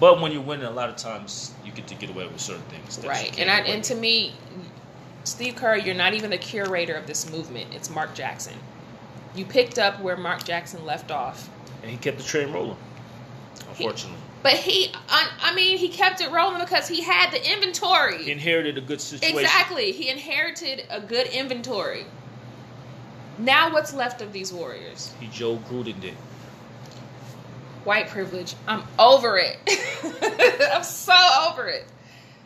But 0.00 0.20
when 0.20 0.32
you're 0.32 0.42
winning, 0.42 0.66
a 0.66 0.70
lot 0.70 0.88
of 0.88 0.96
times 0.96 1.54
you 1.64 1.72
get 1.72 1.86
to 1.86 1.94
get 1.94 2.10
away 2.10 2.26
with 2.26 2.40
certain 2.40 2.62
things. 2.64 2.98
Right, 3.04 3.38
and 3.38 3.50
I, 3.50 3.60
and 3.60 3.84
to 3.84 3.94
me, 3.94 4.34
Steve 5.24 5.54
Kerr, 5.54 5.76
you're 5.76 5.94
not 5.94 6.14
even 6.14 6.30
the 6.30 6.38
curator 6.38 6.94
of 6.94 7.06
this 7.06 7.30
movement. 7.30 7.68
It's 7.72 7.90
Mark 7.90 8.14
Jackson. 8.14 8.54
You 9.34 9.44
picked 9.44 9.78
up 9.78 10.00
where 10.00 10.16
Mark 10.16 10.42
Jackson 10.42 10.84
left 10.84 11.10
off, 11.10 11.48
and 11.82 11.90
he 11.90 11.96
kept 11.96 12.18
the 12.18 12.24
train 12.24 12.52
rolling. 12.52 12.76
Unfortunately. 13.68 14.18
But 14.42 14.54
he, 14.54 14.90
I 15.08 15.54
mean, 15.54 15.76
he 15.76 15.88
kept 15.88 16.22
it 16.22 16.30
rolling 16.30 16.60
because 16.60 16.88
he 16.88 17.02
had 17.02 17.30
the 17.30 17.52
inventory. 17.52 18.24
He 18.24 18.32
inherited 18.32 18.78
a 18.78 18.80
good 18.80 19.00
situation. 19.00 19.38
Exactly. 19.38 19.92
He 19.92 20.08
inherited 20.08 20.84
a 20.88 21.00
good 21.00 21.26
inventory. 21.26 22.06
Now, 23.38 23.72
what's 23.72 23.92
left 23.92 24.22
of 24.22 24.32
these 24.32 24.52
Warriors? 24.52 25.12
He 25.20 25.26
Joe 25.28 25.56
Gruden 25.68 26.00
did. 26.00 26.14
White 27.84 28.08
privilege. 28.08 28.54
I'm 28.66 28.82
over 28.98 29.38
it. 29.38 29.58
I'm 30.74 30.84
so 30.84 31.16
over 31.48 31.68
it. 31.68 31.86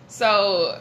So, 0.09 0.80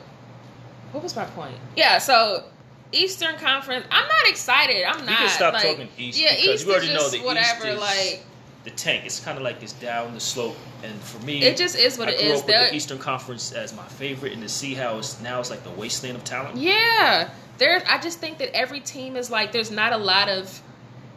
what 0.91 1.03
was 1.03 1.15
my 1.15 1.25
point? 1.25 1.55
Yeah, 1.75 1.97
so 1.97 2.43
Eastern 2.91 3.35
Conference. 3.37 3.85
I'm 3.89 4.07
not 4.07 4.27
excited. 4.27 4.83
I'm 4.83 5.05
not. 5.05 5.09
You 5.09 5.17
can 5.17 5.29
stop 5.29 5.53
like, 5.55 5.63
talking 5.63 5.89
East 5.97 6.19
yeah, 6.19 6.35
because 6.35 6.61
East 6.61 6.65
you 6.65 6.71
already 6.71 6.93
know 6.93 7.09
the 7.09 7.19
whatever, 7.21 7.67
East 7.67 7.75
is, 7.75 7.79
like 7.79 8.25
the 8.63 8.71
tank. 8.71 9.05
It's 9.05 9.19
kind 9.19 9.37
of 9.37 9.43
like 9.43 9.61
it's 9.61 9.73
down 9.73 10.13
the 10.13 10.19
slope. 10.19 10.55
And 10.83 10.93
for 11.01 11.23
me, 11.25 11.43
it 11.43 11.57
just 11.57 11.77
is 11.77 11.97
what 11.97 12.07
I 12.07 12.11
it 12.11 12.21
is. 12.21 12.41
Up 12.41 12.47
with 12.47 12.69
the 12.69 12.75
Eastern 12.75 12.97
Conference 12.97 13.51
as 13.51 13.75
my 13.75 13.85
favorite, 13.85 14.33
and 14.33 14.41
to 14.41 14.49
see 14.49 14.73
how 14.73 14.97
it's 14.97 15.21
now 15.21 15.39
it's 15.39 15.49
like 15.49 15.63
the 15.63 15.71
wasteland 15.71 16.17
of 16.17 16.23
talent. 16.23 16.57
Yeah, 16.57 17.29
there. 17.57 17.83
I 17.87 17.99
just 17.99 18.19
think 18.19 18.37
that 18.39 18.55
every 18.55 18.79
team 18.79 19.15
is 19.15 19.29
like 19.29 19.51
there's 19.51 19.71
not 19.71 19.93
a 19.93 19.97
lot 19.97 20.29
of, 20.29 20.61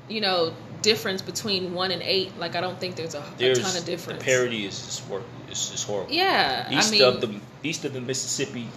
you 0.08 0.20
know, 0.20 0.54
difference 0.82 1.22
between 1.22 1.72
one 1.74 1.90
and 1.90 2.02
eight. 2.02 2.36
Like 2.38 2.56
I 2.56 2.60
don't 2.60 2.78
think 2.78 2.96
there's 2.96 3.14
a, 3.14 3.24
there's, 3.36 3.58
a 3.58 3.62
ton 3.62 3.76
of 3.76 3.84
difference. 3.84 4.18
The 4.18 4.24
parity 4.24 4.66
is 4.66 4.84
just 4.84 5.08
work. 5.08 5.22
It's 5.48 5.70
just 5.70 5.86
horrible. 5.86 6.12
Yeah, 6.12 6.70
east 6.70 6.88
I 6.88 6.90
mean, 6.92 7.02
of 7.02 7.20
the 7.20 7.40
east 7.62 7.84
of 7.84 7.92
the 7.92 8.00
Mississippi, 8.00 8.68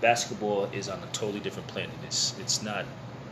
basketball 0.00 0.66
is 0.66 0.88
on 0.88 0.98
a 1.02 1.06
totally 1.12 1.40
different 1.40 1.68
planet. 1.68 1.94
It's 2.04 2.38
it's 2.38 2.62
not. 2.62 2.84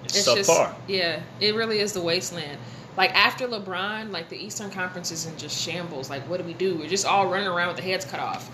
It's, 0.05 0.17
it's 0.17 0.29
subpar. 0.29 0.69
Just, 0.69 0.89
yeah, 0.89 1.21
it 1.41 1.57
really 1.57 1.81
is 1.81 1.93
the 1.93 2.01
wasteland 2.01 2.59
like 2.97 3.15
after 3.15 3.47
LeBron, 3.47 4.11
like 4.11 4.29
the 4.29 4.37
Eastern 4.37 4.71
Conference 4.71 5.11
is 5.11 5.27
in 5.27 5.37
just 5.37 5.61
shambles. 5.61 6.09
Like, 6.09 6.23
what 6.29 6.39
do 6.39 6.45
we 6.45 6.55
do? 6.55 6.77
We're 6.77 6.89
just 6.89 7.07
all 7.07 7.31
running 7.31 7.49
around 7.49 7.69
with 7.69 7.77
the 7.77 7.83
heads 7.83 8.05
cut 8.05 8.21
off. 8.21 8.51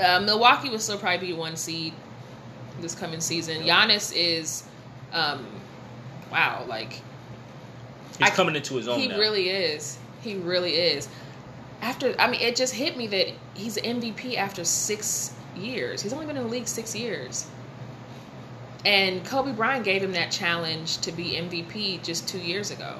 Uh, 0.00 0.20
Milwaukee 0.20 0.68
will 0.68 0.78
still 0.78 0.98
probably 0.98 1.28
be 1.28 1.32
one 1.32 1.56
seed 1.56 1.94
this 2.80 2.94
coming 2.94 3.20
season. 3.20 3.62
Giannis 3.62 4.12
is, 4.14 4.64
um, 5.12 5.46
wow, 6.30 6.64
like 6.68 7.00
he's 8.18 8.28
I, 8.28 8.30
coming 8.30 8.54
into 8.56 8.74
his 8.74 8.88
own. 8.88 8.98
He 8.98 9.08
now. 9.08 9.18
really 9.18 9.48
is. 9.48 9.98
He 10.20 10.36
really 10.36 10.74
is. 10.74 11.08
After, 11.80 12.14
I 12.18 12.28
mean, 12.30 12.40
it 12.40 12.56
just 12.56 12.74
hit 12.74 12.96
me 12.96 13.06
that 13.08 13.28
he's 13.54 13.76
MVP 13.76 14.36
after 14.36 14.64
six 14.64 15.34
years. 15.56 16.02
He's 16.02 16.12
only 16.12 16.26
been 16.26 16.36
in 16.36 16.44
the 16.44 16.48
league 16.48 16.68
six 16.68 16.94
years. 16.94 17.46
And 18.84 19.24
Kobe 19.24 19.52
Bryant 19.52 19.84
gave 19.84 20.02
him 20.02 20.12
that 20.12 20.30
challenge 20.30 20.98
to 20.98 21.12
be 21.12 21.32
MVP 21.32 22.02
just 22.02 22.28
two 22.28 22.38
years 22.38 22.70
ago. 22.70 22.98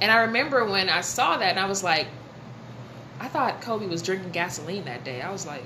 And 0.00 0.10
I 0.10 0.22
remember 0.22 0.64
when 0.64 0.88
I 0.88 1.00
saw 1.00 1.36
that 1.38 1.50
and 1.50 1.58
I 1.58 1.66
was 1.66 1.82
like, 1.82 2.06
I 3.20 3.28
thought 3.28 3.60
Kobe 3.60 3.86
was 3.86 4.02
drinking 4.02 4.30
gasoline 4.30 4.84
that 4.84 5.04
day. 5.04 5.22
I 5.22 5.30
was 5.30 5.46
like, 5.46 5.64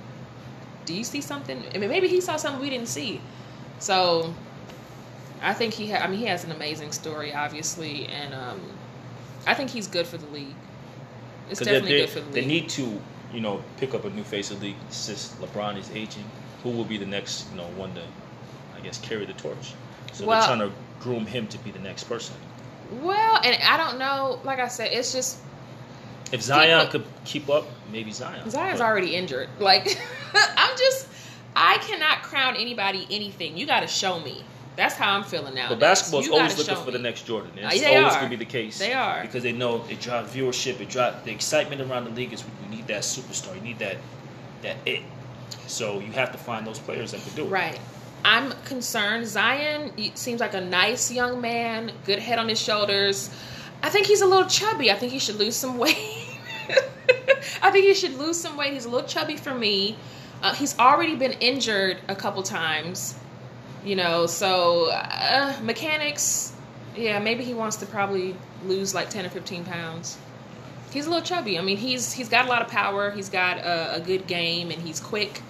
do 0.86 0.94
you 0.94 1.04
see 1.04 1.20
something? 1.20 1.62
I 1.74 1.78
mean, 1.78 1.90
maybe 1.90 2.08
he 2.08 2.20
saw 2.20 2.36
something 2.36 2.60
we 2.60 2.70
didn't 2.70 2.88
see. 2.88 3.20
So 3.78 4.34
I 5.42 5.52
think 5.54 5.74
he. 5.74 5.90
Ha- 5.90 5.98
I 5.98 6.06
mean, 6.06 6.18
he 6.18 6.26
has 6.26 6.44
an 6.44 6.52
amazing 6.52 6.92
story, 6.92 7.34
obviously, 7.34 8.06
and 8.06 8.32
um, 8.34 8.60
I 9.46 9.54
think 9.54 9.70
he's 9.70 9.86
good 9.86 10.06
for 10.06 10.16
the 10.16 10.26
league. 10.28 10.54
It's 11.50 11.60
definitely 11.60 11.98
good 11.98 12.10
for 12.10 12.20
the 12.20 12.26
league. 12.26 12.34
They 12.34 12.46
need 12.46 12.68
to, 12.70 13.00
you 13.32 13.40
know, 13.40 13.62
pick 13.76 13.94
up 13.94 14.04
a 14.04 14.10
new 14.10 14.22
face 14.24 14.50
of 14.50 14.60
the 14.60 14.66
league 14.68 14.76
since 14.88 15.34
LeBron 15.40 15.76
is 15.78 15.90
aging. 15.90 16.24
Who 16.62 16.70
will 16.70 16.84
be 16.84 16.96
the 16.96 17.06
next, 17.06 17.50
you 17.50 17.56
know, 17.58 17.66
one 17.76 17.92
to, 17.94 18.02
I 18.76 18.80
guess, 18.80 18.98
carry 18.98 19.26
the 19.26 19.32
torch? 19.34 19.74
So 20.12 20.26
well, 20.26 20.38
they're 20.38 20.56
trying 20.56 20.70
to 20.70 20.74
groom 21.00 21.26
him 21.26 21.48
to 21.48 21.58
be 21.58 21.70
the 21.72 21.80
next 21.80 22.04
person. 22.04 22.36
Well, 23.00 23.40
and 23.42 23.56
I 23.62 23.76
don't 23.76 23.98
know. 23.98 24.40
Like 24.44 24.58
I 24.58 24.68
said, 24.68 24.90
it's 24.92 25.12
just 25.12 25.38
if 26.32 26.42
Zion 26.42 26.88
could 26.88 27.04
keep 27.24 27.48
up, 27.50 27.66
maybe 27.90 28.10
Zion. 28.10 28.48
Zion's 28.50 28.80
but. 28.80 28.86
already 28.86 29.14
injured. 29.14 29.48
Like 29.58 29.86
I'm 30.34 30.76
just, 30.78 31.06
I 31.54 31.78
cannot 31.78 32.22
crown 32.22 32.56
anybody 32.56 33.06
anything. 33.10 33.56
You 33.56 33.66
got 33.66 33.80
to 33.80 33.86
show 33.86 34.18
me. 34.20 34.44
That's 34.74 34.94
how 34.94 35.14
I'm 35.14 35.24
feeling 35.24 35.54
now. 35.54 35.68
But 35.68 35.80
basketball's 35.80 36.26
you 36.26 36.32
always 36.32 36.56
looking 36.56 36.76
for 36.76 36.86
me. 36.86 36.92
the 36.92 36.98
next 36.98 37.26
Jordan. 37.26 37.50
Uh, 37.62 37.68
it's 37.70 37.82
they 37.82 37.96
always 37.96 38.14
going 38.14 38.30
to 38.30 38.36
be 38.36 38.42
the 38.42 38.50
case. 38.50 38.78
They 38.78 38.94
are 38.94 39.20
because 39.20 39.42
they 39.42 39.52
know 39.52 39.84
it 39.90 40.00
drives 40.00 40.34
viewership. 40.34 40.80
It 40.80 40.88
drives 40.88 41.22
the 41.24 41.30
excitement 41.30 41.82
around 41.82 42.04
the 42.04 42.10
league. 42.10 42.32
Is 42.32 42.42
you 42.64 42.70
need 42.70 42.86
that 42.86 43.02
superstar. 43.02 43.54
You 43.54 43.60
need 43.60 43.78
that 43.80 43.98
that 44.62 44.76
it. 44.86 45.02
So 45.66 46.00
you 46.00 46.12
have 46.12 46.32
to 46.32 46.38
find 46.38 46.66
those 46.66 46.78
players 46.78 47.12
that 47.12 47.20
can 47.20 47.34
do 47.34 47.44
it. 47.44 47.48
Right. 47.48 47.78
I'm 48.24 48.52
concerned. 48.64 49.26
Zion 49.26 49.92
seems 50.14 50.40
like 50.40 50.54
a 50.54 50.60
nice 50.60 51.10
young 51.10 51.40
man, 51.40 51.92
good 52.04 52.18
head 52.18 52.38
on 52.38 52.48
his 52.48 52.60
shoulders. 52.60 53.30
I 53.82 53.90
think 53.90 54.06
he's 54.06 54.20
a 54.20 54.26
little 54.26 54.48
chubby. 54.48 54.90
I 54.90 54.94
think 54.94 55.12
he 55.12 55.18
should 55.18 55.36
lose 55.36 55.56
some 55.56 55.78
weight. 55.78 55.96
I 57.62 57.70
think 57.70 57.84
he 57.84 57.94
should 57.94 58.14
lose 58.14 58.38
some 58.38 58.56
weight. 58.56 58.72
He's 58.72 58.84
a 58.84 58.88
little 58.88 59.08
chubby 59.08 59.36
for 59.36 59.54
me. 59.54 59.96
Uh, 60.42 60.54
he's 60.54 60.78
already 60.78 61.16
been 61.16 61.32
injured 61.32 61.98
a 62.08 62.14
couple 62.14 62.42
times, 62.42 63.14
you 63.84 63.96
know. 63.96 64.26
So 64.26 64.90
uh, 64.90 65.56
mechanics, 65.62 66.52
yeah, 66.96 67.18
maybe 67.18 67.44
he 67.44 67.54
wants 67.54 67.76
to 67.76 67.86
probably 67.86 68.36
lose 68.64 68.94
like 68.94 69.10
ten 69.10 69.26
or 69.26 69.30
fifteen 69.30 69.64
pounds. 69.64 70.18
He's 70.92 71.06
a 71.06 71.10
little 71.10 71.24
chubby. 71.24 71.58
I 71.58 71.62
mean, 71.62 71.76
he's 71.76 72.12
he's 72.12 72.28
got 72.28 72.46
a 72.46 72.48
lot 72.48 72.62
of 72.62 72.68
power. 72.68 73.10
He's 73.10 73.28
got 73.28 73.58
a, 73.58 73.96
a 73.96 74.00
good 74.00 74.26
game, 74.26 74.70
and 74.70 74.80
he's 74.82 75.00
quick 75.00 75.42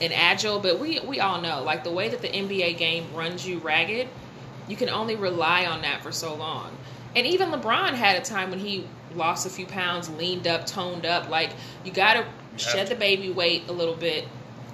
and 0.00 0.12
agile, 0.12 0.58
but 0.58 0.78
we 0.78 1.00
we 1.00 1.20
all 1.20 1.40
know 1.40 1.62
like 1.62 1.84
the 1.84 1.90
way 1.90 2.08
that 2.08 2.22
the 2.22 2.28
NBA 2.28 2.78
game 2.78 3.06
runs 3.14 3.46
you 3.46 3.58
ragged, 3.58 4.08
you 4.68 4.76
can 4.76 4.88
only 4.88 5.16
rely 5.16 5.66
on 5.66 5.82
that 5.82 6.02
for 6.02 6.12
so 6.12 6.34
long. 6.34 6.76
And 7.14 7.26
even 7.26 7.50
LeBron 7.50 7.94
had 7.94 8.16
a 8.16 8.24
time 8.24 8.50
when 8.50 8.60
he 8.60 8.86
lost 9.14 9.46
a 9.46 9.50
few 9.50 9.66
pounds, 9.66 10.08
leaned 10.10 10.46
up, 10.46 10.66
toned 10.66 11.04
up. 11.04 11.28
Like 11.28 11.50
you 11.84 11.92
got 11.92 12.14
to 12.14 12.26
shed 12.56 12.86
the 12.86 12.94
baby 12.94 13.30
weight 13.30 13.68
a 13.68 13.72
little 13.72 13.96
bit. 13.96 14.26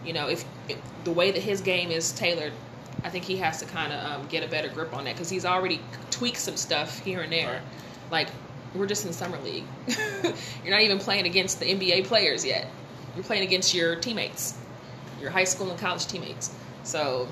You 0.05 0.13
know, 0.13 0.29
if, 0.29 0.45
if, 0.69 0.79
the 1.05 1.11
way 1.11 1.31
that 1.33 1.43
his 1.43 1.61
game 1.61 1.91
is 1.91 2.13
tailored, 2.13 2.53
I 3.03 3.11
think 3.11 3.25
he 3.25 3.37
has 3.39 3.59
to 3.61 3.67
kind 3.67 3.93
of 3.93 4.05
um, 4.05 4.27
get 4.29 4.45
a 4.45 4.49
better 4.49 4.69
grip 4.69 4.95
on 4.95 5.05
that 5.05 5.15
because 5.15 5.31
he's 5.31 5.45
already 5.45 5.81
tweaked 6.11 6.39
some 6.39 6.57
stuff 6.57 7.01
here 7.01 7.23
and 7.23 7.33
there. 7.33 7.55
Right. 7.55 7.63
Like 8.11 8.29
we're 8.75 8.87
just 8.87 9.07
in 9.07 9.13
summer 9.13 9.39
league. 9.41 9.65
You're 10.63 10.73
not 10.73 10.83
even 10.83 10.99
playing 10.99 11.27
against 11.27 11.59
the 11.59 11.67
NBA 11.67 12.05
players 12.05 12.45
yet. 12.45 12.67
You're 13.15 13.25
playing 13.25 13.45
against 13.45 13.75
your 13.75 13.97
teammates 13.97 14.59
your 15.27 15.33
high 15.33 15.45
school 15.45 15.69
and 15.71 15.79
college 15.79 16.07
teammates. 16.07 16.55
So, 16.85 17.27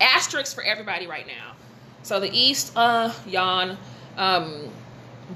asterisks 0.00 0.54
for 0.54 0.62
everybody 0.62 1.08
right 1.08 1.26
now. 1.26 1.54
So 2.04 2.20
the 2.20 2.30
East, 2.32 2.72
uh, 2.76 3.12
yawn. 3.26 3.76
Um, 4.16 4.70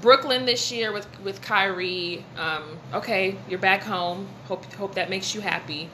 Brooklyn 0.01 0.45
this 0.45 0.71
year 0.71 0.93
with 0.93 1.07
with 1.21 1.41
Kyrie. 1.41 2.23
Um, 2.37 2.77
okay, 2.93 3.35
you're 3.49 3.59
back 3.59 3.81
home. 3.81 4.27
Hope 4.45 4.63
hope 4.75 4.95
that 4.95 5.09
makes 5.09 5.33
you 5.35 5.41
happy. 5.41 5.89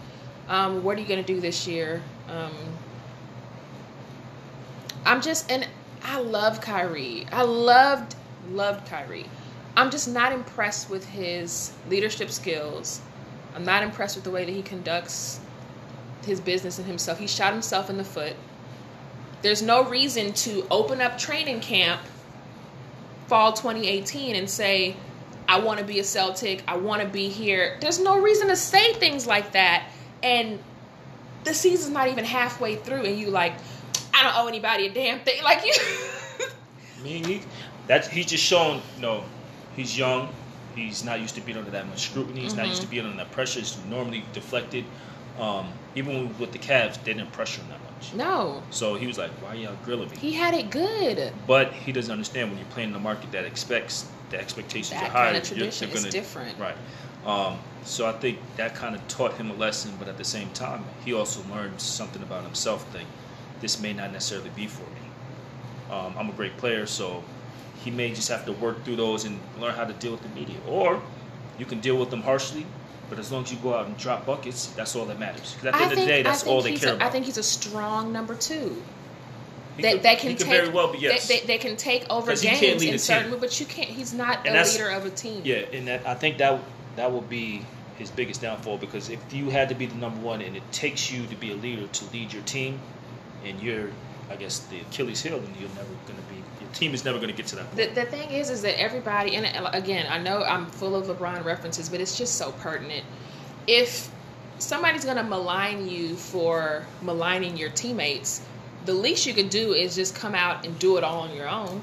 Um, 0.49 0.83
what 0.83 0.97
are 0.97 1.01
you 1.01 1.07
gonna 1.07 1.23
do 1.23 1.39
this 1.39 1.65
year? 1.65 2.03
Um, 2.29 2.51
I'm 5.05 5.21
just 5.21 5.49
and 5.49 5.67
I 6.03 6.19
love 6.19 6.59
Kyrie. 6.59 7.25
I 7.31 7.43
loved 7.43 8.15
loved 8.51 8.85
Kyrie. 8.85 9.25
I'm 9.77 9.89
just 9.89 10.09
not 10.09 10.31
impressed 10.33 10.89
with 10.89 11.05
his 11.07 11.71
leadership 11.89 12.29
skills. 12.29 13.01
I'm 13.55 13.63
not 13.63 13.81
impressed 13.81 14.17
with 14.17 14.25
the 14.25 14.31
way 14.31 14.43
that 14.43 14.51
he 14.51 14.61
conducts 14.61 15.39
his 16.25 16.39
business 16.39 16.77
and 16.77 16.87
himself. 16.87 17.19
He 17.19 17.27
shot 17.27 17.53
himself 17.53 17.89
in 17.89 17.97
the 17.97 18.03
foot. 18.03 18.35
There's 19.41 19.61
no 19.61 19.83
reason 19.83 20.33
to 20.33 20.65
open 20.71 21.01
up 21.01 21.17
training 21.17 21.61
camp 21.61 22.01
fall 23.27 23.53
2018 23.53 24.35
and 24.35 24.49
say, 24.49 24.95
I 25.47 25.59
want 25.59 25.79
to 25.79 25.85
be 25.85 25.99
a 25.99 26.03
Celtic. 26.03 26.63
I 26.67 26.77
want 26.77 27.01
to 27.01 27.07
be 27.07 27.29
here. 27.29 27.77
There's 27.81 27.99
no 27.99 28.19
reason 28.19 28.47
to 28.47 28.55
say 28.55 28.93
things 28.93 29.27
like 29.27 29.51
that. 29.53 29.89
And 30.23 30.59
the 31.43 31.53
season's 31.53 31.93
not 31.93 32.07
even 32.07 32.25
halfway 32.25 32.75
through, 32.75 33.05
and 33.05 33.19
you 33.19 33.29
like, 33.29 33.53
I 34.13 34.23
don't 34.23 34.35
owe 34.37 34.47
anybody 34.47 34.87
a 34.87 34.93
damn 34.93 35.19
thing. 35.19 35.43
Like 35.43 35.65
you. 35.65 35.73
Mean, 37.03 37.23
he, 37.23 37.41
that's 37.85 38.07
he's 38.07 38.25
just 38.25 38.43
showing. 38.43 38.81
You 38.95 39.01
know, 39.01 39.23
he's 39.75 39.95
young. 39.95 40.29
He's 40.75 41.03
not 41.03 41.21
used 41.21 41.35
to 41.35 41.41
being 41.41 41.57
under 41.57 41.71
that 41.71 41.87
much 41.87 42.09
scrutiny. 42.09 42.41
He's 42.41 42.51
mm-hmm. 42.51 42.61
not 42.61 42.67
used 42.67 42.81
to 42.81 42.87
mm-hmm. 42.87 42.91
being 42.91 43.05
under 43.05 43.17
that 43.17 43.31
pressure. 43.31 43.59
He's 43.59 43.77
normally 43.85 44.25
deflected. 44.33 44.85
Um, 45.39 45.67
even 45.95 46.37
with 46.39 46.51
the 46.51 46.59
Cavs, 46.59 47.01
they 47.03 47.13
didn't 47.13 47.31
pressure 47.31 47.61
him 47.61 47.69
that 47.69 47.79
much. 47.83 48.13
No. 48.13 48.63
So 48.69 48.95
he 48.95 49.07
was 49.07 49.17
like, 49.17 49.31
"Why 49.41 49.55
y'all 49.55 49.75
grilling 49.83 50.09
me?" 50.09 50.17
He 50.17 50.33
had 50.33 50.53
it 50.53 50.69
good. 50.69 51.33
But 51.45 51.73
he 51.73 51.91
doesn't 51.91 52.11
understand 52.11 52.49
when 52.49 52.57
you're 52.57 52.67
playing 52.69 52.89
in 52.89 52.95
a 52.95 52.99
market 52.99 53.31
that 53.33 53.45
expects 53.45 54.07
the 54.29 54.39
expectations 54.39 54.91
that 54.91 55.09
are 55.09 55.11
higher. 55.11 55.25
Kind 55.33 55.37
of 55.37 55.43
tradition 55.43 55.89
you're, 55.89 55.97
gonna, 55.97 56.11
different. 56.11 56.57
Right. 56.57 56.77
Um, 57.25 57.59
so 57.83 58.05
I 58.05 58.13
think 58.13 58.39
that 58.55 58.75
kind 58.75 58.95
of 58.95 59.05
taught 59.07 59.33
him 59.33 59.51
a 59.51 59.55
lesson, 59.55 59.93
but 59.99 60.07
at 60.07 60.17
the 60.17 60.23
same 60.23 60.49
time, 60.51 60.85
he 61.03 61.13
also 61.13 61.41
learned 61.53 61.79
something 61.81 62.21
about 62.21 62.43
himself. 62.43 62.91
That 62.93 63.03
this 63.59 63.79
may 63.81 63.93
not 63.93 64.11
necessarily 64.11 64.51
be 64.55 64.67
for 64.67 64.83
me. 64.83 65.91
Um, 65.91 66.15
I'm 66.17 66.29
a 66.29 66.33
great 66.33 66.57
player, 66.57 66.85
so 66.85 67.23
he 67.83 67.91
may 67.91 68.13
just 68.13 68.29
have 68.29 68.45
to 68.45 68.53
work 68.53 68.83
through 68.83 68.95
those 68.95 69.25
and 69.25 69.39
learn 69.59 69.75
how 69.75 69.85
to 69.85 69.93
deal 69.93 70.11
with 70.11 70.23
the 70.23 70.29
media, 70.29 70.57
or 70.67 71.01
you 71.59 71.65
can 71.65 71.79
deal 71.79 71.97
with 71.97 72.09
them 72.09 72.21
harshly 72.21 72.65
but 73.09 73.19
as 73.19 73.31
long 73.31 73.43
as 73.43 73.51
you 73.51 73.57
go 73.59 73.73
out 73.73 73.87
and 73.87 73.97
drop 73.97 74.25
buckets, 74.25 74.67
that's 74.67 74.95
all 74.95 75.05
that 75.05 75.19
matters. 75.19 75.53
Because 75.53 75.67
at 75.67 75.73
the 75.73 75.77
I 75.77 75.81
end 75.81 75.89
think, 75.89 75.99
of 76.01 76.05
the 76.07 76.11
day, 76.11 76.23
that's 76.23 76.45
all 76.45 76.61
they 76.61 76.75
care 76.75 76.93
a, 76.93 76.95
about. 76.95 77.07
I 77.07 77.11
think 77.11 77.25
he's 77.25 77.37
a 77.37 77.43
strong 77.43 78.11
number 78.11 78.35
two. 78.35 78.81
That, 79.79 79.93
could, 79.93 80.03
that 80.03 80.19
can 80.19 80.37
take 80.37 80.47
very 80.47 80.69
well 80.69 80.93
be 80.93 80.99
yes. 80.99 81.27
They, 81.27 81.39
they, 81.41 81.45
they 81.45 81.57
can 81.57 81.75
take 81.75 82.09
over 82.09 82.33
games 82.35 82.81
in 82.83 82.97
certain, 82.97 83.37
but 83.39 83.59
you 83.59 83.65
can't. 83.65 83.89
He's 83.89 84.13
not 84.13 84.47
and 84.47 84.55
a 84.55 84.63
leader 84.63 84.89
of 84.89 85.05
a 85.05 85.09
team. 85.09 85.41
Yeah, 85.43 85.65
and 85.73 85.87
that, 85.87 86.07
I 86.07 86.15
think 86.15 86.37
that 86.37 86.61
that 86.95 87.11
will 87.11 87.21
be 87.21 87.65
his 87.97 88.09
biggest 88.09 88.41
downfall 88.41 88.77
because 88.77 89.09
if 89.09 89.33
you 89.33 89.49
had 89.49 89.69
to 89.69 89.75
be 89.75 89.85
the 89.85 89.95
number 89.95 90.19
one 90.21 90.41
and 90.41 90.55
it 90.55 90.63
takes 90.71 91.11
you 91.11 91.25
to 91.27 91.35
be 91.35 91.51
a 91.51 91.55
leader 91.55 91.87
to 91.87 92.11
lead 92.11 92.31
your 92.31 92.43
team, 92.43 92.79
and 93.43 93.61
you're, 93.61 93.89
I 94.29 94.35
guess, 94.35 94.59
the 94.59 94.79
Achilles 94.79 95.21
heel, 95.21 95.39
then 95.39 95.53
you're 95.59 95.69
never 95.69 95.93
going 96.07 96.19
to 96.19 96.33
be 96.33 96.41
team 96.75 96.93
is 96.93 97.03
never 97.03 97.17
going 97.17 97.29
to 97.29 97.35
get 97.35 97.47
to 97.47 97.55
that 97.55 97.65
point. 97.71 97.95
The, 97.95 98.01
the 98.01 98.05
thing 98.05 98.29
is, 98.29 98.49
is 98.49 98.61
that 98.61 98.79
everybody, 98.79 99.35
and 99.35 99.45
uh, 99.45 99.69
again, 99.73 100.05
I 100.09 100.19
know 100.19 100.43
I'm 100.43 100.67
full 100.67 100.95
of 100.95 101.07
LeBron 101.07 101.43
references, 101.43 101.89
but 101.89 102.01
it's 102.01 102.17
just 102.17 102.35
so 102.35 102.51
pertinent. 102.51 103.03
If 103.65 104.11
somebody's 104.59 105.05
going 105.05 105.17
to 105.17 105.23
malign 105.23 105.89
you 105.89 106.15
for 106.15 106.85
maligning 107.01 107.57
your 107.57 107.69
teammates, 107.69 108.45
the 108.85 108.93
least 108.93 109.25
you 109.25 109.33
could 109.33 109.49
do 109.49 109.73
is 109.73 109.95
just 109.95 110.13
come 110.15 110.35
out 110.35 110.65
and 110.65 110.77
do 110.77 110.97
it 110.97 111.03
all 111.03 111.21
on 111.21 111.35
your 111.35 111.49
own. 111.49 111.81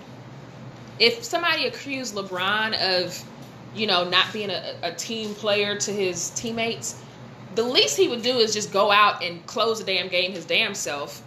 If 0.99 1.24
somebody 1.24 1.66
accused 1.66 2.14
LeBron 2.14 2.74
of, 3.01 3.24
you 3.74 3.86
know, 3.86 4.09
not 4.09 4.32
being 4.32 4.51
a, 4.51 4.74
a 4.82 4.93
team 4.93 5.34
player 5.34 5.76
to 5.76 5.90
his 5.90 6.30
teammates, 6.30 7.03
the 7.55 7.62
least 7.62 7.97
he 7.97 8.09
would 8.09 8.22
do 8.22 8.38
is 8.38 8.55
just 8.55 8.72
go 8.72 8.90
out 8.90 9.22
and 9.22 9.45
close 9.47 9.78
the 9.80 9.84
damn 9.84 10.09
game 10.09 10.32
his 10.32 10.45
damn 10.45 10.74
self 10.74 11.22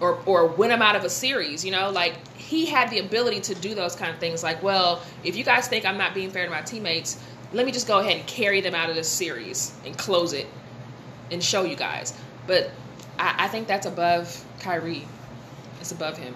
or 0.00 0.20
or 0.26 0.46
win 0.46 0.70
them 0.70 0.82
out 0.82 0.96
of 0.96 1.04
a 1.04 1.10
series. 1.10 1.64
You 1.64 1.70
know, 1.70 1.90
like 1.90 2.14
he 2.36 2.66
had 2.66 2.90
the 2.90 2.98
ability 2.98 3.40
to 3.40 3.54
do 3.54 3.74
those 3.74 3.94
kind 3.96 4.12
of 4.12 4.18
things. 4.18 4.42
Like, 4.42 4.62
well, 4.62 5.02
if 5.24 5.36
you 5.36 5.44
guys 5.44 5.68
think 5.68 5.84
I'm 5.84 5.98
not 5.98 6.14
being 6.14 6.30
fair 6.30 6.44
to 6.44 6.50
my 6.50 6.62
teammates, 6.62 7.22
let 7.52 7.66
me 7.66 7.72
just 7.72 7.86
go 7.86 7.98
ahead 8.00 8.16
and 8.16 8.26
carry 8.26 8.60
them 8.60 8.74
out 8.74 8.90
of 8.90 8.96
this 8.96 9.08
series 9.08 9.74
and 9.84 9.96
close 9.96 10.32
it 10.32 10.46
and 11.30 11.42
show 11.42 11.64
you 11.64 11.76
guys. 11.76 12.14
But 12.46 12.70
I, 13.18 13.34
I 13.44 13.48
think 13.48 13.68
that's 13.68 13.86
above 13.86 14.44
Kyrie. 14.60 15.06
It's 15.80 15.92
above 15.92 16.18
him 16.18 16.34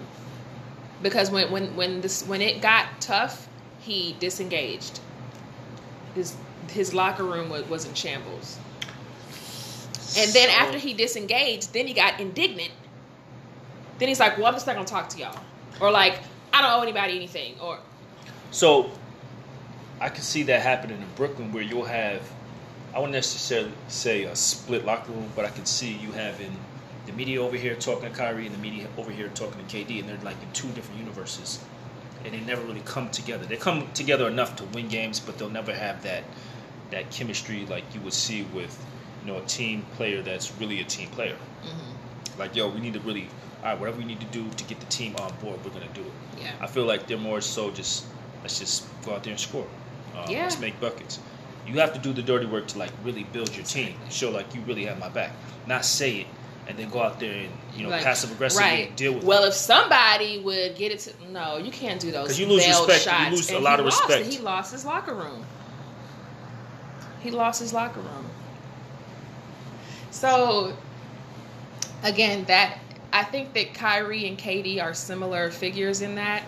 because 1.03 1.29
when 1.29 1.51
when 1.51 1.75
when 1.75 2.01
this 2.01 2.25
when 2.27 2.41
it 2.41 2.61
got 2.61 2.87
tough, 2.99 3.47
he 3.79 4.15
disengaged. 4.19 4.99
His 6.15 6.35
his 6.69 6.93
locker 6.93 7.23
room 7.23 7.49
was, 7.49 7.67
was 7.69 7.85
in 7.85 7.93
shambles. 7.93 8.57
And 10.17 10.31
then 10.31 10.49
after 10.49 10.77
he 10.77 10.93
disengaged, 10.93 11.73
then 11.73 11.87
he 11.87 11.93
got 11.93 12.19
indignant 12.19 12.71
then 14.03 14.09
he's 14.09 14.19
like, 14.19 14.37
well, 14.37 14.47
I'm 14.47 14.53
just 14.53 14.67
not 14.67 14.75
gonna 14.75 14.85
talk 14.85 15.07
to 15.09 15.17
y'all, 15.17 15.39
or 15.79 15.89
like, 15.89 16.19
I 16.51 16.61
don't 16.61 16.71
owe 16.71 16.81
anybody 16.81 17.15
anything, 17.15 17.55
or. 17.61 17.79
So, 18.51 18.91
I 20.01 20.09
can 20.09 20.23
see 20.23 20.43
that 20.43 20.61
happening 20.61 21.01
in 21.01 21.07
Brooklyn, 21.15 21.53
where 21.53 21.63
you'll 21.63 21.85
have, 21.85 22.21
I 22.93 22.97
wouldn't 22.99 23.13
necessarily 23.13 23.71
say 23.87 24.25
a 24.25 24.35
split 24.35 24.85
locker 24.85 25.13
room, 25.13 25.29
but 25.37 25.45
I 25.45 25.49
can 25.49 25.65
see 25.65 25.93
you 25.93 26.11
having 26.11 26.53
the 27.05 27.13
media 27.13 27.41
over 27.41 27.55
here 27.55 27.75
talking 27.75 28.09
to 28.09 28.15
Kyrie 28.15 28.45
and 28.45 28.53
the 28.53 28.59
media 28.59 28.87
over 28.97 29.09
here 29.09 29.29
talking 29.29 29.65
to 29.65 29.77
KD, 29.77 30.01
and 30.01 30.09
they're 30.09 30.17
like 30.17 30.41
in 30.43 30.51
two 30.51 30.67
different 30.71 30.99
universes, 30.99 31.63
and 32.25 32.33
they 32.33 32.41
never 32.41 32.61
really 32.63 32.81
come 32.81 33.09
together. 33.09 33.45
They 33.45 33.55
come 33.55 33.89
together 33.93 34.27
enough 34.27 34.57
to 34.57 34.65
win 34.65 34.89
games, 34.89 35.21
but 35.21 35.37
they'll 35.37 35.49
never 35.49 35.73
have 35.73 36.03
that 36.03 36.25
that 36.91 37.09
chemistry 37.09 37.65
like 37.67 37.83
you 37.95 38.01
would 38.01 38.13
see 38.13 38.43
with 38.53 38.85
you 39.21 39.31
know 39.31 39.39
a 39.39 39.45
team 39.45 39.83
player 39.95 40.21
that's 40.21 40.53
really 40.59 40.81
a 40.81 40.83
team 40.83 41.07
player. 41.09 41.37
Mm-hmm. 41.63 42.39
Like 42.39 42.53
yo, 42.53 42.67
we 42.67 42.81
need 42.81 42.93
to 42.95 42.99
really 42.99 43.27
all 43.63 43.69
right, 43.69 43.79
whatever 43.79 43.97
we 43.97 44.05
need 44.05 44.19
to 44.19 44.25
do 44.27 44.47
to 44.49 44.63
get 44.65 44.79
the 44.79 44.85
team 44.87 45.15
on 45.17 45.33
board, 45.37 45.63
we're 45.63 45.71
gonna 45.71 45.87
do 45.93 46.01
it. 46.01 46.11
Yeah. 46.41 46.51
I 46.59 46.67
feel 46.67 46.85
like 46.85 47.07
they're 47.07 47.17
more 47.17 47.41
so 47.41 47.71
just 47.71 48.05
let's 48.41 48.59
just 48.59 48.85
go 49.05 49.13
out 49.13 49.23
there 49.23 49.31
and 49.31 49.39
score. 49.39 49.65
Um, 50.15 50.29
yeah. 50.29 50.43
Let's 50.43 50.59
make 50.59 50.79
buckets. 50.79 51.19
You 51.65 51.79
have 51.79 51.93
to 51.93 51.99
do 51.99 52.11
the 52.11 52.21
dirty 52.21 52.45
work 52.45 52.67
to 52.67 52.77
like 52.77 52.91
really 53.03 53.23
build 53.23 53.55
your 53.55 53.65
team, 53.65 53.95
and 54.03 54.11
show 54.11 54.29
like 54.29 54.53
you 54.53 54.61
really 54.61 54.85
have 54.85 54.99
my 54.99 55.09
back. 55.09 55.31
Not 55.65 55.85
say 55.85 56.17
it 56.21 56.27
and 56.67 56.77
then 56.77 56.89
go 56.89 57.01
out 57.01 57.19
there 57.19 57.33
and 57.33 57.49
you 57.75 57.83
know 57.83 57.89
like, 57.89 58.03
passive 58.03 58.31
aggressively 58.31 58.65
right. 58.65 58.97
deal 58.97 59.13
with. 59.13 59.23
It. 59.23 59.27
Well, 59.27 59.43
it. 59.43 59.49
if 59.49 59.53
somebody 59.53 60.39
would 60.39 60.75
get 60.75 60.91
it 60.91 60.99
to 60.99 61.31
no, 61.31 61.57
you 61.57 61.71
can't 61.71 61.99
do 61.99 62.11
those. 62.11 62.23
Because 62.23 62.39
you 62.39 62.47
lose 62.47 62.67
respect, 62.67 63.01
shots. 63.01 63.25
you 63.25 63.35
lose 63.35 63.49
and 63.49 63.57
a 63.57 63.61
lot 63.61 63.79
of 63.79 63.85
respect. 63.85 64.25
He 64.25 64.39
lost 64.39 64.71
his 64.71 64.85
locker 64.85 65.13
room. 65.13 65.45
He 67.21 67.31
lost 67.31 67.61
his 67.61 67.73
locker 67.73 68.01
room. 68.01 68.29
So, 70.11 70.75
again, 72.03 72.45
that 72.45 72.77
I 73.13 73.23
think 73.23 73.53
that 73.53 73.73
Kyrie 73.73 74.27
and 74.27 74.37
KD 74.37 74.81
are 74.83 74.93
similar 74.93 75.49
figures 75.51 76.01
in 76.01 76.15
that, 76.15 76.43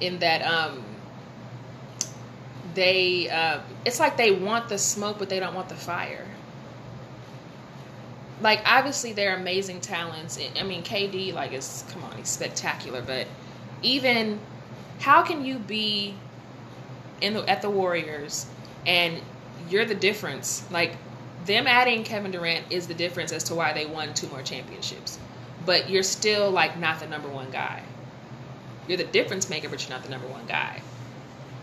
in 0.00 0.18
that 0.18 0.42
um, 0.42 0.84
they 2.74 3.30
uh, 3.30 3.60
it's 3.86 4.00
like 4.00 4.16
they 4.16 4.32
want 4.32 4.68
the 4.68 4.76
smoke, 4.76 5.18
but 5.18 5.28
they 5.28 5.40
don't 5.40 5.54
want 5.54 5.68
the 5.68 5.76
fire 5.76 6.26
like 8.44 8.60
obviously 8.66 9.12
they're 9.12 9.36
amazing 9.36 9.80
talents. 9.80 10.38
I 10.58 10.62
mean, 10.62 10.82
KD 10.82 11.32
like 11.32 11.52
is 11.52 11.84
come 11.90 12.04
on, 12.04 12.16
he's 12.16 12.28
spectacular. 12.28 13.02
But 13.02 13.26
even 13.82 14.38
how 15.00 15.22
can 15.22 15.44
you 15.44 15.58
be 15.58 16.14
in 17.20 17.34
the, 17.34 17.48
at 17.48 17.62
the 17.62 17.70
Warriors 17.70 18.46
and 18.86 19.20
you're 19.70 19.86
the 19.86 19.94
difference? 19.94 20.66
Like 20.70 20.96
them 21.46 21.66
adding 21.66 22.04
Kevin 22.04 22.30
Durant 22.30 22.66
is 22.70 22.86
the 22.86 22.94
difference 22.94 23.32
as 23.32 23.44
to 23.44 23.54
why 23.54 23.72
they 23.72 23.86
won 23.86 24.12
two 24.14 24.28
more 24.28 24.42
championships. 24.42 25.18
But 25.66 25.88
you're 25.88 26.02
still 26.02 26.50
like 26.50 26.78
not 26.78 27.00
the 27.00 27.06
number 27.06 27.28
one 27.28 27.50
guy. 27.50 27.82
You're 28.86 28.98
the 28.98 29.04
difference 29.04 29.48
maker, 29.48 29.68
but 29.68 29.82
you're 29.82 29.96
not 29.96 30.04
the 30.04 30.10
number 30.10 30.28
one 30.28 30.46
guy 30.46 30.82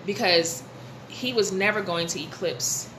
because 0.06 0.64
he 1.08 1.34
was 1.34 1.52
never 1.52 1.82
going 1.82 2.08
to 2.08 2.22
eclipse 2.22 2.89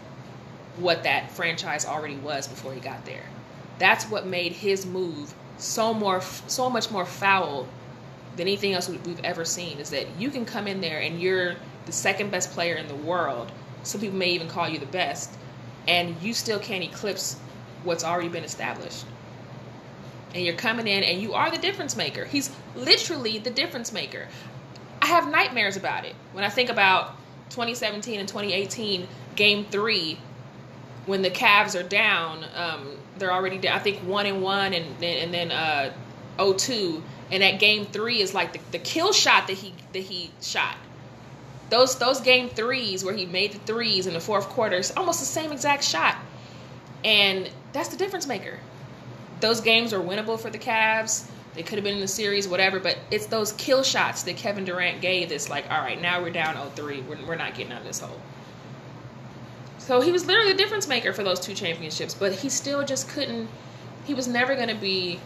what 0.76 1.02
that 1.02 1.30
franchise 1.32 1.84
already 1.84 2.16
was 2.16 2.46
before 2.46 2.72
he 2.72 2.80
got 2.80 3.04
there. 3.04 3.24
That's 3.78 4.04
what 4.04 4.26
made 4.26 4.52
his 4.52 4.86
move 4.86 5.34
so 5.58 5.92
more 5.94 6.20
so 6.46 6.68
much 6.70 6.90
more 6.90 7.04
foul 7.04 7.68
than 8.36 8.46
anything 8.46 8.72
else 8.72 8.88
we've 8.88 9.24
ever 9.24 9.44
seen 9.44 9.78
is 9.78 9.90
that 9.90 10.06
you 10.18 10.30
can 10.30 10.44
come 10.44 10.66
in 10.66 10.80
there 10.80 11.00
and 11.00 11.20
you're 11.20 11.56
the 11.86 11.92
second 11.92 12.30
best 12.30 12.50
player 12.52 12.76
in 12.76 12.88
the 12.88 12.94
world. 12.94 13.52
Some 13.82 14.00
people 14.00 14.16
may 14.16 14.30
even 14.30 14.48
call 14.48 14.68
you 14.68 14.78
the 14.78 14.86
best, 14.86 15.30
and 15.88 16.14
you 16.22 16.32
still 16.32 16.58
can't 16.58 16.84
eclipse 16.84 17.36
what's 17.84 18.04
already 18.04 18.28
been 18.28 18.44
established. 18.44 19.04
And 20.34 20.44
you're 20.44 20.56
coming 20.56 20.86
in 20.86 21.04
and 21.04 21.20
you 21.20 21.34
are 21.34 21.50
the 21.50 21.58
difference 21.58 21.96
maker. 21.96 22.24
He's 22.24 22.50
literally 22.74 23.38
the 23.38 23.50
difference 23.50 23.92
maker. 23.92 24.28
I 25.02 25.06
have 25.06 25.30
nightmares 25.30 25.76
about 25.76 26.04
it. 26.04 26.14
When 26.32 26.44
I 26.44 26.48
think 26.48 26.70
about 26.70 27.16
2017 27.50 28.20
and 28.20 28.28
2018, 28.28 29.06
game 29.36 29.66
three, 29.66 30.18
when 31.06 31.22
the 31.22 31.30
Cavs 31.30 31.78
are 31.78 31.86
down, 31.86 32.44
um, 32.54 32.96
they're 33.18 33.32
already 33.32 33.58
down. 33.58 33.76
I 33.76 33.80
think 33.80 33.98
one 33.98 34.26
and 34.26 34.42
one, 34.42 34.72
and 34.72 35.02
and 35.02 35.34
then 35.34 35.50
uh, 35.50 35.92
0-2. 36.38 37.02
and 37.30 37.42
that 37.42 37.58
game 37.58 37.86
three 37.86 38.20
is 38.20 38.34
like 38.34 38.52
the, 38.52 38.60
the 38.72 38.78
kill 38.78 39.12
shot 39.12 39.48
that 39.48 39.54
he 39.54 39.74
that 39.92 40.02
he 40.02 40.30
shot. 40.40 40.76
Those 41.70 41.98
those 41.98 42.20
game 42.20 42.48
threes 42.48 43.04
where 43.04 43.14
he 43.14 43.26
made 43.26 43.52
the 43.52 43.58
threes 43.60 44.06
in 44.06 44.14
the 44.14 44.20
fourth 44.20 44.48
quarter 44.48 44.76
is 44.76 44.92
almost 44.96 45.20
the 45.20 45.26
same 45.26 45.52
exact 45.52 45.84
shot, 45.84 46.16
and 47.04 47.50
that's 47.72 47.88
the 47.88 47.96
difference 47.96 48.26
maker. 48.26 48.58
Those 49.42 49.60
games 49.60 49.92
are 49.92 49.98
winnable 49.98 50.38
for 50.38 50.50
the 50.50 50.58
Cavs. 50.58 51.28
They 51.54 51.64
could 51.64 51.74
have 51.74 51.82
been 51.82 51.96
in 51.96 52.00
the 52.00 52.06
series, 52.06 52.46
whatever, 52.46 52.78
but 52.78 52.96
it's 53.10 53.26
those 53.26 53.50
kill 53.52 53.82
shots 53.82 54.22
that 54.22 54.36
Kevin 54.36 54.64
Durant 54.64 55.00
gave 55.00 55.30
that's 55.30 55.50
like, 55.50 55.68
all 55.68 55.80
right, 55.80 56.00
now 56.00 56.22
we're 56.22 56.30
down 56.30 56.54
0-3. 56.54 57.04
We're, 57.06 57.26
we're 57.26 57.34
not 57.34 57.56
getting 57.56 57.72
out 57.72 57.80
of 57.80 57.86
this 57.86 57.98
hole. 57.98 58.20
So 59.78 60.00
he 60.00 60.12
was 60.12 60.26
literally 60.26 60.52
a 60.52 60.56
difference 60.56 60.86
maker 60.86 61.12
for 61.12 61.24
those 61.24 61.40
two 61.40 61.54
championships, 61.54 62.14
but 62.14 62.32
he 62.32 62.48
still 62.48 62.84
just 62.84 63.08
couldn't. 63.08 63.48
He 64.04 64.14
was 64.14 64.28
never 64.28 64.54
going 64.54 64.68
to 64.68 64.76
be 64.76 65.18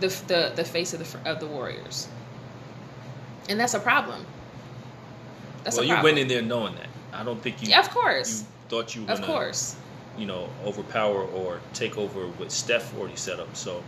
the, 0.00 0.08
the 0.26 0.52
the 0.54 0.64
face 0.64 0.92
of 0.92 0.98
the 1.00 1.30
of 1.30 1.40
the 1.40 1.46
Warriors, 1.46 2.08
and 3.48 3.58
that's 3.58 3.72
a 3.72 3.80
problem. 3.80 4.26
That's 5.64 5.78
well, 5.78 5.86
you 5.86 5.96
went 6.02 6.18
in 6.18 6.28
there 6.28 6.42
knowing 6.42 6.74
that. 6.74 6.88
I 7.14 7.24
don't 7.24 7.40
think 7.40 7.62
you. 7.62 7.70
Yeah, 7.70 7.80
of 7.80 7.88
course. 7.88 8.42
You 8.42 8.46
thought 8.68 8.94
you 8.94 9.00
were. 9.02 9.06
Gonna, 9.06 9.20
of 9.20 9.26
course. 9.26 9.76
You 10.18 10.26
know, 10.26 10.48
overpower 10.64 11.22
or 11.22 11.60
take 11.72 11.96
over 11.96 12.26
what 12.26 12.52
Steph 12.52 12.96
already 12.98 13.16
set 13.16 13.40
up. 13.40 13.56
So 13.56 13.82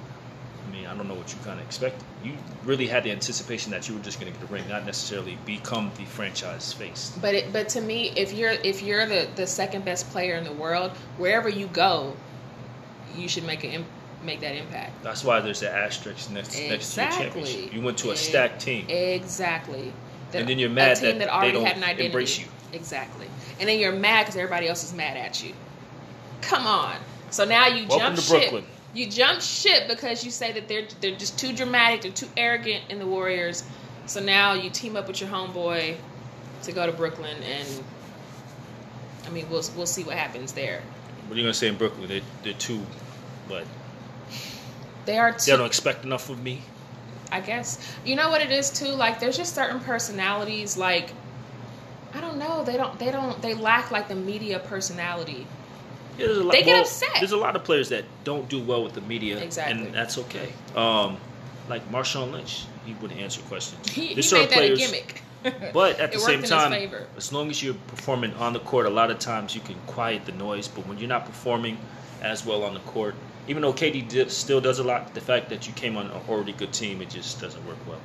I 0.67 0.73
mean, 0.73 0.87
I 0.87 0.97
don't 0.97 1.07
know 1.09 1.15
what 1.15 1.33
you 1.33 1.39
kind 1.45 1.61
of 1.61 1.67
expected. 1.67 2.03
You 2.23 2.33
really 2.65 2.87
had 2.87 3.05
the 3.05 3.11
anticipation 3.11 3.71
that 3.73 3.89
you 3.89 3.95
were 3.95 4.01
just 4.01 4.21
going 4.21 4.33
to 4.33 4.39
get 4.39 4.49
a 4.49 4.53
ring, 4.53 4.67
not 4.69 4.87
necessarily 4.87 5.39
become 5.45 5.91
the 5.97 6.05
franchise 6.05 6.73
face. 6.73 7.13
But 7.21 7.35
it, 7.35 7.53
but 7.53 7.69
to 7.71 7.81
me, 7.81 8.13
if 8.17 8.33
you're 8.33 8.53
if 8.53 8.83
you're 8.83 9.07
the 9.07 9.29
the 9.37 9.47
second 9.47 9.85
best 9.85 10.09
player 10.11 10.37
in 10.37 10.45
the 10.45 10.53
world, 10.53 10.93
wherever 11.19 11.49
you 11.49 11.67
go, 11.69 12.17
you 13.17 13.29
should 13.29 13.45
make 13.45 13.65
a 13.65 13.85
make 14.25 14.41
that 14.41 14.57
impact. 14.57 15.03
That's 15.03 15.23
why 15.23 15.41
there's 15.41 15.63
an 15.63 15.69
asterisk 15.69 16.31
next 16.31 16.59
exactly. 16.59 16.69
next 16.69 16.95
to 16.95 17.01
your 17.03 17.11
championship. 17.11 17.75
You 17.75 17.83
went 17.83 17.99
to 17.99 18.11
a 18.11 18.17
stacked 18.17 18.63
team. 18.63 18.89
Exactly. 18.89 19.93
The, 20.33 20.39
and 20.39 20.49
then 20.49 20.59
you're 20.59 20.71
mad 20.71 20.97
that, 20.99 21.19
that 21.19 21.29
had 21.29 21.55
an. 21.55 22.01
Embrace 22.01 22.39
you. 22.39 22.47
Exactly. 22.73 23.29
And 23.61 23.69
then 23.69 23.79
you're 23.79 23.93
mad 23.93 24.23
because 24.23 24.37
everybody 24.37 24.67
else 24.67 24.83
is 24.83 24.93
mad 24.93 25.17
at 25.17 25.45
you. 25.45 25.55
Come 26.47 26.67
on. 26.67 26.97
So 27.31 27.45
now 27.45 27.67
you 27.67 27.87
Welcome 27.89 27.99
jump 27.99 28.17
to 28.17 28.23
ship. 28.23 28.41
Brooklyn. 28.51 28.65
You 28.93 29.11
jump 29.11 29.41
ship 29.41 29.89
because 29.89 30.25
you 30.25 30.31
say 30.31 30.53
that 30.53 30.69
they're 30.69 30.87
they're 31.01 31.17
just 31.17 31.39
too 31.39 31.53
dramatic, 31.53 32.03
they're 32.03 32.13
too 32.13 32.29
arrogant 32.37 32.85
in 32.91 32.99
the 32.99 33.07
Warriors. 33.07 33.65
So 34.07 34.21
now 34.21 34.53
you 34.53 34.71
team 34.71 34.97
up 34.97 35.09
with 35.09 35.21
your 35.21 35.31
homeboy 35.31 35.97
to 36.63 36.73
go 36.73 36.87
to 36.87 36.93
Brooklyn, 36.93 37.37
and 37.43 37.69
I 39.27 39.31
mean 39.31 39.49
we'll 39.51 39.65
we'll 39.77 39.87
see 39.87 40.05
what 40.05 40.17
happens 40.17 40.53
there. 40.53 40.81
What 41.27 41.35
are 41.35 41.39
you 41.39 41.43
gonna 41.43 41.55
say 41.55 41.69
in 41.69 41.77
Brooklyn? 41.77 42.09
They 42.09 42.23
they're 42.45 42.53
too, 42.53 42.83
but 43.49 43.65
they 45.07 45.19
are. 45.19 45.33
Too, 45.33 45.51
they 45.51 45.57
don't 45.57 45.67
expect 45.67 46.05
enough 46.05 46.31
of 46.31 46.43
me. 46.43 46.63
I 47.33 47.41
guess 47.41 47.97
you 48.05 48.15
know 48.15 48.31
what 48.31 48.43
it 48.43 48.53
is 48.53 48.71
too. 48.71 48.89
Like 48.89 49.19
there's 49.19 49.37
just 49.37 49.55
certain 49.55 49.81
personalities. 49.81 50.77
Like 50.77 51.11
I 52.13 52.21
don't 52.21 52.39
know. 52.39 52.63
They 52.63 52.77
don't. 52.77 52.97
They 52.99 53.11
don't. 53.11 53.43
They 53.43 53.55
lack 53.55 53.91
like 53.91 54.07
the 54.07 54.15
media 54.15 54.61
personality 54.61 55.49
yeah, 56.19 56.27
lot, 56.27 56.53
they 56.53 56.63
get 56.63 56.73
well, 56.73 56.83
upset. 56.83 57.11
There's 57.15 57.33
a 57.33 57.37
lot 57.37 57.57
of 57.57 57.65
players 57.65 57.89
that 57.91 58.05
don't 58.25 58.49
do 58.49 58.63
well 58.63 58.85
with 58.85 58.95
the 58.95 59.01
media, 59.03 59.39
exactly, 59.43 59.87
and 59.87 59.95
that's 59.95 60.19
okay. 60.19 60.53
Um, 60.75 61.19
like 61.69 61.91
Marshawn 61.91 62.33
Lynch, 62.33 62.67
he 62.85 62.95
wouldn't 62.95 63.21
answer 63.21 63.41
questions. 63.43 63.89
He, 63.91 64.09
he 64.09 64.15
made 64.15 64.51
players, 64.51 64.51
that 64.51 64.63
a 64.63 64.77
gimmick. 64.77 65.23
but 65.73 66.01
at 66.01 66.13
the 66.13 66.19
same 66.19 66.43
time, 66.43 66.91
as 67.17 67.33
long 67.33 67.51
as 67.51 67.63
you're 67.63 67.75
performing 67.89 68.33
on 68.35 68.53
the 68.53 68.61
court, 68.61 68.87
a 68.87 68.91
lot 68.91 69.11
of 69.11 69.19
times 69.19 69.55
you 69.55 69.61
can 69.61 69.77
quiet 69.87 70.25
the 70.25 70.33
noise. 70.33 70.69
But 70.69 70.87
when 70.87 70.99
you're 70.99 71.09
not 71.09 71.27
performing 71.27 71.77
as 72.23 72.47
well 72.47 72.65
on 72.65 72.73
the 72.73 72.81
court, 72.81 73.15
even 73.47 73.61
though 73.61 73.73
KD 73.73 74.09
did, 74.09 74.31
still 74.31 74.61
does 74.61 74.79
a 74.79 74.85
lot, 74.85 75.13
the 75.13 75.21
fact 75.21 75.51
that 75.51 75.67
you 75.67 75.75
came 75.75 75.97
on 75.99 76.07
an 76.07 76.21
already 76.29 76.53
good 76.53 76.73
team, 76.73 77.03
it 77.03 77.11
just 77.11 77.41
doesn't 77.41 77.65
work 77.67 77.77
well. 77.87 78.01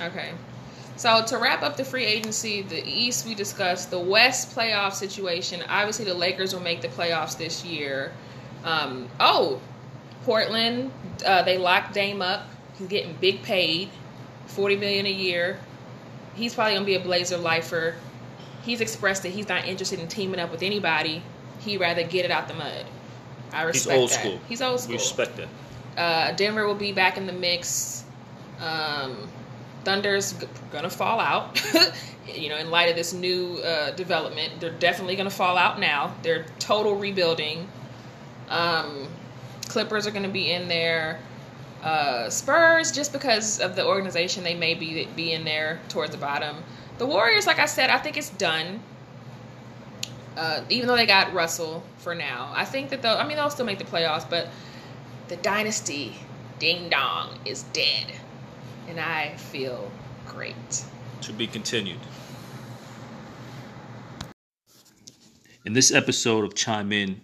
Okay. 0.00 0.30
So 1.00 1.24
to 1.24 1.38
wrap 1.38 1.62
up 1.62 1.78
the 1.78 1.84
free 1.86 2.04
agency, 2.04 2.60
the 2.60 2.86
East 2.86 3.24
we 3.24 3.34
discussed, 3.34 3.90
the 3.90 3.98
West 3.98 4.54
playoff 4.54 4.92
situation. 4.92 5.62
Obviously, 5.66 6.04
the 6.04 6.12
Lakers 6.12 6.52
will 6.52 6.60
make 6.60 6.82
the 6.82 6.88
playoffs 6.88 7.38
this 7.38 7.64
year. 7.64 8.12
Um, 8.64 9.08
oh, 9.18 9.62
Portland, 10.24 10.90
uh, 11.24 11.42
they 11.42 11.56
locked 11.56 11.94
Dame 11.94 12.20
up. 12.20 12.46
He's 12.76 12.88
getting 12.88 13.14
big 13.18 13.42
paid, 13.42 13.88
forty 14.44 14.76
million 14.76 15.06
a 15.06 15.10
year. 15.10 15.58
He's 16.34 16.54
probably 16.54 16.74
gonna 16.74 16.84
be 16.84 16.96
a 16.96 17.00
Blazer 17.00 17.38
lifer. 17.38 17.94
He's 18.62 18.82
expressed 18.82 19.22
that 19.22 19.30
he's 19.30 19.48
not 19.48 19.64
interested 19.64 20.00
in 20.00 20.06
teaming 20.06 20.38
up 20.38 20.50
with 20.50 20.62
anybody. 20.62 21.22
He'd 21.60 21.78
rather 21.78 22.02
get 22.02 22.26
it 22.26 22.30
out 22.30 22.46
the 22.46 22.52
mud. 22.52 22.84
I 23.54 23.62
respect 23.62 23.94
he's 23.94 24.00
old 24.00 24.10
that. 24.10 24.20
school. 24.20 24.40
He's 24.50 24.60
old 24.60 24.80
school. 24.80 24.90
We 24.90 24.98
respect 24.98 25.38
that. 25.38 25.48
Uh, 25.96 26.32
Denver 26.32 26.66
will 26.66 26.74
be 26.74 26.92
back 26.92 27.16
in 27.16 27.26
the 27.26 27.32
mix. 27.32 28.04
Um, 28.60 29.29
Thunder's 29.84 30.34
gonna 30.72 30.90
fall 30.90 31.20
out. 31.20 31.60
you 32.34 32.48
know, 32.48 32.56
in 32.56 32.70
light 32.70 32.88
of 32.88 32.96
this 32.96 33.12
new 33.12 33.58
uh, 33.58 33.90
development, 33.92 34.60
they're 34.60 34.70
definitely 34.70 35.16
gonna 35.16 35.30
fall 35.30 35.56
out 35.56 35.80
now. 35.80 36.14
They're 36.22 36.46
total 36.58 36.96
rebuilding. 36.96 37.68
Um, 38.48 39.08
Clippers 39.68 40.06
are 40.06 40.10
gonna 40.10 40.28
be 40.28 40.52
in 40.52 40.68
there. 40.68 41.20
Uh, 41.82 42.28
Spurs, 42.28 42.92
just 42.92 43.12
because 43.12 43.60
of 43.60 43.74
the 43.74 43.86
organization, 43.86 44.44
they 44.44 44.54
may 44.54 44.74
be 44.74 45.06
be 45.16 45.32
in 45.32 45.44
there 45.44 45.80
towards 45.88 46.12
the 46.12 46.18
bottom. 46.18 46.56
The 46.98 47.06
Warriors, 47.06 47.46
like 47.46 47.58
I 47.58 47.66
said, 47.66 47.88
I 47.88 47.98
think 47.98 48.16
it's 48.16 48.30
done. 48.30 48.80
Uh, 50.36 50.62
even 50.68 50.86
though 50.86 50.96
they 50.96 51.06
got 51.06 51.32
Russell 51.32 51.82
for 51.98 52.14
now, 52.14 52.52
I 52.54 52.64
think 52.64 52.90
that 52.90 53.00
they'll. 53.02 53.16
I 53.16 53.26
mean, 53.26 53.36
they'll 53.36 53.50
still 53.50 53.66
make 53.66 53.78
the 53.78 53.84
playoffs, 53.84 54.28
but 54.28 54.48
the 55.28 55.36
dynasty, 55.36 56.16
ding 56.58 56.90
dong, 56.90 57.38
is 57.46 57.62
dead 57.72 58.12
and 58.90 58.98
I 58.98 59.36
feel 59.36 59.90
great. 60.26 60.84
To 61.22 61.32
be 61.32 61.46
continued. 61.46 62.00
In 65.64 65.72
this 65.72 65.92
episode 65.92 66.44
of 66.44 66.54
Chime 66.56 66.90
In, 66.90 67.20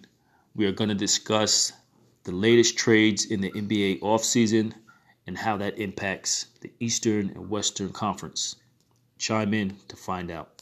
we 0.55 0.65
are 0.65 0.71
going 0.71 0.89
to 0.89 0.95
discuss 0.95 1.73
the 2.23 2.31
latest 2.31 2.77
trades 2.77 3.25
in 3.25 3.41
the 3.41 3.51
NBA 3.51 3.99
offseason 3.99 4.73
and 5.25 5.37
how 5.37 5.57
that 5.57 5.77
impacts 5.77 6.47
the 6.61 6.71
Eastern 6.79 7.31
and 7.31 7.49
Western 7.49 7.89
Conference. 7.89 8.55
Chime 9.17 9.53
in 9.53 9.75
to 9.89 9.97
find 9.97 10.31
out. 10.31 10.56